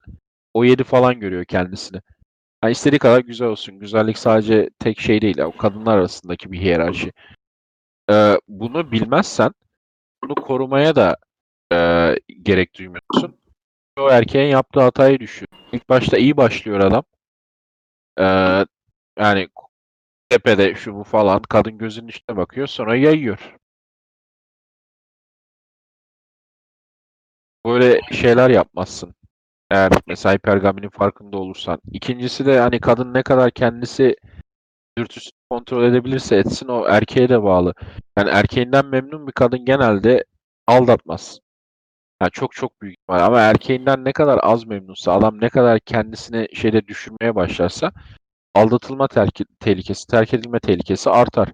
o 0.55 0.65
7 0.65 0.85
falan 0.85 1.21
görüyor 1.21 1.45
kendisini. 1.45 2.01
Yani 2.65 2.73
istediği 2.73 2.99
kadar 2.99 3.21
güzel 3.21 3.49
olsun. 3.49 3.79
Güzellik 3.79 4.19
sadece 4.19 4.71
tek 4.79 5.01
şey 5.01 5.21
değil. 5.23 5.39
O 5.39 5.57
kadınlar 5.57 5.99
arasındaki 5.99 6.53
bir 6.53 6.61
hiyerarşi. 6.61 7.13
Ee, 8.11 8.39
bunu 8.49 8.93
bilmezsen 8.93 9.53
bunu 10.25 10.35
korumaya 10.35 10.97
da 10.97 11.17
e, 11.73 11.77
gerek 12.43 12.79
duymuyorsun. 12.79 13.39
O 13.99 14.11
erkeğin 14.11 14.51
yaptığı 14.51 14.81
hatayı 14.81 15.21
düşün. 15.21 15.49
İlk 15.73 15.89
başta 15.89 16.17
iyi 16.17 16.37
başlıyor 16.37 16.81
adam. 16.81 17.05
Ee, 18.19 18.67
yani 19.19 19.49
tepede 20.31 20.75
şu 20.75 20.95
bu 20.97 21.05
falan 21.05 21.43
kadın 21.43 21.79
gözünün 21.79 22.09
içine 22.09 22.37
bakıyor 22.37 22.67
sonra 22.67 22.97
yayıyor. 22.97 23.57
Böyle 27.67 28.01
şeyler 28.13 28.51
yapmazsın. 28.51 29.15
Eğer 29.71 29.93
mesela 30.07 30.35
hipergaminin 30.35 30.89
farkında 30.89 31.39
olursan. 31.39 31.81
İkincisi 31.93 32.47
de 32.47 32.61
hani 32.61 32.81
kadın 32.81 33.15
ne 33.15 33.23
kadar 33.23 33.51
kendisi 33.51 34.17
dürtüsünü 34.99 35.33
kontrol 35.51 35.85
edebilirse 35.85 36.37
etsin 36.37 36.69
o 36.69 36.89
erkeğe 36.89 37.29
de 37.29 37.43
bağlı. 37.43 37.75
Yani 38.19 38.31
erkeğinden 38.31 38.87
memnun 38.87 39.27
bir 39.27 39.33
kadın 39.33 39.65
genelde 39.65 40.25
aldatmaz. 40.67 41.41
Yani 42.23 42.31
çok 42.33 42.53
çok 42.53 42.83
büyük 42.83 42.97
ihtimal. 42.99 43.27
Ama 43.27 43.41
erkeğinden 43.41 44.05
ne 44.05 44.13
kadar 44.13 44.41
az 44.43 44.67
memnunsa, 44.67 45.13
adam 45.13 45.41
ne 45.41 45.49
kadar 45.49 45.81
kendisini 45.81 46.49
şeyde 46.55 46.87
düşürmeye 46.87 47.35
başlarsa 47.35 47.93
aldatılma 48.55 49.09
terki, 49.09 49.45
tehlikesi, 49.61 50.07
terk 50.07 50.35
edilme 50.35 50.61
tehlikesi 50.61 51.11
artar. 51.11 51.49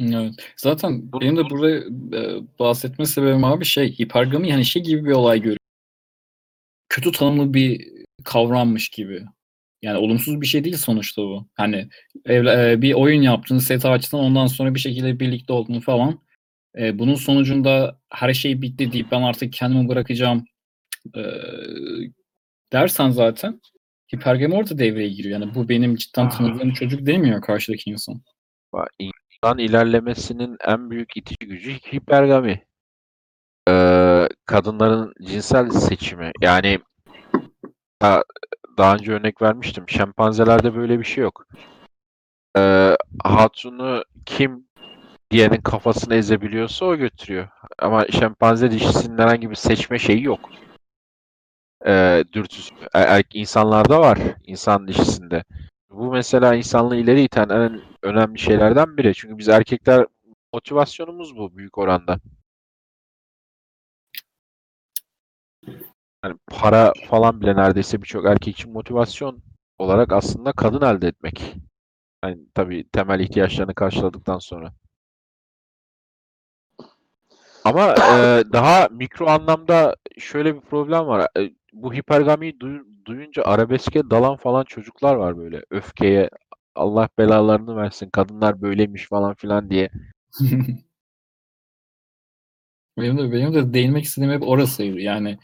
Evet. 0.00 0.34
Zaten 0.56 1.12
benim 1.12 1.36
de 1.36 1.50
burada 1.50 1.70
e, 2.16 2.40
bahsetme 2.58 3.06
sebebim 3.06 3.44
abi 3.44 3.64
şey 3.64 3.98
hipergami 3.98 4.48
yani 4.48 4.64
şey 4.64 4.82
gibi 4.82 5.04
bir 5.04 5.12
olay 5.12 5.38
görüyorum. 5.38 5.60
Kötü 6.88 7.12
tanımlı 7.12 7.54
bir 7.54 7.88
kavrammış 8.24 8.88
gibi. 8.88 9.22
Yani 9.82 9.98
olumsuz 9.98 10.40
bir 10.40 10.46
şey 10.46 10.64
değil 10.64 10.76
sonuçta 10.76 11.22
bu. 11.22 11.48
Hani 11.54 11.88
evle- 12.24 12.72
e, 12.72 12.82
bir 12.82 12.92
oyun 12.94 13.22
yaptın, 13.22 13.58
set 13.58 13.84
açtın, 13.86 14.18
ondan 14.18 14.46
sonra 14.46 14.74
bir 14.74 14.80
şekilde 14.80 15.20
birlikte 15.20 15.52
oldun 15.52 15.80
falan. 15.80 16.20
E, 16.78 16.98
bunun 16.98 17.14
sonucunda 17.14 18.00
her 18.10 18.34
şey 18.34 18.62
bitti 18.62 18.92
deyip 18.92 19.10
ben 19.10 19.22
artık 19.22 19.52
kendimi 19.52 19.88
bırakacağım 19.88 20.44
e, 21.16 21.22
dersen 22.72 23.10
zaten 23.10 23.60
hipergami 24.14 24.54
orada 24.54 24.78
devreye 24.78 25.08
giriyor. 25.08 25.40
Yani 25.40 25.54
bu 25.54 25.68
benim 25.68 25.96
cidden 25.96 26.28
tanıdığım 26.28 26.72
çocuk 26.72 27.06
demiyor 27.06 27.42
karşıdaki 27.42 27.90
insan. 27.90 28.22
İnsan 28.98 29.58
ilerlemesinin 29.58 30.56
en 30.66 30.90
büyük 30.90 31.16
itici 31.16 31.48
gücü 31.48 31.72
hipergami. 31.72 32.64
Ee, 33.68 34.28
kadınların 34.46 35.12
cinsel 35.22 35.70
seçimi. 35.70 36.32
Yani 36.40 36.78
daha, 38.02 38.22
daha 38.78 38.94
önce 38.94 39.12
örnek 39.12 39.42
vermiştim. 39.42 39.84
Şempanzelerde 39.88 40.74
böyle 40.74 40.98
bir 40.98 41.04
şey 41.04 41.24
yok. 41.24 41.46
Ee, 42.56 42.96
hatunu 43.24 44.04
kim 44.26 44.69
diğerinin 45.30 45.60
kafasını 45.60 46.14
ezebiliyorsa 46.14 46.84
o 46.86 46.96
götürüyor. 46.96 47.48
Ama 47.78 48.06
şempanze 48.06 48.70
dişisinin 48.70 49.18
herhangi 49.18 49.50
bir 49.50 49.54
seçme 49.54 49.98
şeyi 49.98 50.22
yok. 50.22 50.50
Ee, 51.86 52.24
dürtüsü. 52.32 52.74
Er, 52.94 53.06
er- 53.18 53.24
insanlarda 53.34 54.00
var. 54.00 54.18
insan 54.46 54.88
dişisinde. 54.88 55.44
Bu 55.90 56.12
mesela 56.12 56.54
insanlığı 56.54 56.96
ileri 56.96 57.22
iten 57.22 57.48
en 57.48 57.80
önemli 58.02 58.38
şeylerden 58.38 58.96
biri. 58.96 59.14
Çünkü 59.14 59.38
biz 59.38 59.48
erkekler 59.48 60.06
motivasyonumuz 60.52 61.36
bu 61.36 61.56
büyük 61.56 61.78
oranda. 61.78 62.18
Yani 66.24 66.36
para 66.46 66.92
falan 67.10 67.40
bile 67.40 67.56
neredeyse 67.56 68.02
birçok 68.02 68.26
erkek 68.26 68.54
için 68.58 68.72
motivasyon 68.72 69.42
olarak 69.78 70.12
aslında 70.12 70.52
kadın 70.52 70.80
elde 70.96 71.08
etmek. 71.08 71.54
Yani 72.24 72.38
tabii 72.54 72.88
temel 72.90 73.20
ihtiyaçlarını 73.20 73.74
karşıladıktan 73.74 74.38
sonra. 74.38 74.72
Ama 77.64 77.94
e, 77.94 78.44
daha 78.52 78.88
mikro 78.90 79.26
anlamda 79.26 79.96
şöyle 80.18 80.54
bir 80.54 80.60
problem 80.60 81.06
var. 81.06 81.28
E, 81.38 81.50
bu 81.72 81.94
hipergamiyi 81.94 82.52
duy- 82.60 82.84
duyunca 83.04 83.42
arabeske 83.42 84.10
dalan 84.10 84.36
falan 84.36 84.64
çocuklar 84.64 85.14
var 85.14 85.38
böyle. 85.38 85.62
Öfkeye 85.70 86.30
Allah 86.74 87.08
belalarını 87.18 87.76
versin 87.76 88.10
kadınlar 88.10 88.62
böyleymiş 88.62 89.08
falan 89.08 89.34
filan 89.34 89.70
diye. 89.70 89.90
Benim 92.98 93.18
de 93.18 93.32
benim 93.32 93.54
de 93.54 93.74
değinmek 93.74 94.04
istediğim 94.04 94.32
hep 94.34 94.48
orasıydı. 94.48 95.00
Yani 95.00 95.38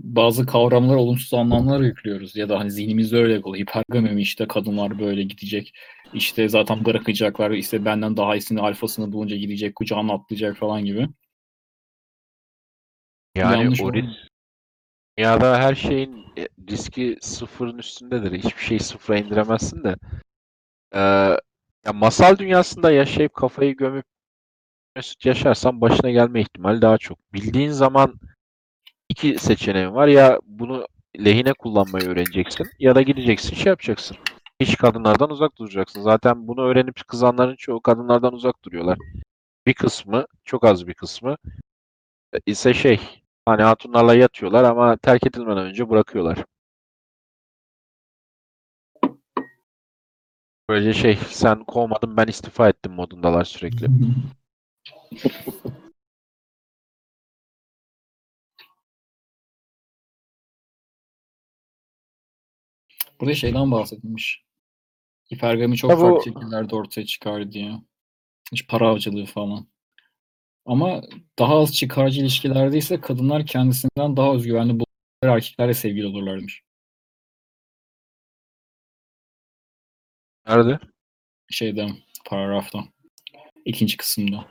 bazı 0.00 0.46
kavramlara 0.46 0.98
olumsuz 0.98 1.34
anlamlar 1.34 1.80
yüklüyoruz 1.80 2.36
ya 2.36 2.48
da 2.48 2.58
hani 2.60 2.70
zihnimizde 2.70 3.16
öyle 3.18 3.40
oluyor. 3.40 3.66
Hipergami 3.66 4.10
mi 4.10 4.22
işte 4.22 4.48
kadınlar 4.48 4.98
böyle 4.98 5.22
gidecek. 5.22 5.74
İşte 6.14 6.48
zaten 6.48 6.84
bırakacaklar. 6.84 7.50
işte 7.50 7.84
benden 7.84 8.16
daha 8.16 8.36
iyisini 8.36 8.60
alfasını 8.60 9.12
bulunca 9.12 9.36
gidecek, 9.36 9.74
kucağına 9.76 10.12
atlayacak 10.14 10.56
falan 10.56 10.84
gibi. 10.84 11.08
Yani 13.34 13.62
Yanlış 13.62 13.80
o 13.80 13.84
olan- 13.84 13.92
risk 13.94 14.28
dünyada 15.18 15.58
her 15.58 15.74
şeyin 15.74 16.26
e, 16.38 16.48
riski 16.70 17.18
sıfırın 17.20 17.78
üstündedir. 17.78 18.32
Hiçbir 18.38 18.62
şeyi 18.62 18.80
sıfıra 18.80 19.18
indiremezsin 19.18 19.84
de. 19.84 19.96
Ee, 20.94 21.00
ya 21.86 21.92
masal 21.94 22.38
dünyasında 22.38 22.90
yaşayıp 22.92 23.34
kafayı 23.34 23.76
gömüp 23.76 24.04
mesut 24.96 25.26
yaşarsan 25.26 25.80
başına 25.80 26.10
gelme 26.10 26.40
ihtimali 26.40 26.82
daha 26.82 26.98
çok. 26.98 27.32
Bildiğin 27.32 27.70
zaman 27.70 28.14
iki 29.08 29.38
seçeneğin 29.38 29.94
var. 29.94 30.08
Ya 30.08 30.40
bunu 30.46 30.86
lehine 31.24 31.52
kullanmayı 31.52 32.08
öğreneceksin 32.08 32.66
ya 32.78 32.94
da 32.94 33.02
gideceksin 33.02 33.56
şey 33.56 33.70
yapacaksın. 33.70 34.16
Hiç 34.60 34.76
kadınlardan 34.76 35.30
uzak 35.30 35.56
duracaksın. 35.58 36.02
Zaten 36.02 36.48
bunu 36.48 36.62
öğrenip 36.62 37.08
kızanların 37.08 37.56
çoğu 37.56 37.80
kadınlardan 37.80 38.32
uzak 38.34 38.64
duruyorlar. 38.64 38.98
Bir 39.66 39.74
kısmı, 39.74 40.26
çok 40.44 40.64
az 40.64 40.86
bir 40.86 40.94
kısmı 40.94 41.36
e, 42.34 42.38
ise 42.46 42.74
şey 42.74 43.23
hani 43.46 43.62
hatunlarla 43.62 44.14
yatıyorlar 44.14 44.64
ama 44.64 44.96
terk 44.96 45.26
edilmeden 45.26 45.66
önce 45.66 45.90
bırakıyorlar. 45.90 46.44
Böylece 50.70 51.00
şey 51.00 51.16
sen 51.16 51.64
kovmadın 51.64 52.16
ben 52.16 52.26
istifa 52.26 52.68
ettim 52.68 52.92
modundalar 52.92 53.44
sürekli. 53.44 53.86
Burada 63.20 63.34
şeyden 63.34 63.70
bahsedilmiş. 63.70 64.44
Hipergami 65.34 65.76
çok 65.76 65.90
Ya 65.90 65.96
bu- 65.96 66.00
farklı 66.00 66.24
şekillerde 66.24 66.74
ortaya 66.76 67.06
çıkar 67.06 67.52
diye. 67.52 67.72
İşte 68.52 68.66
para 68.70 68.88
avcılığı 68.88 69.26
falan. 69.26 69.66
Ama 70.66 71.02
daha 71.38 71.54
az 71.60 71.74
çıkarcı 71.76 72.20
ilişkilerde 72.20 72.78
ise 72.78 73.00
kadınlar 73.00 73.46
kendisinden 73.46 74.16
daha 74.16 74.34
özgüvenli 74.34 74.70
buldukları 74.72 75.36
erkeklerle 75.36 75.74
sevgili 75.74 76.06
olurlarmış. 76.06 76.62
Nerede? 80.46 80.78
Şeyde, 81.50 81.88
paragrafta. 82.26 82.84
ikinci 83.64 83.96
kısımda. 83.96 84.48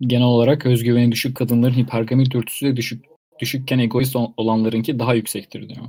Genel 0.00 0.26
olarak 0.26 0.66
özgüveni 0.66 1.12
düşük 1.12 1.36
kadınların 1.36 1.74
hipergami 1.74 2.30
dürtüsü 2.30 2.66
de 2.66 2.76
düşük 2.76 3.04
düşükken 3.40 3.78
egoist 3.78 4.16
ol- 4.16 4.32
olanlarınki 4.36 4.98
daha 4.98 5.14
yüksektir 5.14 5.68
diyor. 5.68 5.86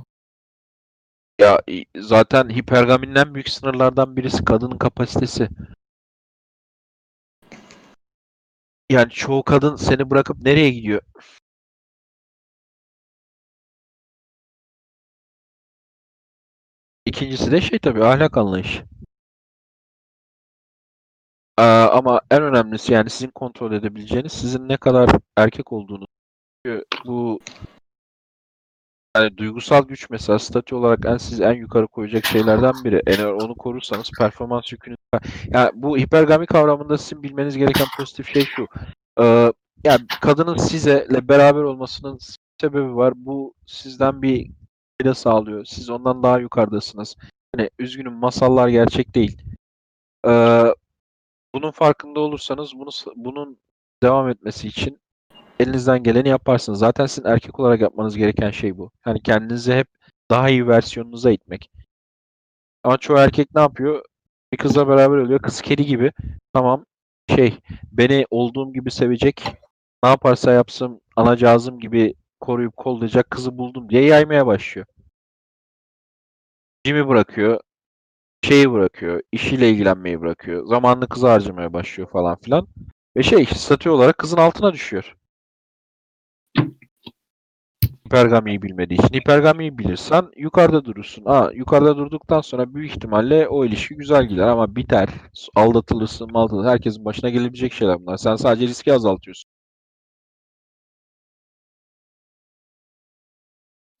Ya 1.40 1.60
zaten 1.98 2.48
hipergaminin 2.48 3.14
en 3.14 3.34
büyük 3.34 3.48
sınırlardan 3.48 4.16
birisi 4.16 4.44
kadının 4.44 4.78
kapasitesi. 4.78 5.48
Yani 8.90 9.10
çoğu 9.10 9.42
kadın 9.42 9.76
seni 9.76 10.10
bırakıp 10.10 10.38
nereye 10.42 10.70
gidiyor? 10.70 11.02
İkincisi 17.06 17.52
de 17.52 17.60
şey 17.60 17.78
tabii 17.78 18.04
ahlak 18.04 18.36
anlayışı. 18.36 18.84
Aa, 21.56 21.88
ama 21.92 22.20
en 22.30 22.42
önemlisi 22.42 22.92
yani 22.92 23.10
sizin 23.10 23.30
kontrol 23.30 23.72
edebileceğiniz 23.72 24.32
sizin 24.32 24.68
ne 24.68 24.76
kadar 24.76 25.10
erkek 25.36 25.72
olduğunuz. 25.72 26.06
Çünkü 26.66 26.84
bu 27.06 27.40
yani 29.16 29.36
duygusal 29.36 29.82
güç 29.82 30.10
mesela 30.10 30.38
statü 30.38 30.74
olarak 30.74 31.06
en 31.06 31.16
siz 31.16 31.40
en 31.40 31.52
yukarı 31.52 31.86
koyacak 31.86 32.26
şeylerden 32.26 32.74
biri. 32.84 33.02
Eğer 33.06 33.26
onu 33.26 33.54
korursanız 33.54 34.10
performans 34.18 34.72
yükünü 34.72 34.96
yani 35.46 35.70
bu 35.74 35.98
hipergami 35.98 36.46
kavramında 36.46 36.98
sizin 36.98 37.22
bilmeniz 37.22 37.56
gereken 37.56 37.86
pozitif 37.96 38.32
şey 38.32 38.44
şu. 38.44 38.66
Ee, 39.20 39.52
yani 39.84 40.00
kadının 40.20 40.56
sizle 40.56 41.28
beraber 41.28 41.62
olmasının 41.62 42.18
sebebi 42.60 42.96
var. 42.96 43.12
Bu 43.16 43.54
sizden 43.66 44.22
bir 44.22 44.50
fayda 45.00 45.14
sağlıyor. 45.14 45.64
Siz 45.64 45.90
ondan 45.90 46.22
daha 46.22 46.38
yukarıdasınız. 46.38 47.16
Yani 47.56 47.70
üzgünüm 47.78 48.12
masallar 48.12 48.68
gerçek 48.68 49.14
değil. 49.14 49.42
Ee, 50.26 50.64
bunun 51.54 51.70
farkında 51.70 52.20
olursanız 52.20 52.74
bunu 52.74 52.90
bunun 53.16 53.58
devam 54.02 54.28
etmesi 54.28 54.68
için 54.68 55.00
elinizden 55.60 56.02
geleni 56.02 56.28
yaparsınız. 56.28 56.78
Zaten 56.78 57.06
sizin 57.06 57.28
erkek 57.28 57.60
olarak 57.60 57.80
yapmanız 57.80 58.16
gereken 58.16 58.50
şey 58.50 58.78
bu. 58.78 58.90
Yani 59.06 59.22
kendinizi 59.22 59.72
hep 59.74 59.88
daha 60.30 60.50
iyi 60.50 60.68
versiyonunuza 60.68 61.30
itmek. 61.30 61.70
Ama 62.84 62.98
çoğu 62.98 63.16
erkek 63.18 63.54
ne 63.54 63.60
yapıyor? 63.60 64.04
Bir 64.52 64.58
kızla 64.58 64.88
beraber 64.88 65.16
oluyor. 65.16 65.42
Kız 65.42 65.60
kedi 65.60 65.86
gibi. 65.86 66.12
Tamam 66.52 66.84
şey 67.36 67.58
beni 67.92 68.26
olduğum 68.30 68.72
gibi 68.72 68.90
sevecek. 68.90 69.44
Ne 70.04 70.08
yaparsa 70.10 70.52
yapsın 70.52 71.00
anacağızım 71.16 71.80
gibi 71.80 72.14
koruyup 72.40 72.76
kollayacak 72.76 73.30
kızı 73.30 73.58
buldum 73.58 73.88
diye 73.90 74.04
yaymaya 74.04 74.46
başlıyor. 74.46 74.86
Jim'i 76.86 77.08
bırakıyor. 77.08 77.60
Şeyi 78.44 78.72
bırakıyor. 78.72 79.22
işiyle 79.32 79.70
ilgilenmeyi 79.70 80.20
bırakıyor. 80.20 80.66
Zamanını 80.66 81.08
kıza 81.08 81.32
harcamaya 81.32 81.72
başlıyor 81.72 82.10
falan 82.10 82.36
filan. 82.40 82.68
Ve 83.16 83.22
şey 83.22 83.46
statü 83.46 83.90
olarak 83.90 84.18
kızın 84.18 84.36
altına 84.36 84.72
düşüyor. 84.72 85.16
Hipergamiyi 88.10 88.62
bilmediği 88.62 88.94
için. 88.94 89.14
Hipergamiyi 89.14 89.78
bilirsen 89.78 90.24
yukarıda 90.36 90.84
durursun. 90.84 91.22
Aa, 91.26 91.50
yukarıda 91.54 91.96
durduktan 91.96 92.40
sonra 92.40 92.74
büyük 92.74 92.90
ihtimalle 92.90 93.48
o 93.48 93.64
ilişki 93.64 93.96
güzel 93.96 94.26
gider 94.26 94.46
ama 94.46 94.76
biter. 94.76 95.08
Aldatılırsın, 95.56 96.32
maldatılırsın. 96.32 96.70
Herkesin 96.70 97.04
başına 97.04 97.30
gelebilecek 97.30 97.72
şeyler 97.72 98.00
bunlar. 98.00 98.16
Sen 98.16 98.36
sadece 98.36 98.66
riski 98.66 98.92
azaltıyorsun. 98.92 99.50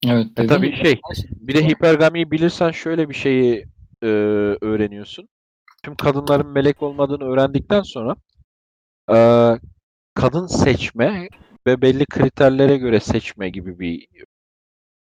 Evet 0.06 0.26
E 0.36 0.46
tabii 0.46 0.76
şey, 0.76 1.00
bir 1.30 1.54
de 1.54 1.68
hipergamiyi 1.68 2.30
bilirsen 2.30 2.70
şöyle 2.70 3.08
bir 3.08 3.14
şeyi 3.14 3.66
e, 4.02 4.06
öğreniyorsun. 4.60 5.28
Tüm 5.82 5.94
kadınların 5.96 6.46
melek 6.46 6.82
olmadığını 6.82 7.24
öğrendikten 7.24 7.82
sonra 7.82 8.16
e, 9.12 9.16
kadın 10.14 10.46
seçme 10.46 11.28
ve 11.66 11.82
belli 11.82 12.06
kriterlere 12.06 12.76
göre 12.76 13.00
seçme 13.00 13.48
gibi 13.50 13.78
bir 13.78 14.08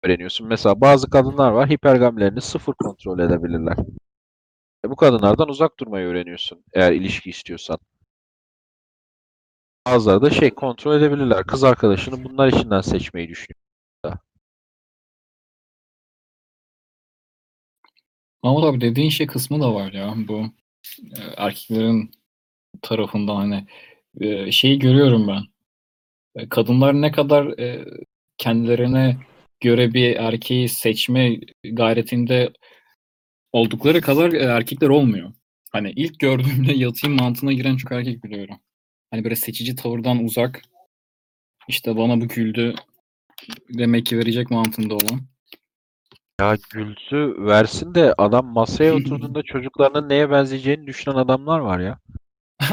öğreniyorsun. 0.03 0.47
Mesela 0.47 0.81
bazı 0.81 1.09
kadınlar 1.09 1.51
var 1.51 1.69
hipergamilerini 1.69 2.41
sıfır 2.41 2.73
kontrol 2.73 3.19
edebilirler. 3.19 3.77
E, 4.85 4.89
bu 4.89 4.95
kadınlardan 4.95 5.49
uzak 5.49 5.79
durmayı 5.79 6.07
öğreniyorsun 6.07 6.63
eğer 6.73 6.91
ilişki 6.91 7.29
istiyorsan. 7.29 7.79
Bazıları 9.87 10.21
da 10.21 10.29
şey 10.29 10.49
kontrol 10.49 10.97
edebilirler. 10.97 11.43
Kız 11.43 11.63
arkadaşını 11.63 12.23
bunlar 12.23 12.47
içinden 12.47 12.81
seçmeyi 12.81 13.29
düşünüyor. 13.29 13.61
Ama 18.41 18.61
tabii 18.61 18.81
dediğin 18.81 19.09
şey 19.09 19.27
kısmı 19.27 19.61
da 19.61 19.73
var 19.73 19.93
ya 19.93 20.13
bu 20.27 20.45
e, 21.17 21.21
erkeklerin 21.37 22.11
tarafından 22.81 23.35
hani 23.35 23.67
e, 24.21 24.51
şeyi 24.51 24.79
görüyorum 24.79 25.27
ben. 25.27 25.43
E, 26.37 26.49
Kadınlar 26.49 26.93
ne 26.93 27.11
kadar 27.11 27.59
e, 27.59 27.85
kendilerine 28.37 29.17
göre 29.59 29.93
bir 29.93 30.15
erkeği 30.15 30.69
seçme 30.69 31.39
gayretinde 31.63 32.53
oldukları 33.51 34.01
kadar 34.01 34.33
e, 34.33 34.43
erkekler 34.43 34.89
olmuyor. 34.89 35.33
Hani 35.71 35.93
ilk 35.95 36.19
gördüğümde 36.19 36.73
yatayım 36.75 37.19
mantığına 37.19 37.53
giren 37.53 37.77
çok 37.77 37.91
erkek 37.91 38.23
biliyorum. 38.23 38.55
Hani 39.11 39.23
böyle 39.23 39.35
seçici 39.35 39.75
tavırdan 39.75 40.23
uzak 40.23 40.61
işte 41.67 41.97
bana 41.97 42.21
bu 42.21 42.27
güldü 42.27 42.75
demek 43.69 44.05
ki 44.05 44.17
verecek 44.17 44.51
mantığında 44.51 44.95
olan. 44.95 45.21
Ya 46.41 46.57
gülsü 46.69 47.35
versin 47.39 47.95
de 47.95 48.13
adam 48.17 48.45
masaya 48.45 48.93
oturduğunda 48.95 49.43
çocuklarının 49.43 50.09
neye 50.09 50.31
benzeyeceğini 50.31 50.87
düşünen 50.87 51.15
adamlar 51.15 51.59
var 51.59 51.79
ya. 51.79 51.99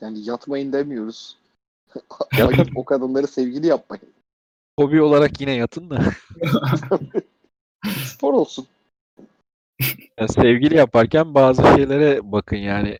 Yani 0.00 0.28
yatmayın 0.28 0.72
demiyoruz. 0.72 1.36
Ayıp 2.42 2.76
o 2.76 2.84
kadınları 2.84 3.26
sevgili 3.26 3.66
yapmayın. 3.66 4.12
Hobi 4.78 5.02
olarak 5.02 5.40
yine 5.40 5.52
yatın 5.52 5.90
da. 5.90 6.02
Spor 8.04 8.34
olsun. 8.34 8.66
Ya 10.20 10.28
sevgili 10.28 10.76
yaparken 10.76 11.34
bazı 11.34 11.62
şeylere 11.62 12.32
bakın 12.32 12.56
yani. 12.56 12.98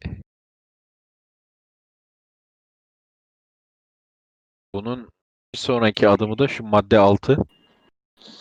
Bunun 4.74 5.08
bir 5.54 5.58
sonraki 5.58 6.08
adımı 6.08 6.38
da 6.38 6.48
şu 6.48 6.64
madde 6.64 6.98
6. 6.98 7.32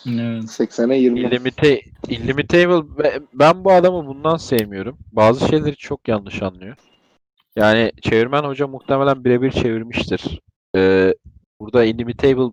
evet. 0.06 0.44
80'e 0.44 0.96
20. 0.96 1.20
Illimita 1.20 1.66
Illimitable 2.08 3.02
Ve 3.04 3.20
ben 3.32 3.64
bu 3.64 3.72
adamı 3.72 4.06
bundan 4.06 4.36
sevmiyorum. 4.36 4.98
Bazı 5.12 5.48
şeyleri 5.48 5.76
çok 5.76 6.08
yanlış 6.08 6.42
anlıyor. 6.42 6.76
Yani 7.56 7.92
çevirmen 8.02 8.42
hoca 8.44 8.66
muhtemelen 8.66 9.24
birebir 9.24 9.50
çevirmiştir. 9.50 10.40
Ee, 10.76 11.14
burada 11.60 11.84
Illimitable 11.84 12.52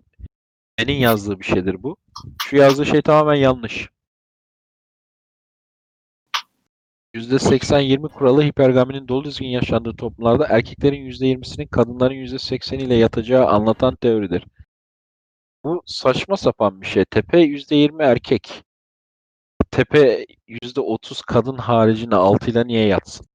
benim 0.78 1.00
yazdığı 1.00 1.40
bir 1.40 1.44
şeydir 1.44 1.82
bu. 1.82 1.96
Şu 2.42 2.56
yazdığı 2.56 2.86
şey 2.86 3.02
tamamen 3.02 3.34
yanlış. 3.34 3.88
%80-20 7.14 8.08
kuralı 8.08 8.42
hipergaminin 8.42 9.08
dolu 9.08 9.24
düzgün 9.24 9.46
yaşandığı 9.46 9.96
toplumlarda 9.96 10.46
erkeklerin 10.46 11.10
%20'sinin 11.10 11.66
kadınların 11.66 12.14
%80 12.14 12.76
ile 12.76 12.94
yatacağı 12.94 13.46
anlatan 13.46 13.96
teoridir. 13.96 14.44
Bu 15.64 15.82
saçma 15.86 16.36
sapan 16.36 16.80
bir 16.80 16.86
şey. 16.86 17.04
Tepe 17.04 17.38
%20 17.38 18.02
erkek. 18.04 18.64
Tepe 19.70 20.26
%30 20.48 21.22
kadın 21.26 21.56
haricinde 21.58 22.16
altıyla 22.16 22.64
niye 22.64 22.86
yatsın? 22.86 23.26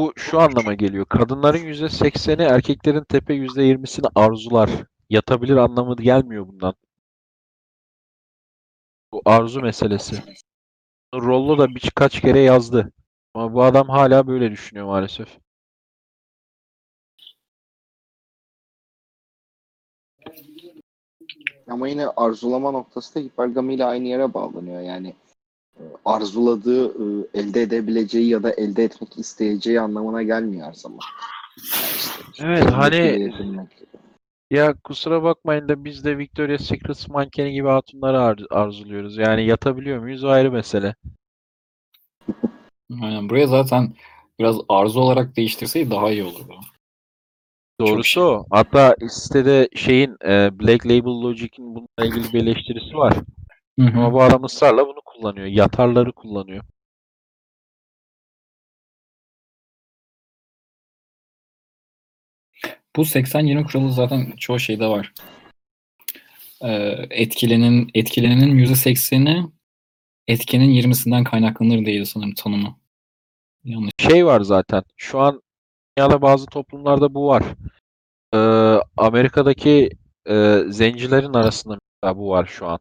Bu 0.00 0.12
şu 0.16 0.40
anlama 0.40 0.74
geliyor. 0.74 1.06
Kadınların 1.06 1.58
%80'i 1.58 2.42
erkeklerin 2.42 3.04
tepe 3.04 3.34
%20'sini 3.34 4.06
arzular. 4.14 4.70
Yatabilir 5.10 5.56
anlamı 5.56 5.96
gelmiyor 5.96 6.48
bundan. 6.48 6.74
Bu 9.12 9.22
arzu 9.24 9.62
meselesi. 9.62 10.22
Rollo 11.14 11.58
da 11.58 11.68
birkaç 11.74 12.20
kere 12.20 12.40
yazdı. 12.40 12.92
Ama 13.34 13.54
bu 13.54 13.62
adam 13.62 13.88
hala 13.88 14.26
böyle 14.26 14.50
düşünüyor 14.50 14.86
maalesef. 14.86 15.38
Ama 21.68 21.88
yine 21.88 22.06
arzulama 22.06 22.70
noktası 22.70 23.14
da 23.14 23.20
hipergami 23.20 23.74
ile 23.74 23.84
aynı 23.84 24.08
yere 24.08 24.34
bağlanıyor. 24.34 24.80
Yani 24.80 25.14
arzuladığı, 26.04 26.86
e, 26.86 27.26
elde 27.34 27.62
edebileceği 27.62 28.28
ya 28.28 28.42
da 28.42 28.52
elde 28.52 28.84
etmek 28.84 29.18
isteyeceği 29.18 29.80
anlamına 29.80 30.22
gelmiyor 30.22 30.66
her 30.66 30.72
zaman. 30.72 31.00
Yani 31.74 31.96
işte 31.96 32.22
Evet, 32.40 32.72
hani-. 32.72 33.68
Ya 34.50 34.74
kusura 34.84 35.22
bakmayın 35.22 35.68
da 35.68 35.84
biz 35.84 36.04
de 36.04 36.18
Victoria's 36.18 36.64
Secret 36.66 37.08
mankeni 37.08 37.52
gibi 37.52 37.68
hatunları 37.68 38.20
ar- 38.20 38.46
arzuluyoruz. 38.50 39.16
Yani 39.16 39.46
yatabiliyor 39.46 39.98
muyuz 39.98 40.24
o 40.24 40.28
ayrı 40.28 40.52
mesele. 40.52 40.94
Aynen. 43.02 43.28
Buraya 43.28 43.46
zaten 43.46 43.94
biraz 44.38 44.56
arzu 44.68 45.00
olarak 45.00 45.36
değiştirseydi 45.36 45.90
daha 45.90 46.10
iyi 46.10 46.24
olurdu. 46.24 46.54
Doğrusu 47.80 48.04
şey. 48.04 48.22
o. 48.22 48.44
Hatta 48.50 48.96
sitede 49.08 49.68
şeyin 49.74 50.16
e, 50.24 50.58
Black 50.60 50.86
Label 50.86 51.22
Logic'in 51.22 51.74
bununla 51.74 52.04
ilgili 52.04 52.32
bir 52.32 52.42
eleştirisi 52.42 52.94
var. 52.94 53.14
Hı 53.80 53.86
hı. 53.86 53.98
Ama 53.98 54.12
bu 54.12 54.22
adam 54.22 54.44
ısrarla 54.44 54.86
bunu 54.86 55.00
kullanıyor. 55.20 55.46
Yatarları 55.46 56.12
kullanıyor. 56.12 56.64
Bu 62.96 63.04
80-20 63.04 63.64
kuralı 63.64 63.92
zaten 63.92 64.32
çoğu 64.38 64.58
şeyde 64.60 64.86
var. 64.86 65.12
Ee, 66.62 67.06
etkilenin 67.10 67.90
etkilenenin 67.94 68.56
%80'i 68.56 69.46
etkenin 70.28 70.70
20'sinden 70.70 71.24
kaynaklanır 71.24 71.86
diye 71.86 72.04
sanırım 72.04 72.34
tanımı. 72.34 72.78
Yanlış. 73.64 73.92
Şey 73.98 74.26
var 74.26 74.40
zaten. 74.40 74.82
Şu 74.96 75.20
an 75.20 75.42
dünyada 75.98 76.22
bazı 76.22 76.46
toplumlarda 76.46 77.14
bu 77.14 77.26
var. 77.26 77.44
Ee, 78.34 78.38
Amerika'daki 78.96 79.90
e, 80.28 80.58
zencilerin 80.68 81.34
arasında 81.34 81.78
bu 82.04 82.30
var 82.30 82.46
şu 82.46 82.66
an. 82.66 82.78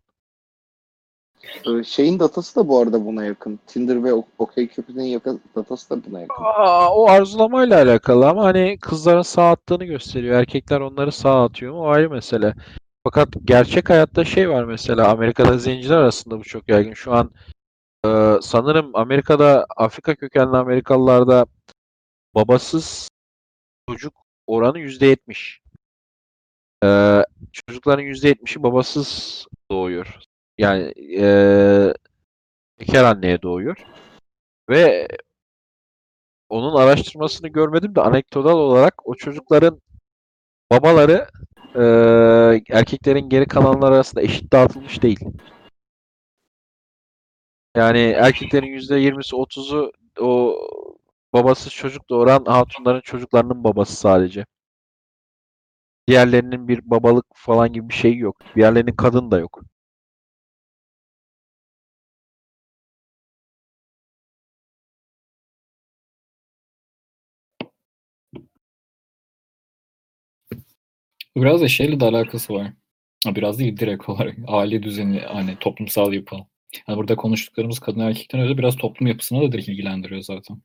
E, 1.43 1.83
Şeyin 1.83 2.19
datası 2.19 2.55
da 2.55 2.67
bu 2.67 2.79
arada 2.79 3.05
buna 3.05 3.25
yakın. 3.25 3.59
Tinder 3.67 4.03
ve 4.03 4.13
OkCupid'in 4.13 5.01
yakın 5.01 5.41
datası 5.55 5.89
da 5.89 6.05
buna 6.05 6.19
yakın. 6.21 6.35
Aa, 6.43 6.95
o 6.95 7.09
arzulamayla 7.09 7.81
alakalı 7.83 8.29
ama 8.29 8.43
hani 8.43 8.77
kızların 8.81 9.21
sağ 9.21 9.49
attığını 9.49 9.85
gösteriyor. 9.85 10.39
Erkekler 10.39 10.79
onları 10.79 11.11
sağ 11.11 11.43
atıyor 11.43 11.73
mu 11.73 11.79
o 11.79 11.87
ayrı 11.87 12.09
mesele. 12.09 12.53
Fakat 13.03 13.29
gerçek 13.45 13.89
hayatta 13.89 14.25
şey 14.25 14.49
var 14.49 14.63
mesela 14.63 15.07
Amerika'da 15.11 15.57
zenciler 15.57 15.97
arasında 15.97 16.39
bu 16.39 16.43
çok 16.43 16.69
yaygın. 16.69 16.93
Şu 16.93 17.13
an 17.13 17.31
e, 18.05 18.09
sanırım 18.41 18.91
Amerika'da 18.93 19.65
Afrika 19.77 20.15
kökenli 20.15 20.57
Amerikalılarda 20.57 21.45
babasız 22.35 23.09
çocuk 23.89 24.13
oranı 24.47 24.79
%70. 24.79 25.59
E, 26.83 27.19
çocukların 27.51 28.03
%70'i 28.05 28.63
babasız 28.63 29.45
doğuyor. 29.71 30.19
Yani 30.59 30.93
e, 31.19 31.93
bekar 32.79 33.03
anneye 33.03 33.41
doğuyor. 33.41 33.77
Ve 34.69 35.07
onun 36.49 36.75
araştırmasını 36.75 37.47
görmedim 37.47 37.95
de 37.95 38.01
anekdotal 38.01 38.57
olarak 38.57 39.07
o 39.07 39.15
çocukların 39.15 39.81
babaları 40.71 41.27
eee, 41.75 42.63
erkeklerin 42.71 43.29
geri 43.29 43.45
kalanları 43.47 43.95
arasında 43.95 44.21
eşit 44.23 44.53
dağıtılmış 44.53 45.03
değil. 45.03 45.19
Yani 47.77 47.99
erkeklerin 47.99 48.67
%20'si 48.67 49.35
30'u 49.35 49.91
o 50.19 50.55
babasız 51.33 51.73
çocuk 51.73 52.09
doğuran 52.09 52.45
hatunların 52.45 53.01
çocuklarının 53.01 53.63
babası 53.63 53.95
sadece. 53.95 54.45
Diğerlerinin 56.07 56.67
bir 56.67 56.89
babalık 56.89 57.25
falan 57.35 57.73
gibi 57.73 57.89
bir 57.89 57.93
şey 57.93 58.17
yok. 58.17 58.37
Diğerlerinin 58.55 58.95
kadın 58.95 59.31
da 59.31 59.39
yok. 59.39 59.61
Biraz 71.41 71.61
da 71.61 71.67
şeyle 71.67 71.99
de 71.99 72.05
alakası 72.05 72.53
var. 72.53 72.73
Biraz 73.25 73.59
değil 73.59 73.77
direkt 73.77 74.09
olarak 74.09 74.35
aile 74.47 74.83
düzeni 74.83 75.19
hani 75.19 75.57
toplumsal 75.59 76.13
yapı. 76.13 76.35
Yani 76.87 76.97
burada 76.97 77.15
konuştuklarımız 77.15 77.79
kadın 77.79 77.99
erkekten 77.99 78.41
öyle 78.41 78.57
biraz 78.57 78.75
toplum 78.75 79.07
yapısına 79.07 79.41
da 79.41 79.51
direkt 79.51 79.69
ilgilendiriyor 79.69 80.21
zaten. 80.21 80.61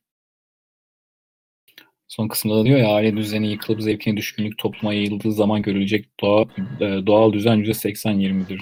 Son 2.07 2.27
kısımda 2.27 2.55
da 2.57 2.65
diyor 2.65 2.79
ya 2.79 2.87
aile 2.87 3.17
düzeni 3.17 3.51
yıkılıp 3.51 3.81
zevkine 3.81 4.17
düşkünlük 4.17 4.57
topluma 4.57 4.93
yayıldığı 4.93 5.31
zaman 5.31 5.61
görülecek 5.61 6.19
doğa, 6.19 6.41
e, 6.81 7.07
doğal 7.07 7.33
düzen 7.33 7.55
%80-20'dir. 7.57 8.61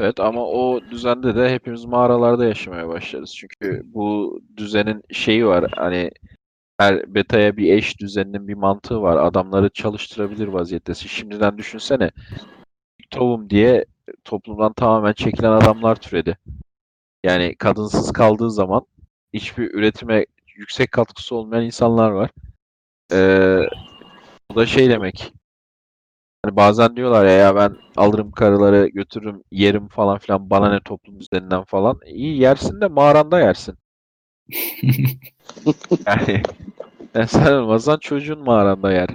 Evet 0.00 0.20
ama 0.20 0.46
o 0.46 0.80
düzende 0.90 1.36
de 1.36 1.50
hepimiz 1.50 1.84
mağaralarda 1.84 2.44
yaşamaya 2.44 2.88
başlarız. 2.88 3.34
Çünkü 3.36 3.82
bu 3.84 4.40
düzenin 4.56 5.02
şeyi 5.12 5.46
var. 5.46 5.72
Hani 5.76 6.10
her 6.82 7.14
betaya 7.14 7.56
bir 7.56 7.72
eş 7.72 8.00
düzeninin 8.00 8.48
bir 8.48 8.54
mantığı 8.54 9.02
var. 9.02 9.16
Adamları 9.16 9.68
çalıştırabilir 9.70 10.48
vaziyettesin. 10.48 11.08
Şimdiden 11.08 11.58
düşünsene. 11.58 12.10
Tohum 13.10 13.50
diye 13.50 13.84
toplumdan 14.24 14.72
tamamen 14.72 15.12
çekilen 15.12 15.52
adamlar 15.52 15.96
türedi. 15.96 16.38
Yani 17.24 17.56
kadınsız 17.56 18.12
kaldığı 18.12 18.50
zaman 18.50 18.86
hiçbir 19.32 19.74
üretime 19.74 20.26
yüksek 20.56 20.92
katkısı 20.92 21.34
olmayan 21.36 21.64
insanlar 21.64 22.10
var. 22.10 22.30
Ee, 23.12 23.60
bu 24.50 24.56
da 24.56 24.66
şey 24.66 24.90
demek. 24.90 25.32
Hani 26.44 26.56
bazen 26.56 26.96
diyorlar 26.96 27.26
ya, 27.26 27.32
ya 27.32 27.56
ben 27.56 27.76
alırım 27.96 28.32
karıları 28.32 28.88
götürürüm 28.88 29.42
yerim 29.52 29.88
falan 29.88 30.18
filan 30.18 30.50
bana 30.50 30.70
ne 30.72 30.80
toplum 30.80 31.20
düzeninden 31.20 31.64
falan. 31.64 32.00
İyi 32.06 32.40
yersin 32.40 32.80
de 32.80 32.88
mağaranda 32.88 33.40
yersin. 33.40 33.78
Yani 36.06 36.42
yani 37.14 37.28
sen 37.28 37.52
olmazsan 37.52 37.98
çocuğun 37.98 38.38
mağaranda 38.38 38.92
yer. 38.92 39.08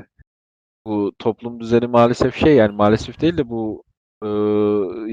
Bu 0.86 1.14
toplum 1.20 1.60
düzeni 1.60 1.88
maalesef 1.88 2.36
şey 2.36 2.56
yani 2.56 2.76
maalesef 2.76 3.22
değil 3.22 3.38
de 3.38 3.50
bu 3.50 3.84
e, 4.24 4.28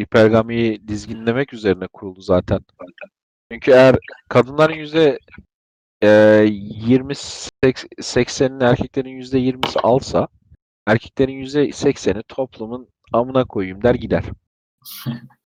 hipergamiyi 0.01 0.89
dizginlemek 0.89 1.55
üzerine 1.55 1.87
kuruldu 1.87 2.21
zaten. 2.21 2.61
Çünkü 3.53 3.71
eğer 3.71 3.97
kadınların 4.29 4.75
yüzde 4.75 5.19
e, 6.03 6.09
20 6.49 7.13
80'ini 7.13 8.65
erkeklerin 8.65 9.11
yüzde 9.11 9.39
20'si 9.39 9.81
alsa 9.81 10.29
erkeklerin 10.87 11.33
yüzde 11.33 11.69
80'i 11.69 12.23
toplumun 12.29 12.89
amına 13.13 13.45
koyayım 13.45 13.83
der 13.83 13.95
gider. 13.95 14.25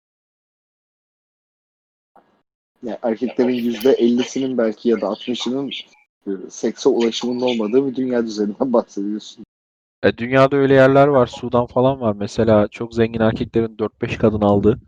Yani 2.83 2.99
erkeklerin 3.03 3.55
yüzde 3.55 3.93
ellisinin 3.93 4.59
belki 4.59 4.89
ya 4.89 5.01
da 5.01 5.07
60'ının 5.07 5.71
e, 6.27 6.31
sekse 6.51 6.89
ulaşımının 6.89 7.41
olmadığı 7.41 7.87
bir 7.87 7.95
dünya 7.95 8.27
düzeninden 8.27 8.73
bahsediyorsun. 8.73 9.45
E, 10.03 10.17
dünyada 10.19 10.57
öyle 10.57 10.75
yerler 10.75 11.07
var. 11.07 11.27
Sudan 11.27 11.67
falan 11.67 12.01
var. 12.01 12.13
Mesela 12.19 12.69
çok 12.69 12.95
zengin 12.95 13.21
erkeklerin 13.21 13.77
4-5 13.77 14.19
kadın 14.19 14.41
aldığı. 14.41 14.81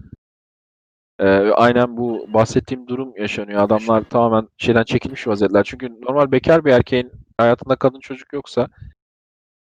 E, 1.18 1.26
aynen 1.50 1.96
bu 1.96 2.26
bahsettiğim 2.34 2.86
durum 2.86 3.16
yaşanıyor. 3.16 3.62
Adamlar 3.62 4.04
tamamen 4.04 4.48
şeyden 4.56 4.84
çekilmiş 4.84 5.26
vaziyetler. 5.26 5.64
Çünkü 5.64 6.00
normal 6.00 6.32
bekar 6.32 6.64
bir 6.64 6.72
erkeğin 6.72 7.12
hayatında 7.38 7.76
kadın 7.76 8.00
çocuk 8.00 8.32
yoksa 8.32 8.68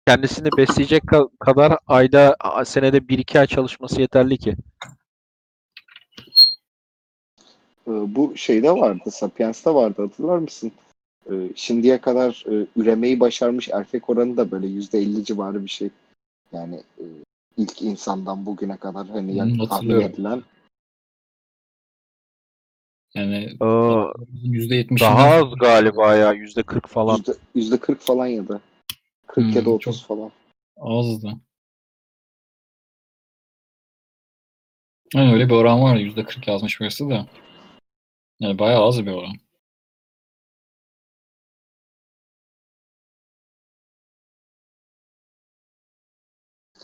kendisini 0.07 0.49
besleyecek 0.57 1.03
ka- 1.03 1.31
kadar 1.41 1.79
ayda 1.87 2.37
senede 2.65 3.09
1-2 3.09 3.41
ay 3.41 3.47
çalışması 3.47 4.01
yeterli 4.01 4.39
ki. 4.39 4.57
E, 7.89 8.15
Bu 8.15 8.37
şeyde 8.37 8.73
vardı, 8.73 9.11
Sapiens'te 9.11 9.75
vardı 9.75 10.03
hatırlar 10.03 10.39
mısın? 10.39 10.73
E, 11.31 11.35
Şimdiye 11.55 11.99
kadar 12.01 12.45
e, 12.51 12.67
üremeyi 12.77 13.21
başarmış 13.21 13.69
erkek 13.69 14.11
oranı 14.11 14.37
da 14.37 14.51
böyle 14.51 14.67
yüzde 14.67 14.99
elli 14.99 15.25
civarı 15.25 15.65
bir 15.65 15.71
şey. 15.71 15.91
Yani 16.53 16.77
e, 16.99 17.05
ilk 17.57 17.83
insandan 17.83 18.47
bugüne 18.47 18.77
kadar 18.77 19.09
hani 19.09 19.31
Hmm, 19.33 19.39
yani 19.39 19.69
tahmin 19.69 20.01
edilen 20.01 20.43
Yani 23.15 23.57
Aa, 23.61 24.13
%70'inden 24.45 25.01
daha 25.01 25.35
az 25.35 25.55
galiba 25.61 26.15
ya. 26.17 26.33
%40 26.33 26.87
falan. 26.89 27.17
yüzde, 27.17 27.33
yüzde 27.55 27.79
40 27.79 28.01
falan 28.01 28.27
ya 28.27 28.49
da 28.49 28.61
40 29.27 29.57
ya 29.57 29.63
da 29.65 29.67
Hmm, 29.67 29.75
30 29.75 29.99
çok- 29.99 30.07
falan. 30.09 30.31
azdı. 30.81 31.33
Yani 35.15 35.33
öyle 35.33 35.49
bir 35.49 35.55
oran 35.55 35.83
var. 35.83 35.97
%40 35.97 36.49
yazmış 36.49 36.81
birisi 36.81 37.09
de. 37.09 37.27
Yani 38.41 38.59
bayağı 38.59 38.85
az 38.85 39.07
bir 39.07 39.13
oran. 39.13 39.35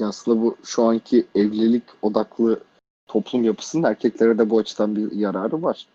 Aslında 0.00 0.42
bu 0.42 0.56
şu 0.64 0.84
anki 0.84 1.26
evlilik 1.34 1.82
odaklı 2.02 2.60
toplum 3.06 3.44
yapısının 3.44 3.82
erkeklere 3.82 4.38
de 4.38 4.50
bu 4.50 4.58
açıdan 4.58 4.96
bir 4.96 5.12
yararı 5.12 5.62
var. 5.62 5.88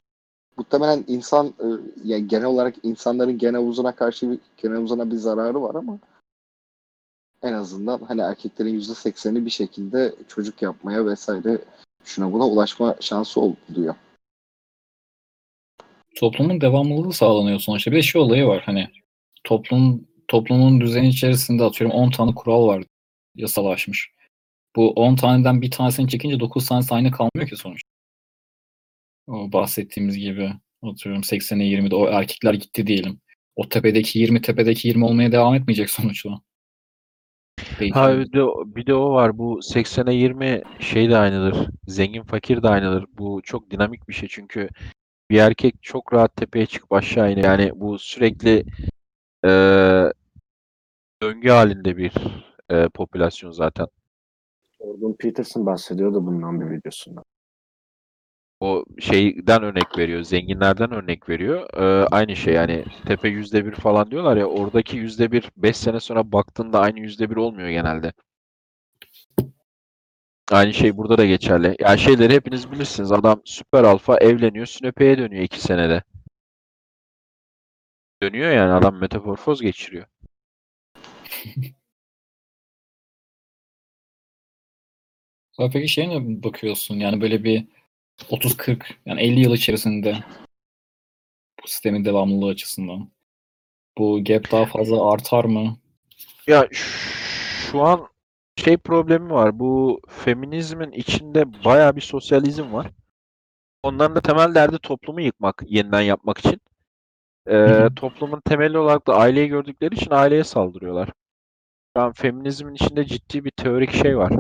Muhtemelen 0.57 1.03
insan 1.07 1.47
e, 1.47 1.67
yani 2.03 2.27
genel 2.27 2.45
olarak 2.45 2.75
insanların 2.83 3.37
gene 3.37 3.57
havuzuna 3.57 3.95
karşı 3.95 4.31
bir 4.31 4.39
gene 4.57 4.73
havuzuna 4.73 5.11
bir 5.11 5.15
zararı 5.15 5.61
var 5.61 5.75
ama 5.75 5.99
en 7.41 7.53
azından 7.53 7.99
hani 8.07 8.21
erkeklerin 8.21 8.73
yüzde 8.73 8.95
sekseni 8.95 9.45
bir 9.45 9.49
şekilde 9.49 10.15
çocuk 10.27 10.61
yapmaya 10.61 11.05
vesaire 11.05 11.61
şuna 12.03 12.33
buna 12.33 12.47
ulaşma 12.47 12.95
şansı 12.99 13.41
oluyor. 13.41 13.95
Toplumun 16.19 16.61
devamlılığı 16.61 17.13
sağlanıyor 17.13 17.59
sonuçta. 17.59 17.91
Bir 17.91 17.97
de 17.97 18.01
şey 18.01 18.21
olayı 18.21 18.45
var 18.45 18.61
hani 18.65 18.87
toplum 19.43 20.07
toplumun 20.27 20.81
düzeni 20.81 21.07
içerisinde 21.07 21.63
atıyorum 21.63 21.97
10 21.97 22.09
tane 22.11 22.33
kural 22.35 22.67
var 22.67 22.83
yasalaşmış. 23.35 24.11
Bu 24.75 24.91
10 24.91 25.15
taneden 25.15 25.61
bir 25.61 25.71
tanesini 25.71 26.09
çekince 26.09 26.39
9 26.39 26.67
tanesi 26.67 26.95
aynı 26.95 27.11
kalmıyor 27.11 27.49
ki 27.49 27.55
sonuçta. 27.55 27.89
O 29.27 29.51
bahsettiğimiz 29.51 30.17
gibi 30.17 30.53
atıyorum 30.83 31.21
80'e 31.21 31.65
20'de 31.65 31.95
o 31.95 32.07
erkekler 32.07 32.53
gitti 32.53 32.87
diyelim. 32.87 33.21
O 33.55 33.69
tepedeki 33.69 34.19
20 34.19 34.41
tepedeki 34.41 34.87
20 34.87 35.05
olmaya 35.05 35.31
devam 35.31 35.55
etmeyecek 35.55 35.89
sonuçta. 35.89 36.29
Ha 37.93 38.19
bir 38.19 38.33
de, 38.33 38.45
bir 38.75 38.85
de 38.85 38.93
o 38.93 39.11
var. 39.11 39.37
Bu 39.37 39.59
80'e 39.59 40.15
20 40.15 40.61
şey 40.79 41.09
de 41.09 41.17
aynıdır. 41.17 41.67
Zengin 41.87 42.23
fakir 42.23 42.63
de 42.63 42.67
aynıdır. 42.67 43.05
Bu 43.17 43.41
çok 43.43 43.71
dinamik 43.71 44.09
bir 44.09 44.13
şey 44.13 44.29
çünkü 44.31 44.69
bir 45.29 45.39
erkek 45.39 45.75
çok 45.83 46.13
rahat 46.13 46.35
tepeye 46.35 46.65
çıkıp 46.65 46.93
aşağı 46.93 47.31
iniyor. 47.31 47.47
Yani 47.47 47.71
bu 47.75 47.99
sürekli 47.99 48.65
eee, 49.45 50.13
döngü 51.21 51.49
halinde 51.49 51.97
bir 51.97 52.11
eee, 52.71 52.89
popülasyon 52.93 53.51
zaten. 53.51 53.87
Jordan 54.79 55.15
Peterson 55.19 55.65
bahsediyordu 55.65 56.25
bundan 56.25 56.61
bir 56.61 56.77
videosunda. 56.77 57.23
O 58.59 58.85
şeyden 58.99 59.63
örnek 59.63 59.97
veriyor. 59.97 60.21
Zenginlerden 60.23 60.91
örnek 60.91 61.29
veriyor. 61.29 61.67
Eee, 61.77 62.07
aynı 62.11 62.35
şey 62.35 62.53
yani 62.53 62.85
tepe 63.05 63.29
yüzde 63.29 63.65
bir 63.65 63.71
falan 63.71 64.11
diyorlar 64.11 64.37
ya 64.37 64.45
oradaki 64.45 64.97
yüzde 64.97 65.31
bir 65.31 65.51
5 65.57 65.77
sene 65.77 65.99
sonra 65.99 66.31
baktığında 66.31 66.79
aynı 66.79 66.99
yüzde 66.99 67.29
bir 67.29 67.35
olmuyor 67.35 67.69
genelde. 67.69 68.13
Aynı 70.51 70.73
şey 70.73 70.97
burada 70.97 71.17
da 71.17 71.25
geçerli. 71.25 71.75
Ya 71.79 71.97
şeyleri 71.97 72.33
hepiniz 72.33 72.71
bilirsiniz. 72.71 73.11
Adam 73.11 73.41
süper 73.45 73.83
alfa 73.83 74.17
evleniyor, 74.17 74.65
sünepeye 74.65 75.17
dönüyor 75.17 75.43
iki 75.43 75.61
senede. 75.61 76.03
Dönüyor 78.21 78.51
yani 78.51 78.71
adam 78.71 78.99
metamorfoz 78.99 79.61
geçiriyor. 79.61 80.05
Ya 85.59 85.69
peki 85.73 85.87
şeye 85.89 86.09
ne 86.09 86.43
bakıyorsun? 86.43 86.95
Yani 86.95 87.21
böyle 87.21 87.43
bir 87.43 87.67
30-40 88.29 88.85
yani 89.05 89.21
50 89.21 89.39
yıl 89.39 89.53
içerisinde 89.53 90.17
bu 91.63 91.67
sistemin 91.67 92.05
devamlılığı 92.05 92.49
açısından 92.49 93.11
bu 93.97 94.23
gap 94.23 94.51
daha 94.51 94.65
fazla 94.65 95.11
artar 95.11 95.45
mı? 95.45 95.77
Ya 96.47 96.67
şu 96.71 97.81
an 97.81 98.09
şey 98.59 98.77
problemi 98.77 99.29
var. 99.29 99.59
Bu 99.59 100.01
feminizmin 100.09 100.91
içinde 100.91 101.63
bayağı 101.65 101.95
bir 101.95 102.01
sosyalizm 102.01 102.73
var. 102.73 102.91
Onların 103.83 104.15
da 104.15 104.21
temel 104.21 104.55
derdi 104.55 104.79
toplumu 104.79 105.21
yıkmak, 105.21 105.63
yeniden 105.67 106.01
yapmak 106.01 106.37
için. 106.37 106.61
Ee, 107.47 107.55
hı. 107.55 107.95
toplumun 107.95 108.41
temeli 108.45 108.77
olarak 108.77 109.07
da 109.07 109.15
aileyi 109.15 109.47
gördükleri 109.47 109.95
için 109.95 110.11
aileye 110.11 110.43
saldırıyorlar. 110.43 111.09
Şu 111.97 112.03
an 112.03 112.11
feminizmin 112.11 112.75
içinde 112.75 113.05
ciddi 113.05 113.45
bir 113.45 113.51
teorik 113.51 113.91
şey 113.91 114.17
var. 114.17 114.31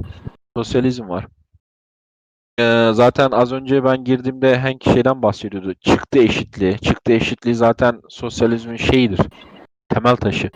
Sosyalizm 0.57 1.09
var. 1.09 1.27
Ee, 2.59 2.91
zaten 2.93 3.31
az 3.31 3.51
önce 3.51 3.83
ben 3.83 4.03
girdiğimde 4.03 4.57
Hank 4.57 4.83
şeyden 4.83 5.21
bahsediyordu. 5.21 5.73
Çıktı 5.73 6.19
eşitliği. 6.19 6.79
Çıktı 6.79 7.11
eşitliği 7.11 7.55
zaten 7.55 8.01
sosyalizmin 8.09 8.75
şeyidir. 8.75 9.19
Temel 9.89 10.15
taşı. 10.15 10.51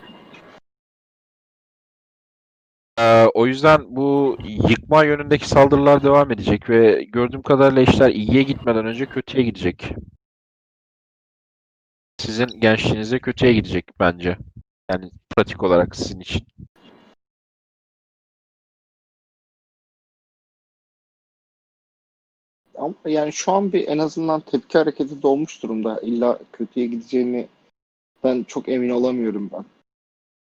Ee, 2.98 3.26
o 3.34 3.46
yüzden 3.46 3.96
bu 3.96 4.36
yıkma 4.44 5.04
yönündeki 5.04 5.48
saldırılar 5.48 6.02
devam 6.02 6.30
edecek 6.32 6.70
ve 6.70 7.04
gördüğüm 7.04 7.42
kadarıyla 7.42 7.82
işler 7.82 8.10
iyiye 8.10 8.42
gitmeden 8.42 8.86
önce 8.86 9.06
kötüye 9.06 9.44
gidecek. 9.44 9.94
Sizin 12.18 12.60
gençliğinize 12.60 13.18
kötüye 13.18 13.52
gidecek 13.52 14.00
bence. 14.00 14.38
Yani 14.90 15.10
pratik 15.36 15.62
olarak 15.62 15.96
sizin 15.96 16.20
için. 16.20 16.46
Ama 22.74 22.94
yani 23.06 23.32
şu 23.32 23.52
an 23.52 23.72
bir 23.72 23.88
en 23.88 23.98
azından 23.98 24.40
tepki 24.40 24.78
hareketi 24.78 25.22
doğmuş 25.22 25.62
durumda. 25.62 26.00
İlla 26.00 26.38
kötüye 26.52 26.86
gideceğini 26.86 27.48
ben 28.24 28.44
çok 28.44 28.68
emin 28.68 28.90
olamıyorum 28.90 29.50
ben. 29.52 29.64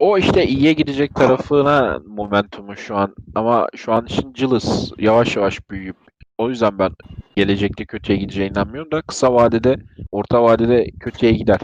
O 0.01 0.17
işte 0.17 0.47
iyiye 0.47 0.73
gidecek 0.73 1.15
tarafına 1.15 1.99
momentumu 2.07 2.75
şu 2.75 2.95
an. 2.95 3.15
Ama 3.35 3.67
şu 3.75 3.93
an 3.93 4.05
için 4.05 4.33
cılız. 4.33 4.91
Yavaş 4.97 5.35
yavaş 5.35 5.69
büyüyüp. 5.69 5.95
O 6.37 6.49
yüzden 6.49 6.79
ben 6.79 6.91
gelecekte 7.35 7.85
kötüye 7.85 8.17
gideceğine 8.17 8.51
inanmıyorum 8.51 8.91
da 8.91 9.01
kısa 9.01 9.33
vadede, 9.33 9.77
orta 10.11 10.43
vadede 10.43 10.91
kötüye 10.99 11.31
gider. 11.31 11.59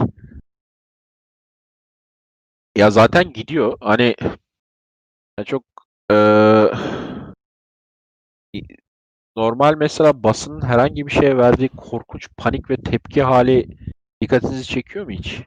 Ya 2.76 2.90
zaten 2.90 3.32
gidiyor. 3.32 3.76
Hani 3.80 4.14
çok 5.46 5.64
eee, 6.10 6.70
normal 9.36 9.74
mesela 9.76 10.22
basının 10.22 10.62
herhangi 10.62 11.06
bir 11.06 11.12
şeye 11.12 11.36
verdiği 11.36 11.68
korkunç 11.68 12.28
panik 12.36 12.70
ve 12.70 12.76
tepki 12.76 13.22
hali 13.22 13.66
dikkatinizi 14.20 14.64
çekiyor 14.64 15.04
mu 15.04 15.10
hiç? 15.10 15.42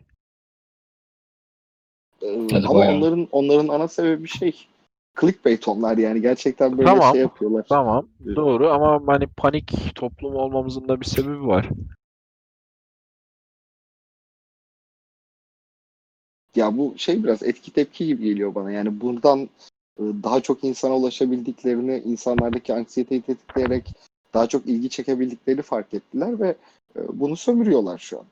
Ee, 2.21 2.47
Hadi 2.51 2.67
ama 2.67 2.79
bayağı. 2.79 2.97
onların 2.97 3.27
onların 3.31 3.67
ana 3.67 3.87
sebebi 3.87 4.27
şey 4.27 4.67
clickbait 5.21 5.67
onlar 5.67 5.97
yani 5.97 6.21
gerçekten 6.21 6.77
böyle 6.77 6.89
Tamam. 6.89 7.11
şey 7.11 7.21
yapıyorlar. 7.21 7.65
Tamam, 7.69 8.07
doğru 8.35 8.69
ama 8.69 9.13
hani 9.13 9.27
panik 9.27 9.95
toplum 9.95 10.35
olmamızın 10.35 10.87
da 10.87 11.01
bir 11.01 11.05
sebebi 11.05 11.47
var. 11.47 11.69
Ya 16.55 16.77
bu 16.77 16.93
şey 16.97 17.23
biraz 17.23 17.43
etki 17.43 17.73
tepki 17.73 18.05
gibi 18.05 18.23
geliyor 18.23 18.55
bana. 18.55 18.71
Yani 18.71 19.01
buradan 19.01 19.39
e, 19.99 20.03
daha 20.23 20.41
çok 20.41 20.63
insana 20.63 20.95
ulaşabildiklerini, 20.95 21.97
insanlardaki 22.05 22.73
anksiyeteyi 22.73 23.21
tetikleyerek 23.21 23.93
daha 24.33 24.47
çok 24.47 24.65
ilgi 24.65 24.89
çekebildiklerini 24.89 25.61
fark 25.61 25.93
ettiler 25.93 26.39
ve 26.39 26.55
e, 26.95 26.99
bunu 27.13 27.35
sömürüyorlar 27.37 27.97
şu 27.97 28.19
an. 28.19 28.25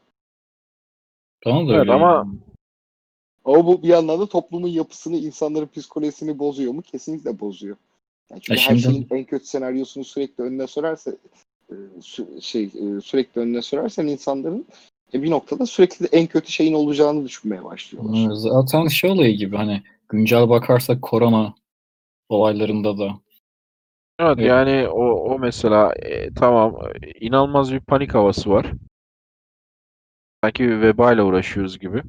Bana 1.46 1.68
da 1.68 1.72
Evet 1.72 1.80
öyle. 1.82 1.94
ama-. 1.94 2.28
Ama 3.50 3.66
bu 3.66 3.84
bir 3.84 3.88
yandan 3.88 4.20
da 4.20 4.26
toplumun 4.26 4.68
yapısını, 4.68 5.16
insanların 5.16 5.68
psikolojisini 5.68 6.40
bozuyor 6.40 6.74
mu? 6.74 6.82
Kesinlikle 6.82 7.40
bozuyor. 7.40 7.78
Yani 8.32 8.42
çünkü 8.42 8.60
Ya 8.60 8.70
her 8.70 8.78
şeyin 8.78 9.08
en 9.12 9.24
kötü 9.24 9.46
senaryosunu 9.46 10.04
sürekli 10.04 10.44
önüne 10.44 10.68
sürerse 10.68 11.16
e, 11.70 11.76
şey 12.42 12.64
e, 12.64 13.02
sürekli 13.02 13.42
önüne 13.42 13.62
sürersen 13.62 14.08
insanların 14.08 14.66
e, 15.14 15.24
bir 15.24 15.32
noktada 15.32 15.66
sürekli 15.66 16.06
en 16.06 16.28
kötü 16.28 16.52
şeyin 16.52 16.74
olacağını 16.74 17.26
düşünmeye 17.26 17.64
başlıyorlar. 17.64 18.34
Zaten 18.34 18.88
şey 18.88 19.12
olayı 19.12 19.38
gibi 19.38 19.56
hani 19.56 19.84
güncel 20.10 20.50
bakarsak 20.50 21.02
korona 21.02 21.54
olaylarında 22.30 22.98
da 22.98 23.20
Evet 24.20 24.38
Evet. 24.38 24.48
yani 24.48 24.88
o 24.88 25.04
o 25.04 25.40
mesela 25.40 25.94
e, 25.94 26.34
tamam 26.34 26.76
e, 27.04 27.12
inanılmaz 27.12 27.74
bir 27.74 27.80
panik 27.80 28.14
havası 28.14 28.50
var. 28.50 28.72
Sanki 30.44 30.64
bir 30.64 30.82
vebayla 30.82 31.24
uğraşıyoruz 31.24 31.80
gibi. 31.80 32.04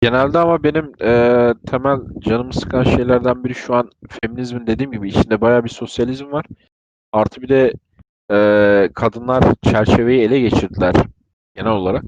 Genelde 0.00 0.38
ama 0.38 0.62
benim 0.64 0.92
e, 1.02 1.54
temel 1.66 1.98
canımı 2.18 2.52
sıkan 2.52 2.84
şeylerden 2.84 3.44
biri 3.44 3.54
şu 3.54 3.74
an 3.74 3.90
feminizmin 4.08 4.66
dediğim 4.66 4.92
gibi 4.92 5.08
içinde 5.08 5.40
bayağı 5.40 5.64
bir 5.64 5.68
sosyalizm 5.68 6.32
var. 6.32 6.44
Artı 7.12 7.42
bir 7.42 7.48
de 7.48 7.72
e, 8.30 8.90
kadınlar 8.94 9.44
çerçeveyi 9.64 10.20
ele 10.20 10.40
geçirdiler 10.40 10.94
genel 11.54 11.72
olarak. 11.72 12.04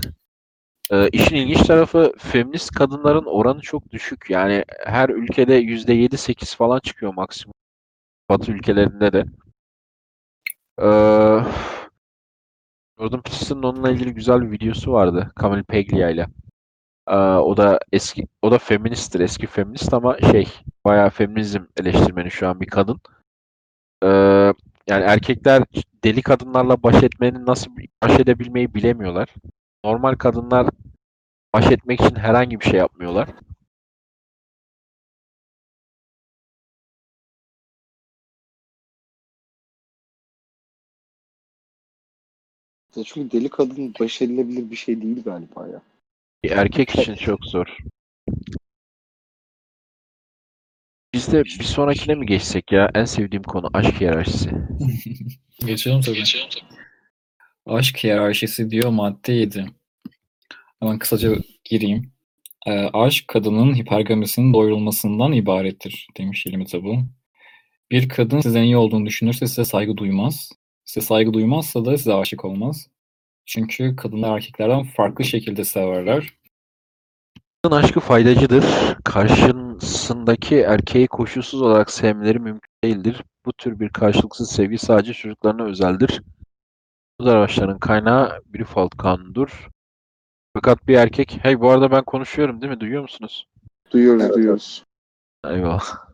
E, 0.90 1.08
işin 1.08 1.36
ilginç 1.36 1.66
tarafı 1.66 2.12
feminist 2.18 2.70
kadınların 2.72 3.24
oranı 3.24 3.60
çok 3.60 3.90
düşük. 3.90 4.30
Yani 4.30 4.64
her 4.86 5.08
ülkede 5.08 5.60
%7-8 5.60 6.56
falan 6.56 6.80
çıkıyor 6.80 7.14
maksimum. 7.14 7.54
Batı 8.28 8.52
ülkelerinde 8.52 9.12
de. 9.12 9.24
E, 10.78 10.86
Jordan 12.98 13.22
Peterson'ın 13.22 13.62
onunla 13.62 13.90
ilgili 13.90 14.14
güzel 14.14 14.42
bir 14.42 14.50
videosu 14.50 14.92
vardı. 14.92 15.32
Camille 15.40 15.62
Paglia 15.62 16.10
ile. 16.10 16.26
Ee, 17.10 17.14
o 17.16 17.56
da 17.56 17.78
eski, 17.92 18.26
o 18.42 18.50
da 18.52 18.58
feministtir, 18.58 19.20
eski 19.20 19.46
feminist 19.46 19.94
ama 19.94 20.18
şey, 20.18 20.48
bayağı 20.84 21.10
feminizm 21.10 21.62
eleştirmeni 21.80 22.30
şu 22.30 22.48
an 22.48 22.60
bir 22.60 22.66
kadın. 22.66 23.00
Ee, 24.02 24.06
yani 24.88 25.04
erkekler 25.04 25.62
deli 26.04 26.22
kadınlarla 26.22 26.82
baş 26.82 27.02
etmenin 27.02 27.46
nasıl 27.46 27.70
baş 28.02 28.20
edebilmeyi 28.20 28.74
bilemiyorlar. 28.74 29.34
Normal 29.84 30.14
kadınlar 30.14 30.66
baş 31.54 31.72
etmek 31.72 32.00
için 32.02 32.16
herhangi 32.16 32.60
bir 32.60 32.64
şey 32.66 32.80
yapmıyorlar. 32.80 33.28
Ya 42.96 43.04
Çünkü 43.04 43.30
deli 43.30 43.48
kadın 43.48 43.94
baş 44.00 44.22
edilebilir 44.22 44.70
bir 44.70 44.76
şey 44.76 45.02
değil 45.02 45.22
galiba 45.24 45.68
ya. 45.68 45.82
Bir 46.44 46.50
erkek 46.50 46.90
için 46.90 47.14
çok 47.14 47.44
zor. 47.44 47.66
Biz 51.14 51.32
de 51.32 51.44
bir 51.44 51.64
sonrakine 51.64 52.14
mi 52.14 52.26
geçsek 52.26 52.72
ya? 52.72 52.90
En 52.94 53.04
sevdiğim 53.04 53.42
konu 53.42 53.70
aşk 53.72 54.00
hiyerarşisi. 54.00 54.50
geçelim 55.66 56.00
tabii. 56.00 56.22
Aşk 57.66 58.04
hiyerarşisi 58.04 58.70
diyor 58.70 58.90
madde 58.90 59.32
7. 59.32 59.66
Hemen 60.80 60.98
kısaca 60.98 61.36
gireyim. 61.64 62.12
Ee, 62.66 62.72
aşk 62.92 63.28
kadının 63.28 63.74
hipergamisinin 63.74 64.54
doyurulmasından 64.54 65.32
ibarettir 65.32 66.08
demiş 66.18 66.46
İlmi 66.46 66.66
Tabu. 66.66 66.98
Bir 67.90 68.08
kadın 68.08 68.40
sizden 68.40 68.62
iyi 68.62 68.76
olduğunu 68.76 69.06
düşünürse 69.06 69.46
size 69.46 69.64
saygı 69.64 69.96
duymaz. 69.96 70.52
Size 70.84 71.06
saygı 71.06 71.32
duymazsa 71.32 71.84
da 71.84 71.98
size 71.98 72.14
aşık 72.14 72.44
olmaz. 72.44 72.88
Çünkü 73.46 73.96
kadınlar 73.96 74.36
erkeklerden 74.36 74.84
farklı 74.84 75.24
şekilde 75.24 75.64
severler. 75.64 76.39
Kadın 77.64 77.76
aşkı 77.76 78.00
faydacıdır. 78.00 78.64
Karşısındaki 79.04 80.56
erkeği 80.60 81.06
koşulsuz 81.06 81.62
olarak 81.62 81.90
sevmeleri 81.90 82.38
mümkün 82.38 82.70
değildir. 82.84 83.24
Bu 83.46 83.52
tür 83.52 83.80
bir 83.80 83.88
karşılıksız 83.88 84.50
sevgi 84.50 84.78
sadece 84.78 85.12
çocuklarına 85.12 85.64
özeldir. 85.64 86.22
Bu 87.20 87.26
davranışların 87.26 87.78
kaynağı 87.78 88.40
Brifalt 88.46 88.96
kanunudur. 88.96 89.68
Fakat 90.54 90.88
bir 90.88 90.94
erkek, 90.94 91.38
hey 91.42 91.60
bu 91.60 91.70
arada 91.70 91.90
ben 91.90 92.04
konuşuyorum 92.04 92.60
değil 92.60 92.72
mi? 92.72 92.80
Duyuyor 92.80 93.02
musunuz? 93.02 93.46
Duyuyoruz, 93.90 94.22
Evet, 94.22 94.34
duyuyoruz. 94.34 94.84
Eyvallah. 95.44 96.10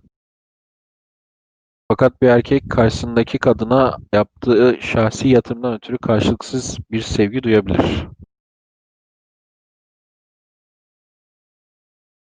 Fakat 1.88 2.22
bir 2.22 2.28
erkek 2.28 2.70
karşısındaki 2.70 3.38
kadına 3.38 3.96
yaptığı 4.12 4.78
şahsi 4.80 5.28
yatırımdan 5.28 5.74
ötürü 5.74 5.98
karşılıksız 5.98 6.78
bir 6.90 7.00
sevgi 7.00 7.42
duyabilir. 7.42 8.06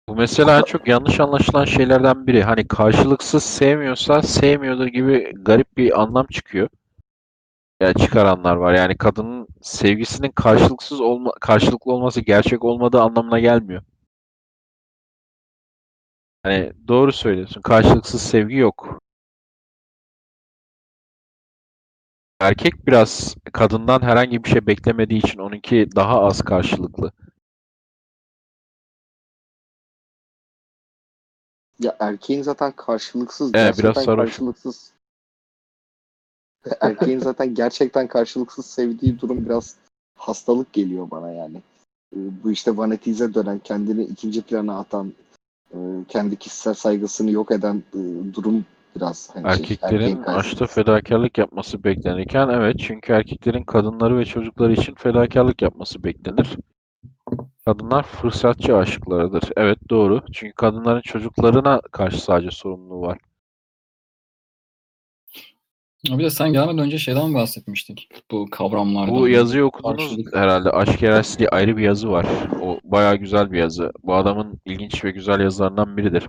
Bu 0.08 0.16
mesela 0.16 0.58
en 0.58 0.62
çok 0.62 0.88
yanlış 0.88 1.20
anlaşılan 1.20 1.64
şeylerden 1.64 2.26
biri. 2.26 2.42
Hani 2.42 2.68
karşılıksız 2.68 3.44
sevmiyorsa 3.44 4.22
sevmiyordur 4.22 4.86
gibi 4.86 5.32
garip 5.34 5.76
bir 5.76 6.02
anlam 6.02 6.26
çıkıyor. 6.26 6.68
Yani 7.80 7.94
çıkaranlar 7.94 8.56
var. 8.56 8.74
Yani 8.74 8.96
kadının 8.96 9.48
sevgisinin 9.62 10.30
karşılıksız 10.30 11.00
olma 11.00 11.32
karşılıklı 11.40 11.92
olması 11.92 12.20
gerçek 12.20 12.64
olmadığı 12.64 13.00
anlamına 13.02 13.38
gelmiyor. 13.38 13.82
Hani 16.42 16.72
doğru 16.88 17.12
söylüyorsun. 17.12 17.62
Karşılıksız 17.62 18.22
sevgi 18.22 18.56
yok. 18.56 19.00
Erkek 22.40 22.86
biraz 22.86 23.36
kadından 23.52 24.02
herhangi 24.02 24.44
bir 24.44 24.48
şey 24.50 24.66
beklemediği 24.66 25.18
için 25.18 25.38
onunki 25.38 25.88
daha 25.96 26.20
az 26.20 26.42
karşılıklı. 26.42 27.12
Ya 31.84 31.96
erkeğin 32.00 32.42
zaten 32.42 32.72
karşılıksız, 32.72 33.50
Evet, 33.54 33.78
biraz 33.78 33.94
sarhoş. 34.04 34.30
karşılıksız. 34.30 34.92
Erkeğin 36.80 37.18
zaten 37.18 37.54
gerçekten 37.54 38.06
karşılıksız 38.06 38.66
sevdiği 38.66 39.20
durum 39.20 39.44
biraz 39.44 39.76
hastalık 40.18 40.72
geliyor 40.72 41.10
bana 41.10 41.30
yani. 41.30 41.56
Ee, 42.16 42.18
Bu 42.44 42.50
işte 42.50 42.76
vanitize 42.76 43.34
dönen, 43.34 43.58
kendini 43.58 44.02
ikinci 44.02 44.42
plana 44.42 44.78
atan, 44.78 45.12
e, 45.74 45.78
kendi 46.08 46.36
kişisel 46.36 46.74
saygısını 46.74 47.30
yok 47.30 47.50
eden 47.50 47.82
e, 47.94 48.34
durum 48.34 48.64
biraz 48.96 49.30
hani 49.34 49.42
şey, 49.42 49.52
Erkeklerin 49.52 50.16
karşısında. 50.16 50.36
aşkta 50.36 50.66
fedakarlık 50.66 51.38
yapması 51.38 51.84
beklenirken 51.84 52.48
evet 52.48 52.76
çünkü 52.78 53.12
erkeklerin 53.12 53.64
kadınları 53.64 54.18
ve 54.18 54.24
çocukları 54.24 54.72
için 54.72 54.94
fedakarlık 54.94 55.62
yapması 55.62 56.04
beklenir. 56.04 56.56
Kadınlar 57.66 58.02
fırsatçı 58.02 58.76
aşıklarıdır. 58.76 59.42
Evet 59.56 59.78
doğru. 59.90 60.22
Çünkü 60.32 60.52
kadınların 60.54 61.00
çocuklarına 61.00 61.80
karşı 61.80 62.20
sadece 62.24 62.50
sorumluluğu 62.50 63.00
var. 63.00 63.18
Bir 66.04 66.24
de 66.24 66.30
sen 66.30 66.52
gelmeden 66.52 66.78
önce 66.78 66.98
şeyden 66.98 67.34
bahsetmiştik. 67.34 68.08
Bu 68.30 68.46
kavramlardan. 68.50 69.14
Bu 69.14 69.28
yazıyı 69.28 69.64
okudunuz 69.64 69.96
Karşılık. 69.96 70.36
herhalde. 70.36 70.70
Aşk 70.70 71.02
Hiyerarşisi 71.02 71.38
diye 71.38 71.48
ayrı 71.48 71.76
bir 71.76 71.82
yazı 71.82 72.10
var. 72.10 72.26
O 72.62 72.80
bayağı 72.84 73.16
güzel 73.16 73.52
bir 73.52 73.58
yazı. 73.58 73.92
Bu 74.02 74.14
adamın 74.14 74.60
ilginç 74.64 75.04
ve 75.04 75.10
güzel 75.10 75.40
yazılarından 75.40 75.96
biridir. 75.96 76.28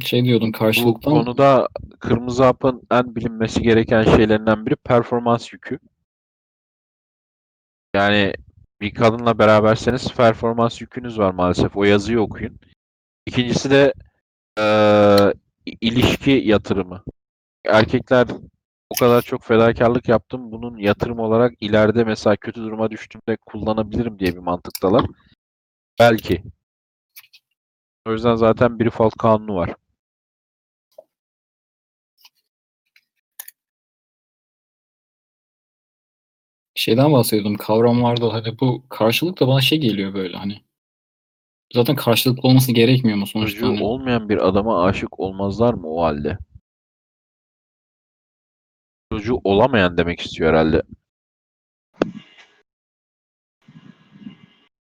Şey 0.00 0.24
diyordum 0.24 0.48
Bu 0.48 0.58
karşılıktan. 0.58 1.12
konuda 1.12 1.68
Kırmızı 1.98 2.44
Hap'ın 2.44 2.82
en 2.90 3.14
bilinmesi 3.16 3.62
gereken 3.62 4.02
şeylerinden 4.02 4.66
biri 4.66 4.76
performans 4.76 5.52
yükü. 5.52 5.78
Yani 7.94 8.32
bir 8.84 8.94
kadınla 8.94 9.38
beraberseniz 9.38 10.14
performans 10.14 10.80
yükünüz 10.80 11.18
var 11.18 11.30
maalesef. 11.30 11.76
O 11.76 11.84
yazıyı 11.84 12.20
okuyun. 12.20 12.60
İkincisi 13.26 13.70
de 13.70 13.94
eee, 14.58 15.34
ilişki 15.80 16.30
yatırımı. 16.30 17.02
Erkekler 17.66 18.26
o 18.90 18.94
kadar 19.00 19.22
çok 19.22 19.44
fedakarlık 19.44 20.08
yaptım. 20.08 20.52
Bunun 20.52 20.78
yatırım 20.78 21.18
olarak 21.18 21.52
ileride 21.60 22.04
mesela 22.04 22.36
kötü 22.36 22.60
duruma 22.62 22.90
düştüğümde 22.90 23.36
kullanabilirim 23.46 24.18
diye 24.18 24.32
bir 24.32 24.38
mantıktalar. 24.38 25.04
Belki. 26.00 26.42
O 28.06 28.12
yüzden 28.12 28.34
zaten 28.34 28.78
bir 28.78 28.84
default 28.84 29.14
kanunu 29.14 29.54
var. 29.54 29.74
Şeyden 36.84 37.12
bahsediyordum. 37.12 37.56
Kavramlarda 37.56 38.32
hani 38.32 38.60
bu 38.60 38.84
karşılık 38.88 39.40
da 39.40 39.48
bana 39.48 39.60
şey 39.60 39.80
geliyor 39.80 40.14
böyle 40.14 40.36
hani. 40.36 40.64
Zaten 41.72 41.96
karşılıklı 41.96 42.48
olması 42.48 42.72
gerekmiyor 42.72 43.18
mu 43.18 43.26
sonuçta? 43.26 43.60
Çocuğu 43.60 43.72
Hani 43.72 43.84
olmayan 43.84 44.28
bir 44.28 44.48
adama 44.48 44.84
aşık 44.84 45.20
olmazlar 45.20 45.74
mı 45.74 45.88
o 45.88 46.02
halde? 46.02 46.38
Çocuğu 49.12 49.40
olamayan 49.44 49.98
demek 49.98 50.20
istiyor 50.20 50.50
herhalde. 50.50 50.82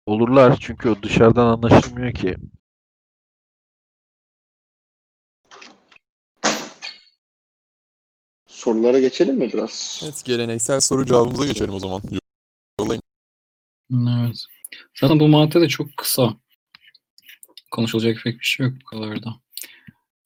Olurlar 0.06 0.56
çünkü 0.60 0.88
o 0.88 1.02
dışarıdan 1.02 1.46
anlaşılmıyor 1.46 2.12
ki. 2.12 2.36
Sorulara 8.60 9.00
geçelim 9.00 9.36
mi 9.36 9.52
biraz? 9.52 10.00
Evet 10.04 10.22
geleneksel 10.24 10.80
soru 10.80 11.06
cevabımıza 11.06 11.46
geçelim 11.46 11.74
o 11.74 11.78
zaman. 11.78 12.02
Yollayın. 12.80 13.02
Evet. 13.92 14.44
Zaten 15.00 15.20
bu 15.20 15.28
madde 15.28 15.60
de 15.60 15.68
çok 15.68 15.96
kısa. 15.96 16.34
Konuşulacak 17.70 18.24
pek 18.24 18.38
bir 18.38 18.44
şey 18.44 18.66
yok 18.66 18.74
bu 18.80 18.84
kadar 18.84 19.22
da. 19.22 19.30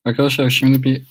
Arkadaşlar 0.04 0.50
şimdi 0.50 0.82
bir 0.82 1.02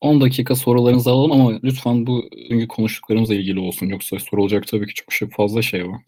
10 0.00 0.20
dakika 0.20 0.56
sorularınızı 0.56 1.10
alalım 1.10 1.32
ama 1.32 1.60
lütfen 1.64 2.06
bu 2.06 2.24
bugünkü 2.32 2.68
konuştuklarımızla 2.68 3.34
ilgili 3.34 3.60
olsun. 3.60 3.86
Yoksa 3.86 4.18
sorulacak 4.18 4.66
tabii 4.66 4.86
ki 4.86 4.94
çok 4.94 5.12
şey, 5.12 5.28
fazla 5.28 5.62
şey 5.62 5.88
var. 5.88 6.00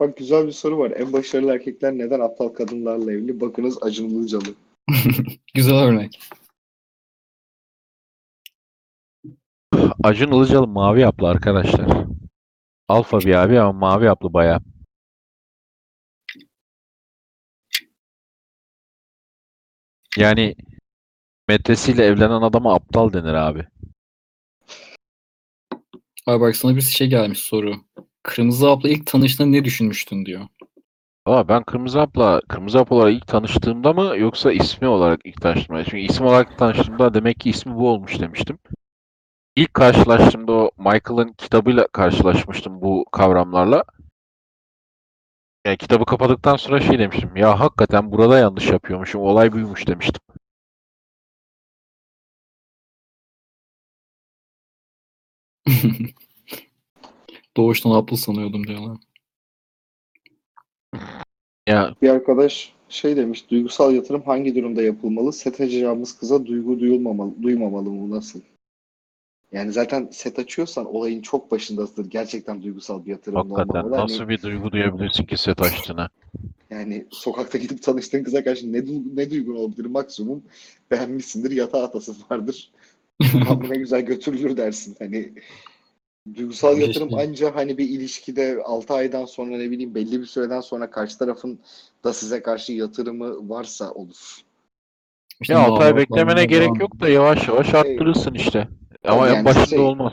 Bak 0.00 0.16
güzel 0.16 0.46
bir 0.46 0.52
soru 0.52 0.78
var. 0.78 0.92
En 0.96 1.12
başarılı 1.12 1.52
erkekler 1.52 1.98
neden 1.98 2.20
aptal 2.20 2.48
kadınlarla 2.48 3.12
evli? 3.12 3.40
Bakınız 3.40 3.78
Acun 3.82 4.10
Ilıcalı. 4.10 4.54
Güzel 5.54 5.76
örnek. 5.76 6.20
Acun 10.04 10.32
Ilıcalı 10.32 10.66
mavi 10.66 11.00
yaplı 11.00 11.28
arkadaşlar. 11.28 12.06
Alfa 12.88 13.20
bir 13.20 13.34
abi 13.34 13.60
ama 13.60 13.72
mavi 13.72 14.04
yaplı 14.04 14.32
bayağı. 14.32 14.60
Yani 20.16 20.54
metresiyle 21.48 22.04
evlenen 22.04 22.42
adama 22.42 22.74
aptal 22.74 23.12
denir 23.12 23.34
abi. 23.34 23.66
Abi 26.26 26.40
bak 26.40 26.56
sana 26.56 26.76
bir 26.76 26.80
şey 26.80 27.06
gelmiş 27.06 27.38
soru. 27.38 27.74
Kırmızı 28.22 28.68
abla 28.68 28.88
ilk 28.88 29.06
tanıştığında 29.06 29.48
ne 29.48 29.64
düşünmüştün 29.64 30.26
diyor. 30.26 30.46
Aa 31.26 31.48
ben 31.48 31.62
Kırmızı 31.62 31.98
Hap'la 31.98 32.40
Kırmızı 32.48 32.78
Hap 32.78 32.92
olarak 32.92 33.12
ilk 33.14 33.26
tanıştığımda 33.26 33.92
mı 33.92 34.18
yoksa 34.18 34.52
ismi 34.52 34.88
olarak 34.88 35.20
ilk 35.24 35.40
tanıştığımda? 35.40 35.84
Çünkü 35.84 35.98
isim 35.98 36.26
olarak 36.26 36.58
tanıştığımda 36.58 37.14
demek 37.14 37.40
ki 37.40 37.50
ismi 37.50 37.74
bu 37.74 37.88
olmuş 37.90 38.20
demiştim. 38.20 38.58
İlk 39.58 39.74
karşılaştığımda 39.74 40.52
o 40.52 40.70
Michael'ın 40.78 41.32
kitabıyla 41.32 41.86
karşılaşmıştım 41.86 42.80
bu 42.82 43.04
kavramlarla. 43.12 43.84
Yani 45.66 45.76
kitabı 45.76 46.04
kapadıktan 46.04 46.56
sonra 46.56 46.80
şey 46.80 46.98
demiştim. 46.98 47.36
Ya 47.36 47.60
hakikaten 47.60 48.12
burada 48.12 48.38
yanlış 48.38 48.70
yapıyormuşum. 48.70 49.20
Olay 49.20 49.52
buymuş 49.52 49.86
demiştim. 49.86 50.20
Doğuştan 57.56 57.90
aptal 57.90 58.16
sanıyordum 58.16 58.66
diyorlar. 58.66 58.96
Ya 61.68 61.94
Bir 62.02 62.08
arkadaş 62.08 62.74
şey 62.88 63.16
demiş, 63.16 63.50
duygusal 63.50 63.94
yatırım 63.94 64.22
hangi 64.22 64.54
durumda 64.54 64.82
yapılmalı? 64.82 65.32
Set 65.32 65.60
açacağımız 65.60 66.18
kıza 66.18 66.46
duygu 66.46 66.80
duyulmamalı, 66.80 67.42
duymamalı 67.42 67.90
mı? 67.90 68.10
Nasıl? 68.10 68.40
Yani 69.52 69.72
zaten 69.72 70.08
set 70.12 70.38
açıyorsan 70.38 70.94
olayın 70.94 71.22
çok 71.22 71.50
başındasın. 71.50 72.08
Gerçekten 72.10 72.62
duygusal 72.62 73.04
bir 73.06 73.10
yatırım 73.10 73.36
hakikaten 73.36 73.68
olmamalı. 73.68 73.96
Hani 73.96 74.12
nasıl 74.12 74.28
bir 74.28 74.42
duygu 74.42 74.72
duyabilirsin 74.72 75.24
ki 75.24 75.36
set 75.36 75.62
açtığına? 75.62 76.08
yani 76.70 77.06
sokakta 77.10 77.58
gidip 77.58 77.82
tanıştığın 77.82 78.24
kıza 78.24 78.44
karşı 78.44 78.72
ne, 78.72 78.78
du- 78.78 79.16
ne 79.16 79.30
duygun 79.30 79.56
olabilir? 79.56 79.86
Maksimum 79.86 80.42
beğenmişsindir, 80.90 81.50
yatağa 81.50 81.82
atası 81.82 82.12
vardır. 82.30 82.70
Ne 83.70 83.76
güzel 83.76 84.00
götürülür 84.00 84.56
dersin. 84.56 84.96
Hani 84.98 85.32
duygusal 86.34 86.78
yatırım 86.78 87.10
şey- 87.10 87.20
anca 87.20 87.54
hani 87.54 87.78
bir 87.78 87.88
ilişkide 87.88 88.62
6 88.64 88.94
aydan 88.94 89.24
sonra 89.24 89.56
ne 89.56 89.70
bileyim 89.70 89.94
belli 89.94 90.20
bir 90.20 90.26
süreden 90.26 90.60
sonra 90.60 90.90
karşı 90.90 91.18
tarafın 91.18 91.58
da 92.04 92.12
size 92.12 92.42
karşı 92.42 92.72
yatırımı 92.72 93.48
varsa 93.48 93.90
olur. 93.90 94.36
İşte 95.40 95.54
Ya 95.54 95.60
6 95.60 95.84
ay 95.84 95.96
beklemene 95.96 96.44
gerek 96.44 96.80
yok 96.80 97.00
da 97.00 97.08
yavaş 97.08 97.48
yavaş 97.48 97.74
arttırırsın 97.74 98.34
işte. 98.34 98.68
Ama 99.04 99.28
Yani 99.28 99.44
başında 99.44 99.66
şey- 99.66 99.78
olmaz. 99.78 100.12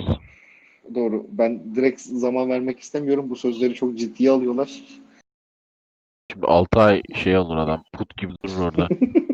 Doğru. 0.96 1.26
Ben 1.30 1.76
direkt 1.76 2.02
zaman 2.02 2.50
vermek 2.50 2.80
istemiyorum. 2.80 3.30
Bu 3.30 3.36
sözleri 3.36 3.74
çok 3.74 3.98
ciddiye 3.98 4.32
alıyorlar. 4.32 4.70
Şimdi 6.32 6.46
6 6.46 6.80
ay 6.80 7.02
şey 7.16 7.38
olur 7.38 7.58
adam. 7.58 7.84
Put 7.94 8.18
gibi 8.18 8.34
durur 8.46 8.60
orada. 8.60 8.88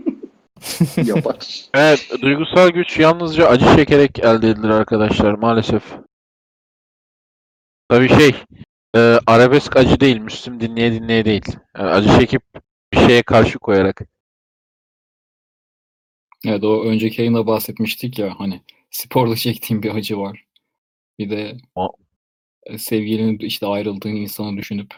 Yapar. 1.05 1.65
Evet, 1.73 2.11
duygusal 2.21 2.69
güç 2.69 2.99
yalnızca 2.99 3.47
acı 3.47 3.65
çekerek 3.75 4.19
elde 4.19 4.49
edilir 4.49 4.69
arkadaşlar 4.69 5.33
maalesef. 5.33 5.83
Tabii 7.89 8.09
şey, 8.09 8.35
e, 8.95 8.99
arabesk 9.27 9.77
acı 9.77 9.99
değil, 9.99 10.17
Müslüm 10.17 10.59
dinleye 10.59 10.91
dinleye 10.93 11.25
değil. 11.25 11.45
Yani 11.77 11.89
acı 11.89 12.19
çekip 12.19 12.41
bir 12.93 12.97
şeye 12.97 13.23
karşı 13.23 13.59
koyarak. 13.59 14.01
Evet 16.45 16.63
o 16.63 16.83
önceki 16.83 17.21
yayında 17.21 17.47
bahsetmiştik 17.47 18.19
ya 18.19 18.39
hani 18.39 18.61
sporda 18.91 19.35
çektiğim 19.35 19.83
bir 19.83 19.95
acı 19.95 20.17
var. 20.19 20.45
Bir 21.19 21.29
de 21.29 21.57
O- 21.75 21.93
e, 22.65 22.77
sevgilinin 22.77 23.39
işte 23.39 23.67
ayrıldığın 23.67 24.09
insanı 24.15 24.57
düşünüp 24.57 24.93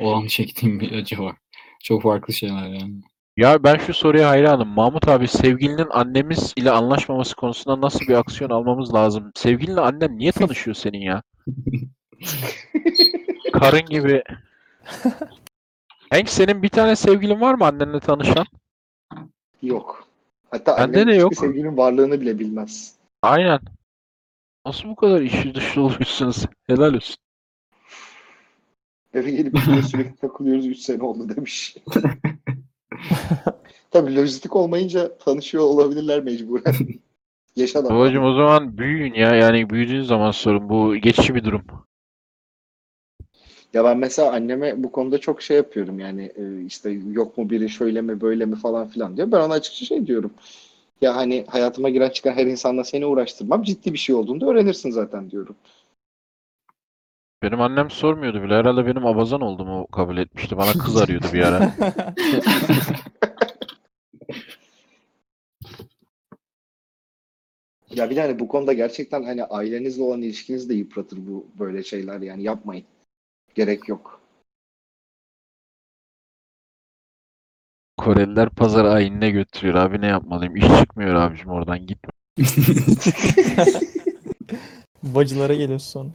o 0.00 0.12
an 0.14 0.26
çektiğim 0.26 0.80
bir 0.80 0.92
acı 0.92 1.18
var. 1.18 1.36
Çok 1.84 2.02
farklı 2.02 2.34
şeyler 2.34 2.68
yani. 2.68 2.94
Ya 3.36 3.64
ben 3.64 3.76
şu 3.76 3.94
soruya 3.94 4.28
hayranım. 4.28 4.68
Mahmut 4.68 5.08
abi 5.08 5.28
sevgilinin 5.28 5.86
annemiz 5.90 6.52
ile 6.56 6.70
anlaşmaması 6.70 7.36
konusunda 7.36 7.80
nasıl 7.80 8.00
bir 8.00 8.14
aksiyon 8.14 8.50
almamız 8.50 8.94
lazım? 8.94 9.30
Sevgilinle 9.34 9.80
annen 9.80 10.18
niye 10.18 10.32
tanışıyor 10.32 10.74
senin 10.74 11.00
ya? 11.00 11.22
Karın 13.52 13.86
gibi. 13.86 14.22
Hank 16.10 16.28
senin 16.28 16.62
bir 16.62 16.68
tane 16.68 16.96
sevgilin 16.96 17.40
var 17.40 17.54
mı 17.54 17.66
annenle 17.66 18.00
tanışan? 18.00 18.46
Yok. 19.62 20.08
Hatta 20.50 20.76
Bende 20.76 20.82
annem 21.00 21.08
de 21.08 21.14
yok. 21.14 21.34
sevgilinin 21.34 21.76
varlığını 21.76 22.20
bile 22.20 22.38
bilmez. 22.38 22.94
Aynen. 23.24 23.60
Nasıl 24.66 24.88
bu 24.88 24.96
kadar 24.96 25.20
işi 25.20 25.54
dışı 25.54 25.80
oluyorsunuz? 25.80 26.46
Helal 26.66 26.94
olsun. 26.94 27.16
Eve 29.14 29.30
gelip 29.30 29.58
sürekli 29.90 30.16
takılıyoruz 30.16 30.66
3 30.66 30.78
sene 30.78 31.02
oldu 31.02 31.36
demiş. 31.36 31.76
Tabii 33.90 34.16
lojistik 34.16 34.56
olmayınca 34.56 35.18
tanışıyor 35.18 35.64
olabilirler 35.64 36.22
mecburen. 36.22 36.74
Yaşa 37.56 37.84
da. 37.84 37.94
Babacım 37.94 38.24
o 38.24 38.34
zaman 38.34 38.78
büyüyün 38.78 39.14
ya. 39.14 39.34
Yani 39.34 39.70
büyüdüğün 39.70 40.02
zaman 40.02 40.30
sorun. 40.30 40.68
Bu 40.68 40.96
geçici 40.96 41.34
bir 41.34 41.44
durum. 41.44 41.62
Ya 43.74 43.84
ben 43.84 43.98
mesela 43.98 44.32
anneme 44.32 44.82
bu 44.82 44.92
konuda 44.92 45.18
çok 45.18 45.42
şey 45.42 45.56
yapıyorum 45.56 45.98
yani 45.98 46.32
e, 46.36 46.64
işte 46.64 46.90
yok 46.90 47.38
mu 47.38 47.50
biri 47.50 47.68
şöyle 47.68 48.02
mi 48.02 48.20
böyle 48.20 48.44
mi 48.44 48.56
falan 48.56 48.88
filan 48.88 49.16
diyor. 49.16 49.32
Ben 49.32 49.40
ona 49.40 49.54
açıkça 49.54 49.86
şey 49.86 50.06
diyorum. 50.06 50.32
Ya 51.00 51.16
hani 51.16 51.44
hayatıma 51.48 51.88
giren 51.88 52.08
çıkan 52.10 52.32
her 52.32 52.46
insanla 52.46 52.84
seni 52.84 53.06
uğraştırmam 53.06 53.62
ciddi 53.62 53.92
bir 53.92 53.98
şey 53.98 54.14
olduğunda 54.14 54.46
öğrenirsin 54.46 54.90
zaten 54.90 55.30
diyorum. 55.30 55.56
Benim 57.42 57.60
annem 57.60 57.90
sormuyordu 57.90 58.42
bile. 58.42 58.54
Herhalde 58.54 58.86
benim 58.86 59.06
abazan 59.06 59.40
olduğumu 59.40 59.86
kabul 59.86 60.16
etmişti. 60.16 60.56
Bana 60.56 60.72
kız 60.72 60.96
arıyordu 60.96 61.26
bir 61.32 61.42
ara. 61.42 61.72
Ya 67.90 68.10
bir 68.10 68.16
de 68.16 68.20
hani 68.20 68.38
bu 68.38 68.48
konuda 68.48 68.72
gerçekten 68.72 69.22
hani 69.22 69.44
ailenizle 69.44 70.02
olan 70.02 70.22
ilişkinizi 70.22 70.68
de 70.68 70.74
yıpratır 70.74 71.18
bu 71.26 71.46
böyle 71.58 71.82
şeyler 71.82 72.20
yani 72.20 72.42
yapmayın. 72.42 72.84
Gerek 73.54 73.88
yok. 73.88 74.20
Koreliler 78.04 78.50
pazar 78.50 78.84
ayinine 78.84 79.30
götürüyor. 79.30 79.74
Abi 79.74 80.00
ne 80.00 80.06
yapmalıyım? 80.06 80.56
İş 80.56 80.64
çıkmıyor 80.80 81.14
abicim 81.14 81.48
oradan 81.48 81.86
git. 81.86 81.98
Bacılara 85.02 85.54
geliyorsun 85.54 85.90
sonra. 85.90 86.10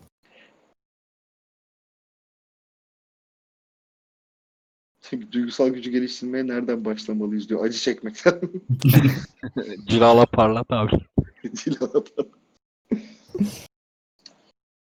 Çünkü 5.02 5.32
duygusal 5.32 5.70
gücü 5.70 5.92
geliştirmeye 5.92 6.48
nereden 6.48 6.86
başlamalıyız 6.86 7.50
diyor. 7.50 7.64
Acı 7.64 7.78
çekmekten. 7.78 8.42
Cilala 9.88 10.26
parlat 10.26 10.72
abi. 10.72 10.92
Cilaladan. 11.56 12.30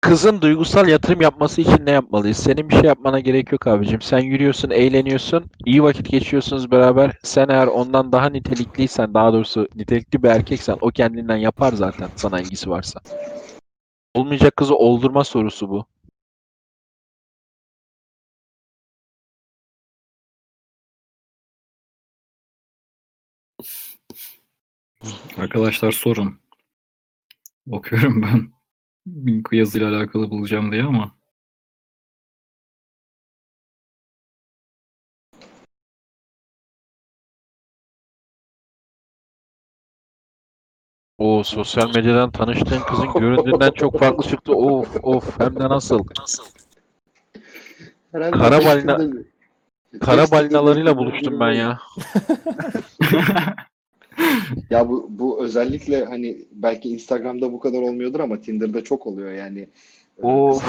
Kızın 0.06 0.42
duygusal 0.42 0.88
yatırım 0.88 1.22
yapması 1.22 1.62
için 1.62 1.86
ne 1.86 1.92
yapmalıyız? 1.92 2.38
Senin 2.38 2.70
bir 2.70 2.74
şey 2.76 2.84
yapmana 2.84 3.20
gerek 3.20 3.52
yok 3.52 3.68
abicim. 3.68 4.02
Sen 4.02 4.20
yürüyorsun, 4.20 4.70
eğleniyorsun, 4.70 5.46
iyi 5.66 5.84
vakit 5.84 6.10
geçiyorsunuz 6.10 6.72
beraber. 6.72 7.12
Sen 7.24 7.50
eğer 7.50 7.68
ondan 7.68 8.12
daha 8.12 8.30
nitelikliysen, 8.30 9.14
daha 9.14 9.34
doğrusu 9.34 9.68
nitelikli 9.76 10.24
bir 10.24 10.30
erkeksen 10.30 10.78
o 10.82 10.90
kendinden 10.90 11.38
yapar 11.38 11.74
zaten 11.74 12.10
sana 12.16 12.42
ilgisi 12.42 12.70
varsa. 12.70 13.00
Olmayacak 14.14 14.56
kızı 14.56 14.76
oldurma 14.76 15.24
sorusu 15.24 15.70
bu. 15.70 15.86
Arkadaşlar 25.38 25.92
sorun. 25.92 26.40
Bakıyorum 27.68 28.22
ben. 28.22 28.56
Bir 29.06 29.58
yazıyla 29.58 29.90
alakalı 29.98 30.30
bulacağım 30.30 30.72
diye 30.72 30.84
ama. 30.84 31.12
O 41.18 41.44
sosyal 41.44 41.96
medyadan 41.96 42.32
tanıştığın 42.32 42.80
kızın 42.80 43.14
göründüğünden 43.14 43.72
çok 43.72 44.00
farklı 44.00 44.30
çıktı. 44.30 44.56
Of 44.56 44.98
of 45.04 45.40
hem 45.40 45.60
de 45.60 45.70
nasıl. 45.70 46.06
Herhalde 48.12 48.38
Kara 48.38 48.58
balina- 48.58 49.24
Kara 50.02 50.32
balinalarıyla 50.32 50.98
buluştum 50.98 51.40
ben 51.40 51.52
ya. 51.52 51.80
Ya 54.70 54.90
bu, 54.90 55.08
bu 55.10 55.44
özellikle 55.44 56.06
hani 56.06 56.38
belki 56.52 56.90
Instagram'da 56.90 57.54
bu 57.54 57.60
kadar 57.60 57.82
olmuyordur 57.82 58.20
ama 58.20 58.42
Tinder'da 58.42 58.84
çok 58.84 59.08
oluyor 59.08 59.32
yani. 59.32 59.68
Of. 60.22 60.64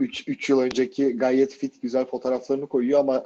3 0.00 0.28
3 0.28 0.50
yıl 0.50 0.60
önceki 0.60 1.16
gayet 1.16 1.54
fit 1.54 1.82
güzel 1.82 2.04
fotoğraflarını 2.04 2.66
koyuyor 2.66 3.00
ama 3.00 3.24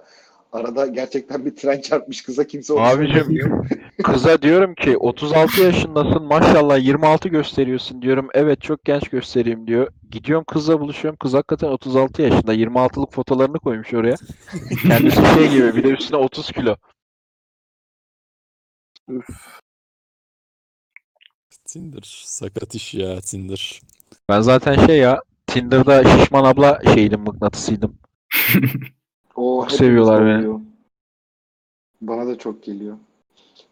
arada 0.52 0.86
gerçekten 0.86 1.46
bir 1.46 1.56
tren 1.56 1.80
çarpmış 1.80 2.22
kıza 2.22 2.44
kimse 2.44 2.74
Abicim 2.80 3.14
söylemiyor. 3.14 3.66
kıza 4.02 4.42
diyorum 4.42 4.74
ki 4.74 4.96
36 4.96 5.60
yaşındasın 5.60 6.22
maşallah 6.22 6.84
26 6.84 7.28
gösteriyorsun 7.28 8.02
diyorum. 8.02 8.28
Evet 8.34 8.60
çok 8.60 8.84
genç 8.84 9.08
göstereyim 9.08 9.66
diyor. 9.66 9.88
Gidiyorum 10.10 10.44
kızla 10.44 10.80
buluşuyorum. 10.80 11.18
Kız 11.18 11.34
hakikaten 11.34 11.68
36 11.68 12.22
yaşında. 12.22 12.54
26'lık 12.54 13.12
fotolarını 13.12 13.58
koymuş 13.58 13.94
oraya. 13.94 14.16
Kendisi 14.82 15.22
şey 15.34 15.50
gibi 15.50 15.76
bir 15.76 15.84
de 15.84 15.88
üstüne 15.88 16.18
30 16.18 16.52
kilo. 16.52 16.76
Tinder. 21.64 22.22
Sakat 22.24 22.74
iş 22.74 22.94
ya 22.94 23.20
Tinder. 23.20 23.80
Ben 24.28 24.40
zaten 24.40 24.86
şey 24.86 24.98
ya 24.98 25.22
Tinder'da 25.46 26.04
şişman 26.04 26.44
abla 26.44 26.80
şeydim 26.94 27.20
mıknatısıydım. 27.20 27.98
O 29.36 29.66
Çok 29.68 29.78
seviyorlar 29.78 30.26
beni. 30.26 30.38
oluyor. 30.38 30.60
Bana 32.00 32.26
da 32.26 32.38
çok 32.38 32.62
geliyor. 32.62 32.96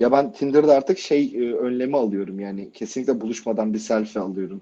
Ya 0.01 0.13
ben 0.13 0.33
Tinder'da 0.33 0.75
artık 0.75 0.99
şey 0.99 1.33
e, 1.35 1.55
önlemi 1.55 1.97
alıyorum 1.97 2.41
yani 2.41 2.73
kesinlikle 2.73 3.21
buluşmadan 3.21 3.75
bir 3.75 3.79
selfie 3.79 4.23
alıyorum. 4.23 4.61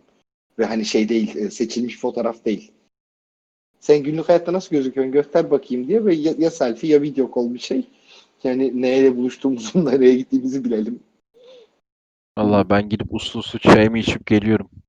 Ve 0.58 0.64
hani 0.64 0.84
şey 0.84 1.08
değil 1.08 1.36
e, 1.36 1.50
seçilmiş 1.50 1.98
fotoğraf 1.98 2.44
değil. 2.44 2.72
Sen 3.80 4.02
günlük 4.02 4.28
hayatta 4.28 4.52
nasıl 4.52 4.70
gözüküyorsun 4.70 5.12
göster 5.12 5.50
bakayım 5.50 5.88
diye 5.88 6.04
ve 6.04 6.14
ya, 6.14 6.34
ya 6.38 6.50
selfie 6.50 6.90
ya 6.90 7.02
video 7.02 7.30
call 7.34 7.54
bir 7.54 7.58
şey. 7.58 7.88
Yani 8.44 8.82
neyle 8.82 9.16
buluştuğumuzu, 9.16 9.84
nereye 9.84 10.16
gittiğimizi 10.16 10.64
bilelim. 10.64 11.00
Valla 12.38 12.70
ben 12.70 12.88
gidip 12.88 13.14
uslu 13.14 13.40
uslu 13.40 13.58
çayımı 13.58 13.98
içip 13.98 14.26
geliyorum. 14.26 14.70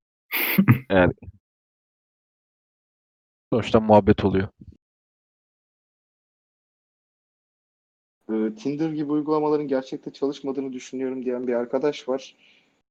Yani 0.90 1.14
sonuçta 3.54 3.80
muhabbet 3.80 4.26
oluyor. 4.26 4.48
E, 8.32 8.56
Tinder 8.56 8.90
gibi 8.90 9.12
uygulamaların 9.12 9.68
gerçekte 9.68 10.14
çalışmadığını 10.14 10.74
düşünüyorum 10.74 11.26
diyen 11.26 11.48
bir 11.48 11.54
arkadaş 11.54 12.10
var. 12.10 12.36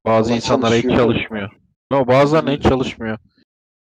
Bazı 0.07 0.31
Ama 0.31 0.37
insanlara 0.37 0.75
hiç 0.75 0.83
çalışıyor. 0.83 1.05
çalışmıyor. 1.05 1.51
No, 1.93 2.07
bazılarına 2.07 2.51
hiç 2.51 2.63
çalışmıyor. 2.63 3.19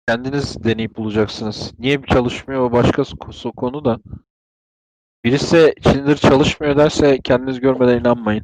Kendiniz 0.07 0.63
deneyip 0.63 0.97
bulacaksınız. 0.97 1.73
Niye 1.79 2.03
bir 2.03 2.07
çalışmıyor 2.07 2.61
o 2.61 2.71
başka 2.71 3.01
so- 3.01 3.55
konu 3.55 3.85
da. 3.85 3.99
Birisi 5.27 5.73
Tinder 5.83 6.15
çalışmıyor 6.15 6.77
derse 6.77 7.19
kendiniz 7.23 7.59
görmeden 7.59 7.99
inanmayın. 7.99 8.43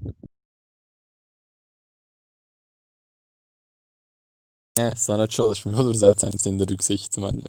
Heh, 4.77 4.95
sana 4.95 5.27
çalışmıyordur 5.27 5.93
zaten 5.93 6.31
Tinder 6.31 6.67
yüksek 6.69 7.01
ihtimalle. 7.01 7.41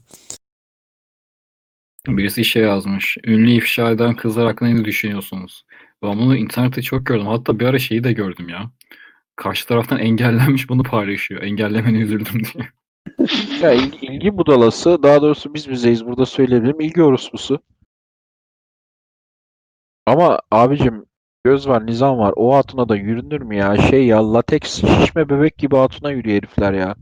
Birisi 2.06 2.44
şey 2.44 2.62
yazmış. 2.62 3.16
Ünlü 3.24 3.50
ifşa 3.50 3.90
eden 3.90 4.16
kızlar 4.16 4.46
hakkında 4.46 4.68
ne 4.70 4.84
düşünüyorsunuz? 4.84 5.64
Ben 6.02 6.18
bunu 6.18 6.36
internette 6.36 6.82
çok 6.82 7.06
gördüm. 7.06 7.26
Hatta 7.26 7.60
bir 7.60 7.66
ara 7.66 7.78
şeyi 7.78 8.04
de 8.04 8.12
gördüm 8.12 8.48
ya. 8.48 8.70
Karşı 9.36 9.66
taraftan 9.66 9.98
engellenmiş 9.98 10.68
bunu 10.68 10.82
paylaşıyor. 10.82 11.42
Engellemene 11.42 11.98
üzüldüm 11.98 12.42
diye. 12.44 12.68
Ya 13.62 13.72
il- 13.72 14.02
ilgi 14.02 14.36
budalası, 14.36 15.02
daha 15.02 15.22
doğrusu 15.22 15.54
biz 15.54 15.70
bizeyiz 15.70 16.06
burada 16.06 16.26
söyleyebilirim. 16.26 16.80
İlgi 16.80 17.02
orospusu. 17.02 17.60
Ama 20.06 20.40
abicim 20.50 21.06
göz 21.44 21.68
var, 21.68 21.86
nizam 21.86 22.18
var. 22.18 22.32
O 22.36 22.54
hatuna 22.54 22.88
da 22.88 22.96
yürünür 22.96 23.40
mü 23.40 23.56
ya? 23.56 23.76
Şey 23.76 24.06
ya, 24.06 24.32
lateks 24.32 24.80
şişme 24.80 25.28
bebek 25.28 25.58
gibi 25.58 25.76
hatuna 25.76 26.10
yürüyor 26.10 26.36
herifler 26.36 26.72
ya. 26.72 26.96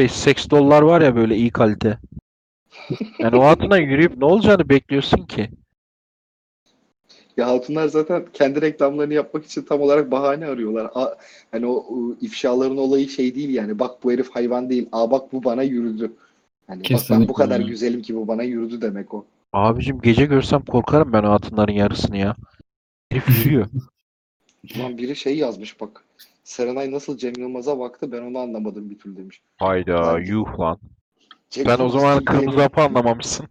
Şey, 0.00 0.08
seks 0.08 0.50
dollar 0.50 0.82
var 0.82 1.00
ya 1.00 1.16
böyle 1.16 1.36
iyi 1.36 1.50
kalite. 1.50 1.98
Yani 3.20 3.36
o 3.36 3.44
hatuna 3.44 3.78
yürüyüp 3.78 4.16
ne 4.18 4.24
olacağını 4.24 4.68
bekliyorsun 4.68 5.26
ki? 5.26 5.50
Ya 7.36 7.46
hatunlar 7.48 7.88
zaten 7.88 8.26
kendi 8.32 8.60
reklamlarını 8.60 9.14
yapmak 9.14 9.44
için 9.44 9.62
tam 9.62 9.80
olarak 9.80 10.10
bahane 10.10 10.46
arıyorlar. 10.46 10.90
A, 10.94 11.14
hani 11.50 11.66
o, 11.66 11.72
o 11.72 12.14
ifşaların 12.20 12.76
olayı 12.76 13.08
şey 13.08 13.34
değil 13.34 13.48
yani. 13.54 13.78
Bak 13.78 14.04
bu 14.04 14.12
herif 14.12 14.30
hayvan 14.30 14.70
değil. 14.70 14.88
Aa 14.92 15.10
bak 15.10 15.32
bu 15.32 15.44
bana 15.44 15.62
yürüdü. 15.62 16.12
Hani 16.68 16.78
bak 16.80 16.90
ben 16.90 16.96
Kesinlikle 16.96 17.28
bu 17.28 17.32
kadar 17.32 17.60
güzelim 17.60 18.02
ki 18.02 18.16
bu 18.16 18.28
bana 18.28 18.42
yürüdü 18.42 18.80
demek 18.82 19.14
o. 19.14 19.24
Abicim 19.52 20.00
gece 20.00 20.24
görsem 20.26 20.62
korkarım 20.64 21.12
ben 21.12 21.22
o 21.22 21.30
hatunların 21.30 21.72
yarısını 21.72 22.16
ya. 22.16 22.36
Herif 23.12 23.46
yürüyor. 23.46 23.66
Ulan 24.76 24.98
biri 24.98 25.16
şey 25.16 25.36
yazmış 25.36 25.80
bak. 25.80 26.04
Serenay 26.44 26.92
nasıl 26.92 27.18
Cem 27.18 27.32
Yılmaz'a 27.38 27.78
baktı 27.78 28.12
ben 28.12 28.22
onu 28.22 28.38
anlamadım 28.38 28.90
bir 28.90 28.98
türlü 28.98 29.16
demiş. 29.16 29.40
Hayda 29.56 29.94
Lan- 30.02 30.20
yuh 30.26 30.58
lan. 30.60 30.78
Cem 31.50 31.66
Sen 31.66 31.74
o 31.74 31.76
Yılmaz 31.78 31.92
zaman 31.92 32.18
Türkiye'nin- 32.18 32.40
kırmızı 32.44 32.62
hapı 32.62 32.80
anlamamışsın. 32.80 33.46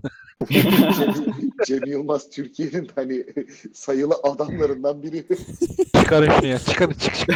Cem, 0.52 0.64
Cem 1.65 1.85
Yılmaz 1.85 2.30
Türkiye'nin 2.30 2.89
hani 2.95 3.26
sayılı 3.73 4.14
adamlarından 4.23 5.03
biri. 5.03 5.26
Çıkarın 5.95 6.30
şunu 6.31 6.45
ya. 6.48 6.60
Çıkarın 6.60 6.94
çık 6.94 7.15
çık. 7.15 7.30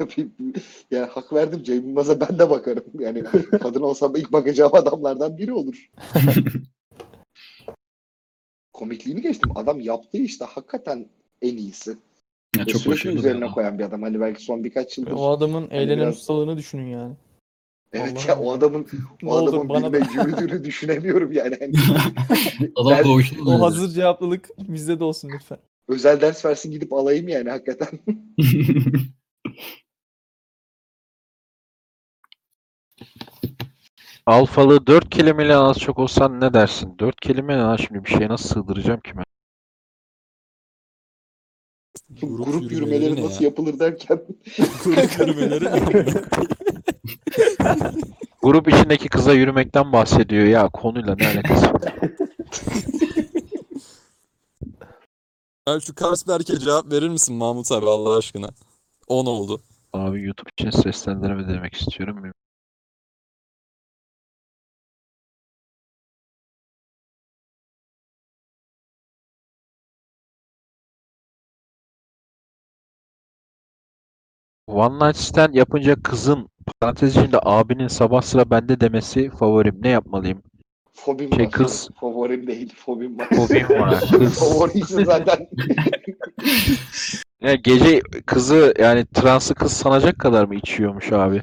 ya 0.90 1.08
hak 1.12 1.32
verdim 1.32 1.62
Cem 1.62 1.76
Yılmaz'a 1.76 2.20
ben 2.20 2.38
de 2.38 2.50
bakarım. 2.50 2.84
Yani 2.98 3.22
kadın 3.62 3.82
olsam 3.82 4.16
ilk 4.16 4.32
bakacağım 4.32 4.74
adamlardan 4.74 5.38
biri 5.38 5.52
olur. 5.52 5.90
Komikliğini 8.72 9.22
geçtim. 9.22 9.50
Adam 9.54 9.80
yaptığı 9.80 10.18
işte 10.18 10.44
hakikaten 10.44 11.06
en 11.42 11.56
iyisi. 11.56 11.90
Ya 12.56 12.62
Ve 12.66 12.72
çok 12.72 12.80
sürekli 12.82 13.18
üzerine 13.18 13.44
adam. 13.44 13.54
koyan 13.54 13.78
bir 13.78 13.84
adam. 13.84 14.02
Hani 14.02 14.20
belki 14.20 14.42
son 14.44 14.64
birkaç 14.64 14.98
yıldır 14.98 15.10
O 15.12 15.28
adamın 15.30 15.70
eğlenen 15.70 15.98
biraz- 16.02 16.16
ustalığını 16.16 16.56
düşünün 16.56 16.86
yani. 16.86 17.14
Evet 17.92 18.28
ya 18.28 18.34
Allah'ım 18.36 18.46
o 18.46 18.50
ya. 18.50 18.56
adamın 18.58 18.86
o 19.24 19.34
olur 19.34 19.48
adamın 19.48 19.68
bana 19.68 19.92
da 19.92 19.98
yürüdüğünü 19.98 20.64
düşünemiyorum 20.64 21.32
yani. 21.32 21.56
Hani 21.60 21.72
Adam 22.76 22.92
Ben- 22.92 23.04
doğuştan 23.04 23.46
o 23.46 23.60
hazır 23.60 23.88
cevaplılık 23.88 24.48
bizde 24.58 25.00
de 25.00 25.04
olsun 25.04 25.30
lütfen. 25.34 25.58
özel 25.88 26.20
ders 26.20 26.44
versin 26.44 26.70
gidip 26.70 26.92
alayım 26.92 27.28
yani 27.28 27.50
hakikaten. 27.50 27.88
Alfalı 34.26 34.86
4 34.86 35.10
kelimeyle 35.10 35.56
az 35.56 35.78
çok 35.78 35.98
olsan 35.98 36.40
ne 36.40 36.54
dersin? 36.54 36.98
4 36.98 37.20
kelime 37.20 37.54
ne 37.56 37.60
lan 37.60 37.76
şimdi 37.76 38.04
bir 38.04 38.10
şeye 38.10 38.28
nasıl 38.28 38.48
sığdıracağım 38.48 39.00
ki 39.00 39.12
ben? 39.16 39.24
Grup, 42.22 42.72
yürümeleri 42.72 43.16
ne 43.16 43.24
nasıl 43.24 43.42
ya? 43.42 43.48
yapılır 43.48 43.78
derken 43.78 44.16
Grup 44.84 45.18
yürümeleri 45.20 45.64
ne? 45.64 46.04
Grup 48.42 48.68
içindeki 48.68 49.08
kıza 49.08 49.32
yürümekten 49.32 49.92
bahsediyor 49.92 50.44
ya 50.44 50.68
konuyla 50.68 51.16
ne 51.20 51.26
alakası 51.26 51.66
var? 51.74 51.82
Ya 55.68 55.80
şu 55.80 55.94
Karsberg'e 55.94 56.58
cevap 56.58 56.92
verir 56.92 57.08
misin 57.08 57.36
Mahmut 57.36 57.72
abi 57.72 57.86
Allah 57.86 58.16
aşkına? 58.16 58.48
10 59.06 59.26
oldu. 59.26 59.60
Abi 59.92 60.22
YouTube 60.22 60.50
için 60.58 60.70
seslendirme 60.70 61.48
demek 61.48 61.74
istiyorum. 61.74 62.32
One 74.76 75.06
Night 75.08 75.16
Stand 75.16 75.54
yapınca 75.54 75.96
kızın 76.02 76.48
parantez 76.80 77.16
içinde 77.16 77.38
abinin 77.42 77.88
sabah 77.88 78.22
sıra 78.22 78.50
bende 78.50 78.80
demesi 78.80 79.30
favorim. 79.30 79.78
Ne 79.82 79.88
yapmalıyım? 79.88 80.42
fobim 80.92 81.32
Şey, 81.34 81.44
var. 81.44 81.50
kız- 81.52 81.88
Favorim 82.00 82.46
değil 82.46 82.74
fobim 82.76 83.18
var. 83.18 83.28
Fobim 83.28 83.68
var. 83.80 84.00
Kız. 84.18 84.38
Favoriyse 84.38 85.04
zaten. 85.04 85.48
Ya 87.40 87.54
gece 87.54 88.00
kızı 88.26 88.74
yani 88.78 89.06
transı 89.14 89.54
kız 89.54 89.72
sanacak 89.72 90.18
kadar 90.18 90.44
mı 90.44 90.54
içiyormuş 90.54 91.12
abi? 91.12 91.42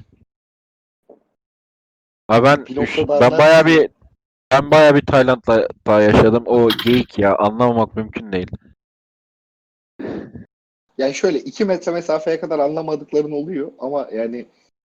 Abi 2.30 2.46
ben 2.46 2.66
Bir 2.66 2.76
üş- 2.78 3.08
ben 3.22 3.32
bayağı 3.32 3.66
bir 3.66 3.90
ben 4.52 4.72
bayağı 4.72 4.96
bir 4.96 5.02
Tayland'da 5.06 5.68
daha 5.88 6.02
yaşadım. 6.02 6.44
O 6.46 6.70
geyik 6.86 7.20
ya 7.20 7.36
anlamamak 7.38 7.96
mümkün 7.96 8.32
değil. 8.32 8.48
Yani 10.98 11.14
şöyle 11.14 11.40
iki 11.40 11.66
metre 11.66 11.92
mesafeye 11.92 12.40
kadar 12.40 12.60
anlamadıkların 12.60 13.32
oluyor 13.32 13.72
ama 13.80 14.10
yani 14.14 14.46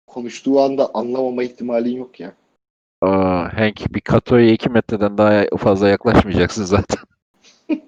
konuştuğu 0.06 0.60
anda 0.60 0.94
anlamama 0.94 1.42
ihtimalin 1.42 1.96
yok 1.96 2.20
ya. 2.20 2.32
Aa, 3.02 3.58
Hank 3.58 3.94
bir 3.94 4.00
katoya 4.00 4.50
2 4.52 4.68
metreden 4.68 5.18
daha 5.18 5.44
fazla 5.58 5.88
yaklaşmayacaksın 5.88 6.64
zaten. 6.64 7.04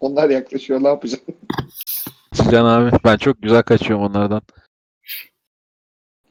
Onlar 0.00 0.30
yaklaşıyor 0.30 0.82
ne 0.82 0.88
yapacak? 0.88 1.20
Can 2.50 2.64
abi 2.64 2.96
ben 3.04 3.16
çok 3.16 3.42
güzel 3.42 3.62
kaçıyorum 3.62 4.06
onlardan. 4.06 4.42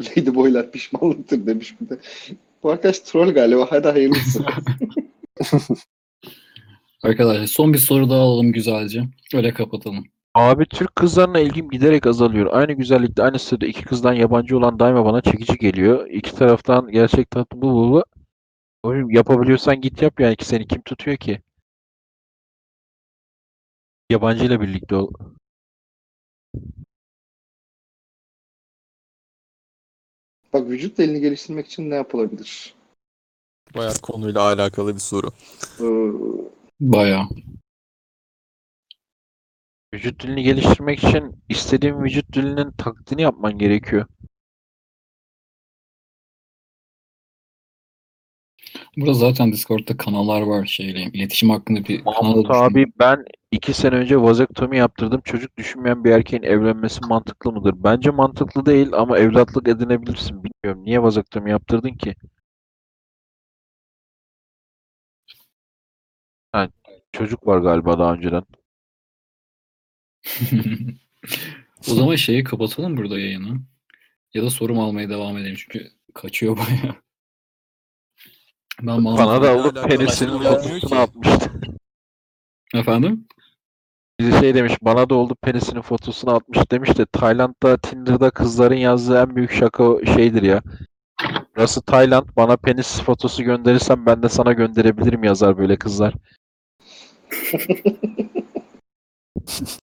Lady 0.01 0.35
Boylar 0.35 0.71
pişmanlıktır 0.71 1.45
demiş 1.45 1.75
bir 1.81 1.89
de. 1.89 1.99
Bu 2.63 2.69
arkadaş 2.69 2.99
troll 2.99 3.33
galiba. 3.33 3.67
Hadi 3.69 3.87
hayırlısı. 3.87 4.45
Arkadaşlar 7.03 7.47
son 7.47 7.73
bir 7.73 7.77
soru 7.77 8.09
daha 8.09 8.19
alalım 8.19 8.51
güzelce. 8.51 9.03
Öyle 9.33 9.53
kapatalım. 9.53 10.05
Abi 10.33 10.65
Türk 10.65 10.95
kızlarına 10.95 11.39
ilgim 11.39 11.69
giderek 11.69 12.07
azalıyor. 12.07 12.49
Aynı 12.53 12.73
güzellikte 12.73 13.23
aynı 13.23 13.39
sırada 13.39 13.65
iki 13.65 13.85
kızdan 13.85 14.13
yabancı 14.13 14.57
olan 14.57 14.79
daima 14.79 15.05
bana 15.05 15.21
çekici 15.21 15.57
geliyor. 15.57 16.09
İki 16.09 16.35
taraftan 16.35 16.91
gerçek 16.91 17.31
tatlı 17.31 17.61
bu 17.61 17.67
bu 17.73 17.91
bu. 17.91 18.03
Oğlum 18.83 19.11
yapabiliyorsan 19.11 19.81
git 19.81 20.01
yap 20.01 20.19
yani 20.19 20.35
ki 20.35 20.45
seni 20.45 20.67
kim 20.67 20.81
tutuyor 20.81 21.17
ki? 21.17 21.41
Yabancı 24.09 24.45
ile 24.45 24.61
birlikte 24.61 24.95
ol. 24.95 25.11
Bak 30.53 30.69
vücut 30.69 30.97
dilini 30.97 31.21
geliştirmek 31.21 31.67
için 31.67 31.89
ne 31.89 31.95
yapılabilir? 31.95 32.73
Bayağı 33.75 33.93
konuyla 34.01 34.41
alakalı 34.41 34.95
bir 34.95 34.99
soru. 34.99 35.31
Ee, 35.79 35.85
Bayağı. 36.81 37.27
Vücut 39.93 40.23
dilini 40.23 40.43
geliştirmek 40.43 41.03
için 41.03 41.43
istediğin 41.49 42.03
vücut 42.03 42.33
dilinin 42.33 42.71
taklidini 42.71 43.21
yapman 43.21 43.57
gerekiyor. 43.57 44.05
Burada 48.97 49.13
zaten 49.13 49.51
Discord'da 49.51 49.97
kanallar 49.97 50.41
var 50.41 50.65
şeyle. 50.65 50.99
iletişim 51.03 51.49
hakkında 51.49 51.79
bir 51.85 52.03
kanal 52.03 52.21
Mahmut 52.21 52.51
abi 52.51 52.85
ben 52.99 53.25
iki 53.51 53.73
sene 53.73 53.95
önce 53.95 54.21
vazektomi 54.21 54.77
yaptırdım. 54.77 55.21
Çocuk 55.21 55.57
düşünmeyen 55.57 56.03
bir 56.03 56.11
erkeğin 56.11 56.43
evlenmesi 56.43 56.99
mantıklı 57.09 57.51
mıdır? 57.51 57.73
Bence 57.77 58.09
mantıklı 58.09 58.65
değil 58.65 58.89
ama 58.93 59.17
evlatlık 59.17 59.67
edinebilirsin. 59.67 60.43
Bilmiyorum. 60.43 60.83
Niye 60.85 61.03
vazektomi 61.03 61.51
yaptırdın 61.51 61.93
ki? 61.93 62.15
Ha, 66.51 66.69
çocuk 67.11 67.47
var 67.47 67.59
galiba 67.59 67.99
daha 67.99 68.13
önceden. 68.13 68.43
O 71.89 71.95
zaman 71.95 72.15
şeyi 72.15 72.43
kapatalım 72.43 72.97
burada 72.97 73.19
yayını. 73.19 73.61
Ya 74.33 74.43
da 74.43 74.49
sorum 74.49 74.79
almaya 74.79 75.09
devam 75.09 75.37
edelim 75.37 75.55
çünkü 75.57 75.91
kaçıyor 76.13 76.57
bayağı. 76.57 76.95
Ben 78.81 79.01
Mahmut 79.01 79.19
Bana 79.19 79.41
da 79.41 79.51
alakalı 79.51 79.87
penisinin 79.87 80.39
ki. 80.79 80.95
atmıştı. 80.95 81.51
Efendim? 82.73 83.27
Bize 84.19 84.39
şey 84.39 84.55
demiş, 84.55 84.73
bana 84.81 85.09
da 85.09 85.15
oldu 85.15 85.35
penisinin 85.41 85.81
fotosunu 85.81 86.35
atmış 86.35 86.71
demiş 86.71 86.97
de 86.97 87.05
Tayland'da 87.05 87.77
Tinder'da 87.77 88.29
kızların 88.29 88.75
yazdığı 88.75 89.21
en 89.21 89.35
büyük 89.35 89.51
şaka 89.51 90.05
şeydir 90.05 90.43
ya. 90.43 90.61
Burası 91.55 91.81
Tayland, 91.81 92.29
bana 92.35 92.57
penis 92.57 93.01
fotosu 93.01 93.43
gönderirsen 93.43 94.05
ben 94.05 94.23
de 94.23 94.29
sana 94.29 94.53
gönderebilirim 94.53 95.23
yazar 95.23 95.57
böyle 95.57 95.77
kızlar. 95.77 96.13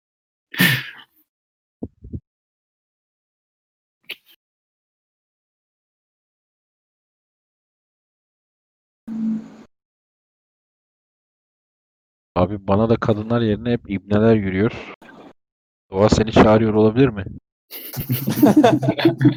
Abi 12.35 12.67
bana 12.67 12.89
da 12.89 12.95
kadınlar 12.95 13.41
yerine 13.41 13.71
hep 13.71 13.91
ibneler 13.91 14.35
yürüyor. 14.35 14.93
Doğa 15.91 16.09
seni 16.09 16.31
çağırıyor 16.31 16.73
olabilir 16.73 17.07
mi? 17.09 17.25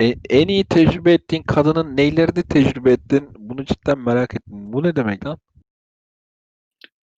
E- 0.00 0.16
en 0.30 0.48
iyi 0.48 0.64
tecrübe 0.64 1.12
ettiğin 1.12 1.42
kadının 1.42 1.96
neylerini 1.96 2.42
tecrübe 2.42 2.92
ettin? 2.92 3.28
Bunu 3.38 3.64
cidden 3.64 3.98
merak 3.98 4.34
ettim. 4.34 4.72
Bu 4.72 4.82
ne 4.82 4.96
demek 4.96 5.26
lan? 5.26 5.38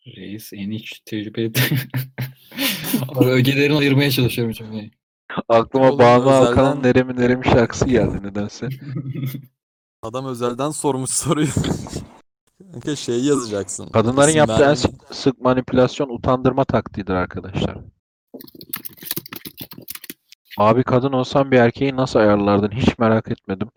Reis 0.07 0.53
en 0.53 0.71
hiç 0.71 1.01
tecrübe 1.05 1.41
ögelerini 3.25 3.79
ayırmaya 3.79 4.11
çalışıyorum 4.11 4.55
çünkü. 4.59 4.91
Aklıma 5.49 5.89
Oğlum, 5.89 5.99
Banu 5.99 6.23
özelden- 6.31 6.47
Alkan'ın 6.47 6.83
Neremi 6.83 7.17
Neremi 7.17 7.45
şarkısı 7.45 7.87
geldi 7.89 8.23
nedense. 8.23 8.69
Adam 10.03 10.27
özelden 10.27 10.71
sormuş 10.71 11.11
soruyu. 11.11 11.49
Kanka 12.73 12.97
şey 12.97 13.25
yazacaksın. 13.25 13.89
Kadınların 13.89 14.29
İsim 14.29 14.39
yaptığı 14.39 14.53
en 14.55 14.59
vermeyeyim. 14.61 14.91
sık, 15.09 15.15
sık 15.15 15.41
manipülasyon 15.41 16.09
utandırma 16.09 16.65
taktiğidir 16.65 17.13
arkadaşlar. 17.15 17.79
Abi 20.59 20.85
kadın 20.85 21.13
olsan 21.13 21.51
bir 21.51 21.57
erkeği 21.57 21.97
nasıl 21.97 22.19
ayarlardın? 22.19 22.71
Hiç 22.71 22.99
merak 22.99 23.29
etmedim. 23.31 23.69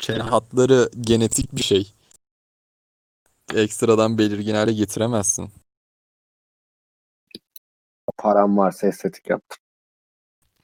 Çene 0.00 0.22
hatları 0.22 0.90
genetik 1.00 1.52
bir 1.56 1.62
şey. 1.62 1.92
Ekstradan 3.54 4.18
belirgin 4.18 4.54
hale 4.54 4.72
getiremezsin. 4.72 5.50
Param 8.18 8.58
varsa 8.58 8.86
estetik 8.86 9.30
yaptım. 9.30 9.58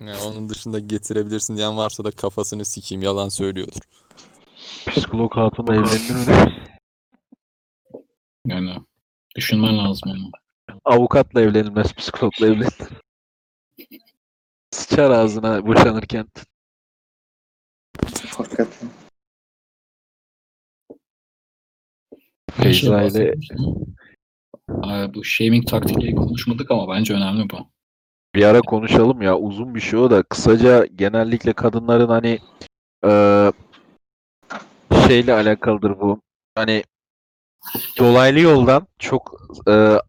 Yani 0.00 0.22
onun 0.22 0.48
dışında 0.48 0.78
getirebilirsin 0.78 1.56
diyen 1.56 1.76
varsa 1.76 2.04
da 2.04 2.10
kafasını 2.10 2.64
sikeyim 2.64 3.02
yalan 3.02 3.28
söylüyordur. 3.28 3.80
Psikolog 4.86 5.36
hatunla 5.36 5.74
evlenir 5.74 6.26
mi? 6.28 6.62
Yani 8.46 8.76
düşünmen 9.36 9.78
lazım 9.78 10.10
onu. 10.10 10.30
avukatla 10.84 11.40
evlenilmez, 11.40 11.92
psikologla 11.92 12.46
evlenilir. 12.46 12.88
Sıçar 14.70 15.10
ağzına 15.10 15.66
boşanırken. 15.66 16.28
Hakikaten. 18.36 18.88
Feyza 22.62 23.02
ile 23.02 23.34
bu 25.14 25.24
shaming 25.24 25.68
taktikleri 25.68 26.14
konuşmadık 26.14 26.70
ama 26.70 26.94
bence 26.94 27.14
önemli 27.14 27.50
bu. 27.50 27.56
bir 28.34 28.44
ara 28.44 28.60
konuşalım 28.60 29.22
ya. 29.22 29.38
Uzun 29.38 29.74
bir 29.74 29.80
şey 29.80 29.98
o 29.98 30.10
da. 30.10 30.22
Kısaca 30.22 30.86
genellikle 30.94 31.52
kadınların 31.52 32.08
hani 32.08 32.38
eee, 33.04 33.52
şeyle 35.08 35.32
alakalıdır 35.34 36.00
bu. 36.00 36.20
Hani 36.54 36.84
dolaylı 37.98 38.40
yoldan 38.40 38.86
çok 38.98 39.40
eee, 39.68 40.00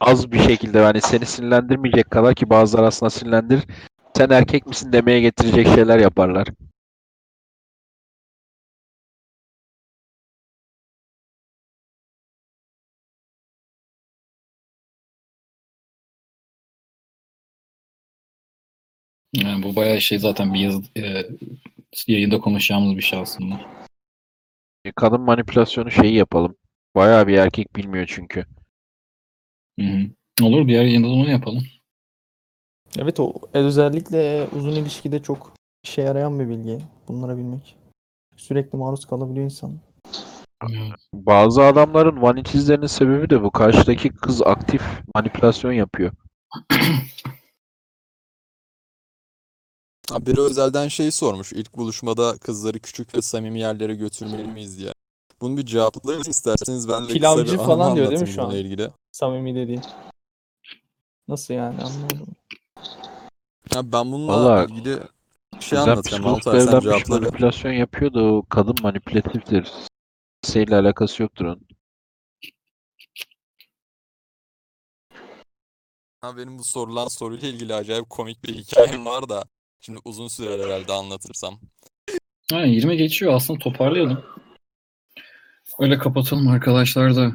az 0.00 0.32
bir 0.32 0.38
şekilde 0.38 0.78
yani 0.78 1.00
seni 1.00 1.26
sinirlendirmeyecek 1.26 2.10
kadar 2.10 2.34
ki 2.34 2.50
bazıları 2.50 2.86
aslında 2.86 3.10
sinirlendirir. 3.10 3.62
Sen 4.16 4.30
erkek 4.30 4.66
misin 4.66 4.92
demeye 4.92 5.20
getirecek 5.20 5.68
şeyler 5.68 5.98
yaparlar. 5.98 6.48
Yani 19.32 19.62
bu 19.62 19.76
bayağı 19.76 20.00
şey 20.00 20.18
zaten 20.18 20.54
bir 20.54 20.60
yazı, 20.60 20.82
e, 20.96 21.26
yayında 22.06 22.40
konuşacağımız 22.40 22.96
bir 22.96 23.02
şey 23.02 23.18
aslında. 23.18 23.60
E, 24.84 24.92
Kadın 24.92 25.20
manipülasyonu 25.20 25.90
şeyi 25.90 26.14
yapalım. 26.14 26.56
Bayağı 26.94 27.26
bir 27.26 27.38
erkek 27.38 27.76
bilmiyor 27.76 28.06
çünkü. 28.08 28.46
Hı 29.80 29.86
hı. 29.86 30.00
Olur 30.42 30.68
diğer 30.68 30.82
yayında 30.84 31.06
da 31.08 31.12
onu 31.12 31.30
yapalım. 31.30 31.62
Evet 32.98 33.20
o 33.20 33.34
özellikle 33.52 34.48
uzun 34.56 34.72
ilişkide 34.72 35.22
çok 35.22 35.52
işe 35.84 36.02
yarayan 36.02 36.40
bir 36.40 36.48
bilgi. 36.48 36.78
Bunlara 37.08 37.36
bilmek. 37.36 37.76
Sürekli 38.36 38.78
maruz 38.78 39.04
kalabiliyor 39.06 39.44
insan. 39.44 39.80
Bazı 41.14 41.62
adamların 41.62 42.22
vanitizlerinin 42.22 42.86
sebebi 42.86 43.30
de 43.30 43.42
bu. 43.42 43.50
Karşıdaki 43.50 44.08
kız 44.08 44.42
aktif 44.42 44.82
manipülasyon 45.14 45.72
yapıyor. 45.72 46.12
Biri 50.18 50.40
özelden 50.40 50.88
şey 50.88 51.10
sormuş. 51.10 51.52
İlk 51.52 51.76
buluşmada 51.76 52.38
kızları 52.38 52.78
küçük 52.78 53.14
ve 53.14 53.22
samimi 53.22 53.60
yerlere 53.60 53.94
götürmeli 53.94 54.46
miyiz 54.46 54.78
diye. 54.78 54.92
Bunu 55.40 55.56
bir 55.56 55.66
cevaplayın 55.66 56.20
isterseniz 56.20 56.88
ben 56.88 57.02
de 57.02 57.06
kısa 57.06 57.12
Pilavcı 57.12 57.44
bir 57.44 57.58
anımı 57.58 57.66
falan 57.66 57.96
diyor 57.96 58.10
değil 58.10 58.20
mi 58.20 58.26
anlatayım 58.26 58.34
şu 58.34 58.42
an? 58.42 58.48
bununla 58.48 58.60
ilgili. 58.60 58.90
Samimi 59.12 59.54
dediğin. 59.54 59.82
Nasıl 61.28 61.54
yani 61.54 61.82
anlamadım. 61.82 62.26
Ya 63.74 63.92
ben 63.92 64.12
bununla 64.12 64.32
Vallahi 64.32 64.72
ilgili 64.72 64.98
bir 65.54 65.60
şey 65.60 65.78
Güzel 65.78 65.92
anlatacağım. 65.92 66.24
Evlenmiş 66.26 66.84
cevapla 66.84 67.16
bir. 67.16 67.20
manipülasyon 67.20 67.72
yapıyor 67.72 68.14
da 68.14 68.22
o 68.22 68.42
kadın 68.48 68.76
manipülatiftir. 68.82 69.72
Şeyle 70.52 70.76
alakası 70.76 71.22
yoktur 71.22 71.44
onun. 71.44 71.66
Ha, 76.20 76.36
benim 76.36 76.58
bu 76.58 76.64
sorulan 76.64 77.08
soruyla 77.08 77.48
ilgili 77.48 77.74
acayip 77.74 78.10
komik 78.10 78.44
bir 78.44 78.54
hikayem 78.54 79.06
var 79.06 79.28
da. 79.28 79.44
Şimdi 79.80 79.98
uzun 80.04 80.28
sürer 80.28 80.66
herhalde 80.66 80.92
anlatırsam. 80.92 81.60
Ha, 82.52 82.64
20 82.64 82.96
geçiyor 82.96 83.32
aslında 83.34 83.58
toparlayalım. 83.58 84.24
Öyle 85.78 85.98
kapatalım 85.98 86.48
arkadaşlar 86.48 87.16
da 87.16 87.32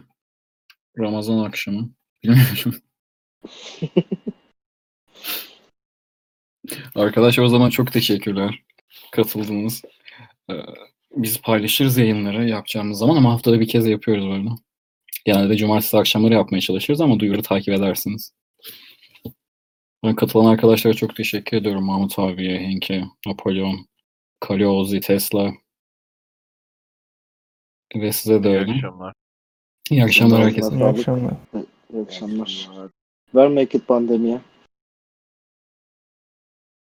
Ramazan 1.00 1.38
akşamı. 1.38 1.90
Bilmiyorum. 2.24 2.76
Arkadaşlar 6.96 7.44
o 7.44 7.48
zaman 7.48 7.70
çok 7.70 7.92
teşekkürler. 7.92 8.64
Katıldınız. 9.12 9.82
Ee, 10.52 10.54
biz 11.16 11.42
paylaşırız 11.42 11.98
yayınları 11.98 12.50
yapacağımız 12.50 12.98
zaman 13.00 13.16
ama 13.16 13.34
haftada 13.34 13.60
bir 13.60 13.68
kez 13.68 13.88
yapıyoruz 13.88 14.26
böyle. 14.26 14.50
Genelde 15.26 15.58
cumartesi 15.58 15.98
akşamları 15.98 16.34
yapmaya 16.34 16.62
çalışıyoruz 16.62 17.02
ama 17.02 17.20
duyuru 17.20 17.42
takip 17.42 17.74
edersiniz. 17.74 18.32
Ben 20.06 20.16
katılan 20.16 20.46
arkadaşlara 20.46 20.94
çok 20.94 21.16
teşekkür 21.16 21.58
ediyorum. 21.58 21.86
Mahmut 21.86 22.20
abiye, 22.20 22.60
Henke, 22.60 23.04
Napolyon, 23.28 23.88
Kali 24.40 24.68
Ozi, 24.68 25.00
Tesla. 25.00 25.54
Ve 27.96 28.12
size 28.12 28.44
de 28.44 28.50
İyi 28.50 28.58
öyle. 28.58 28.72
akşamlar. 28.72 29.14
İyi 29.90 30.04
akşamlar 30.04 30.44
herkese. 30.44 30.76
İyi 30.76 30.84
akşamlar. 30.84 31.34
İyi 31.94 32.04
akşamlar. 32.04 33.62
İt 33.74 33.88
pandemiye. 33.88 34.42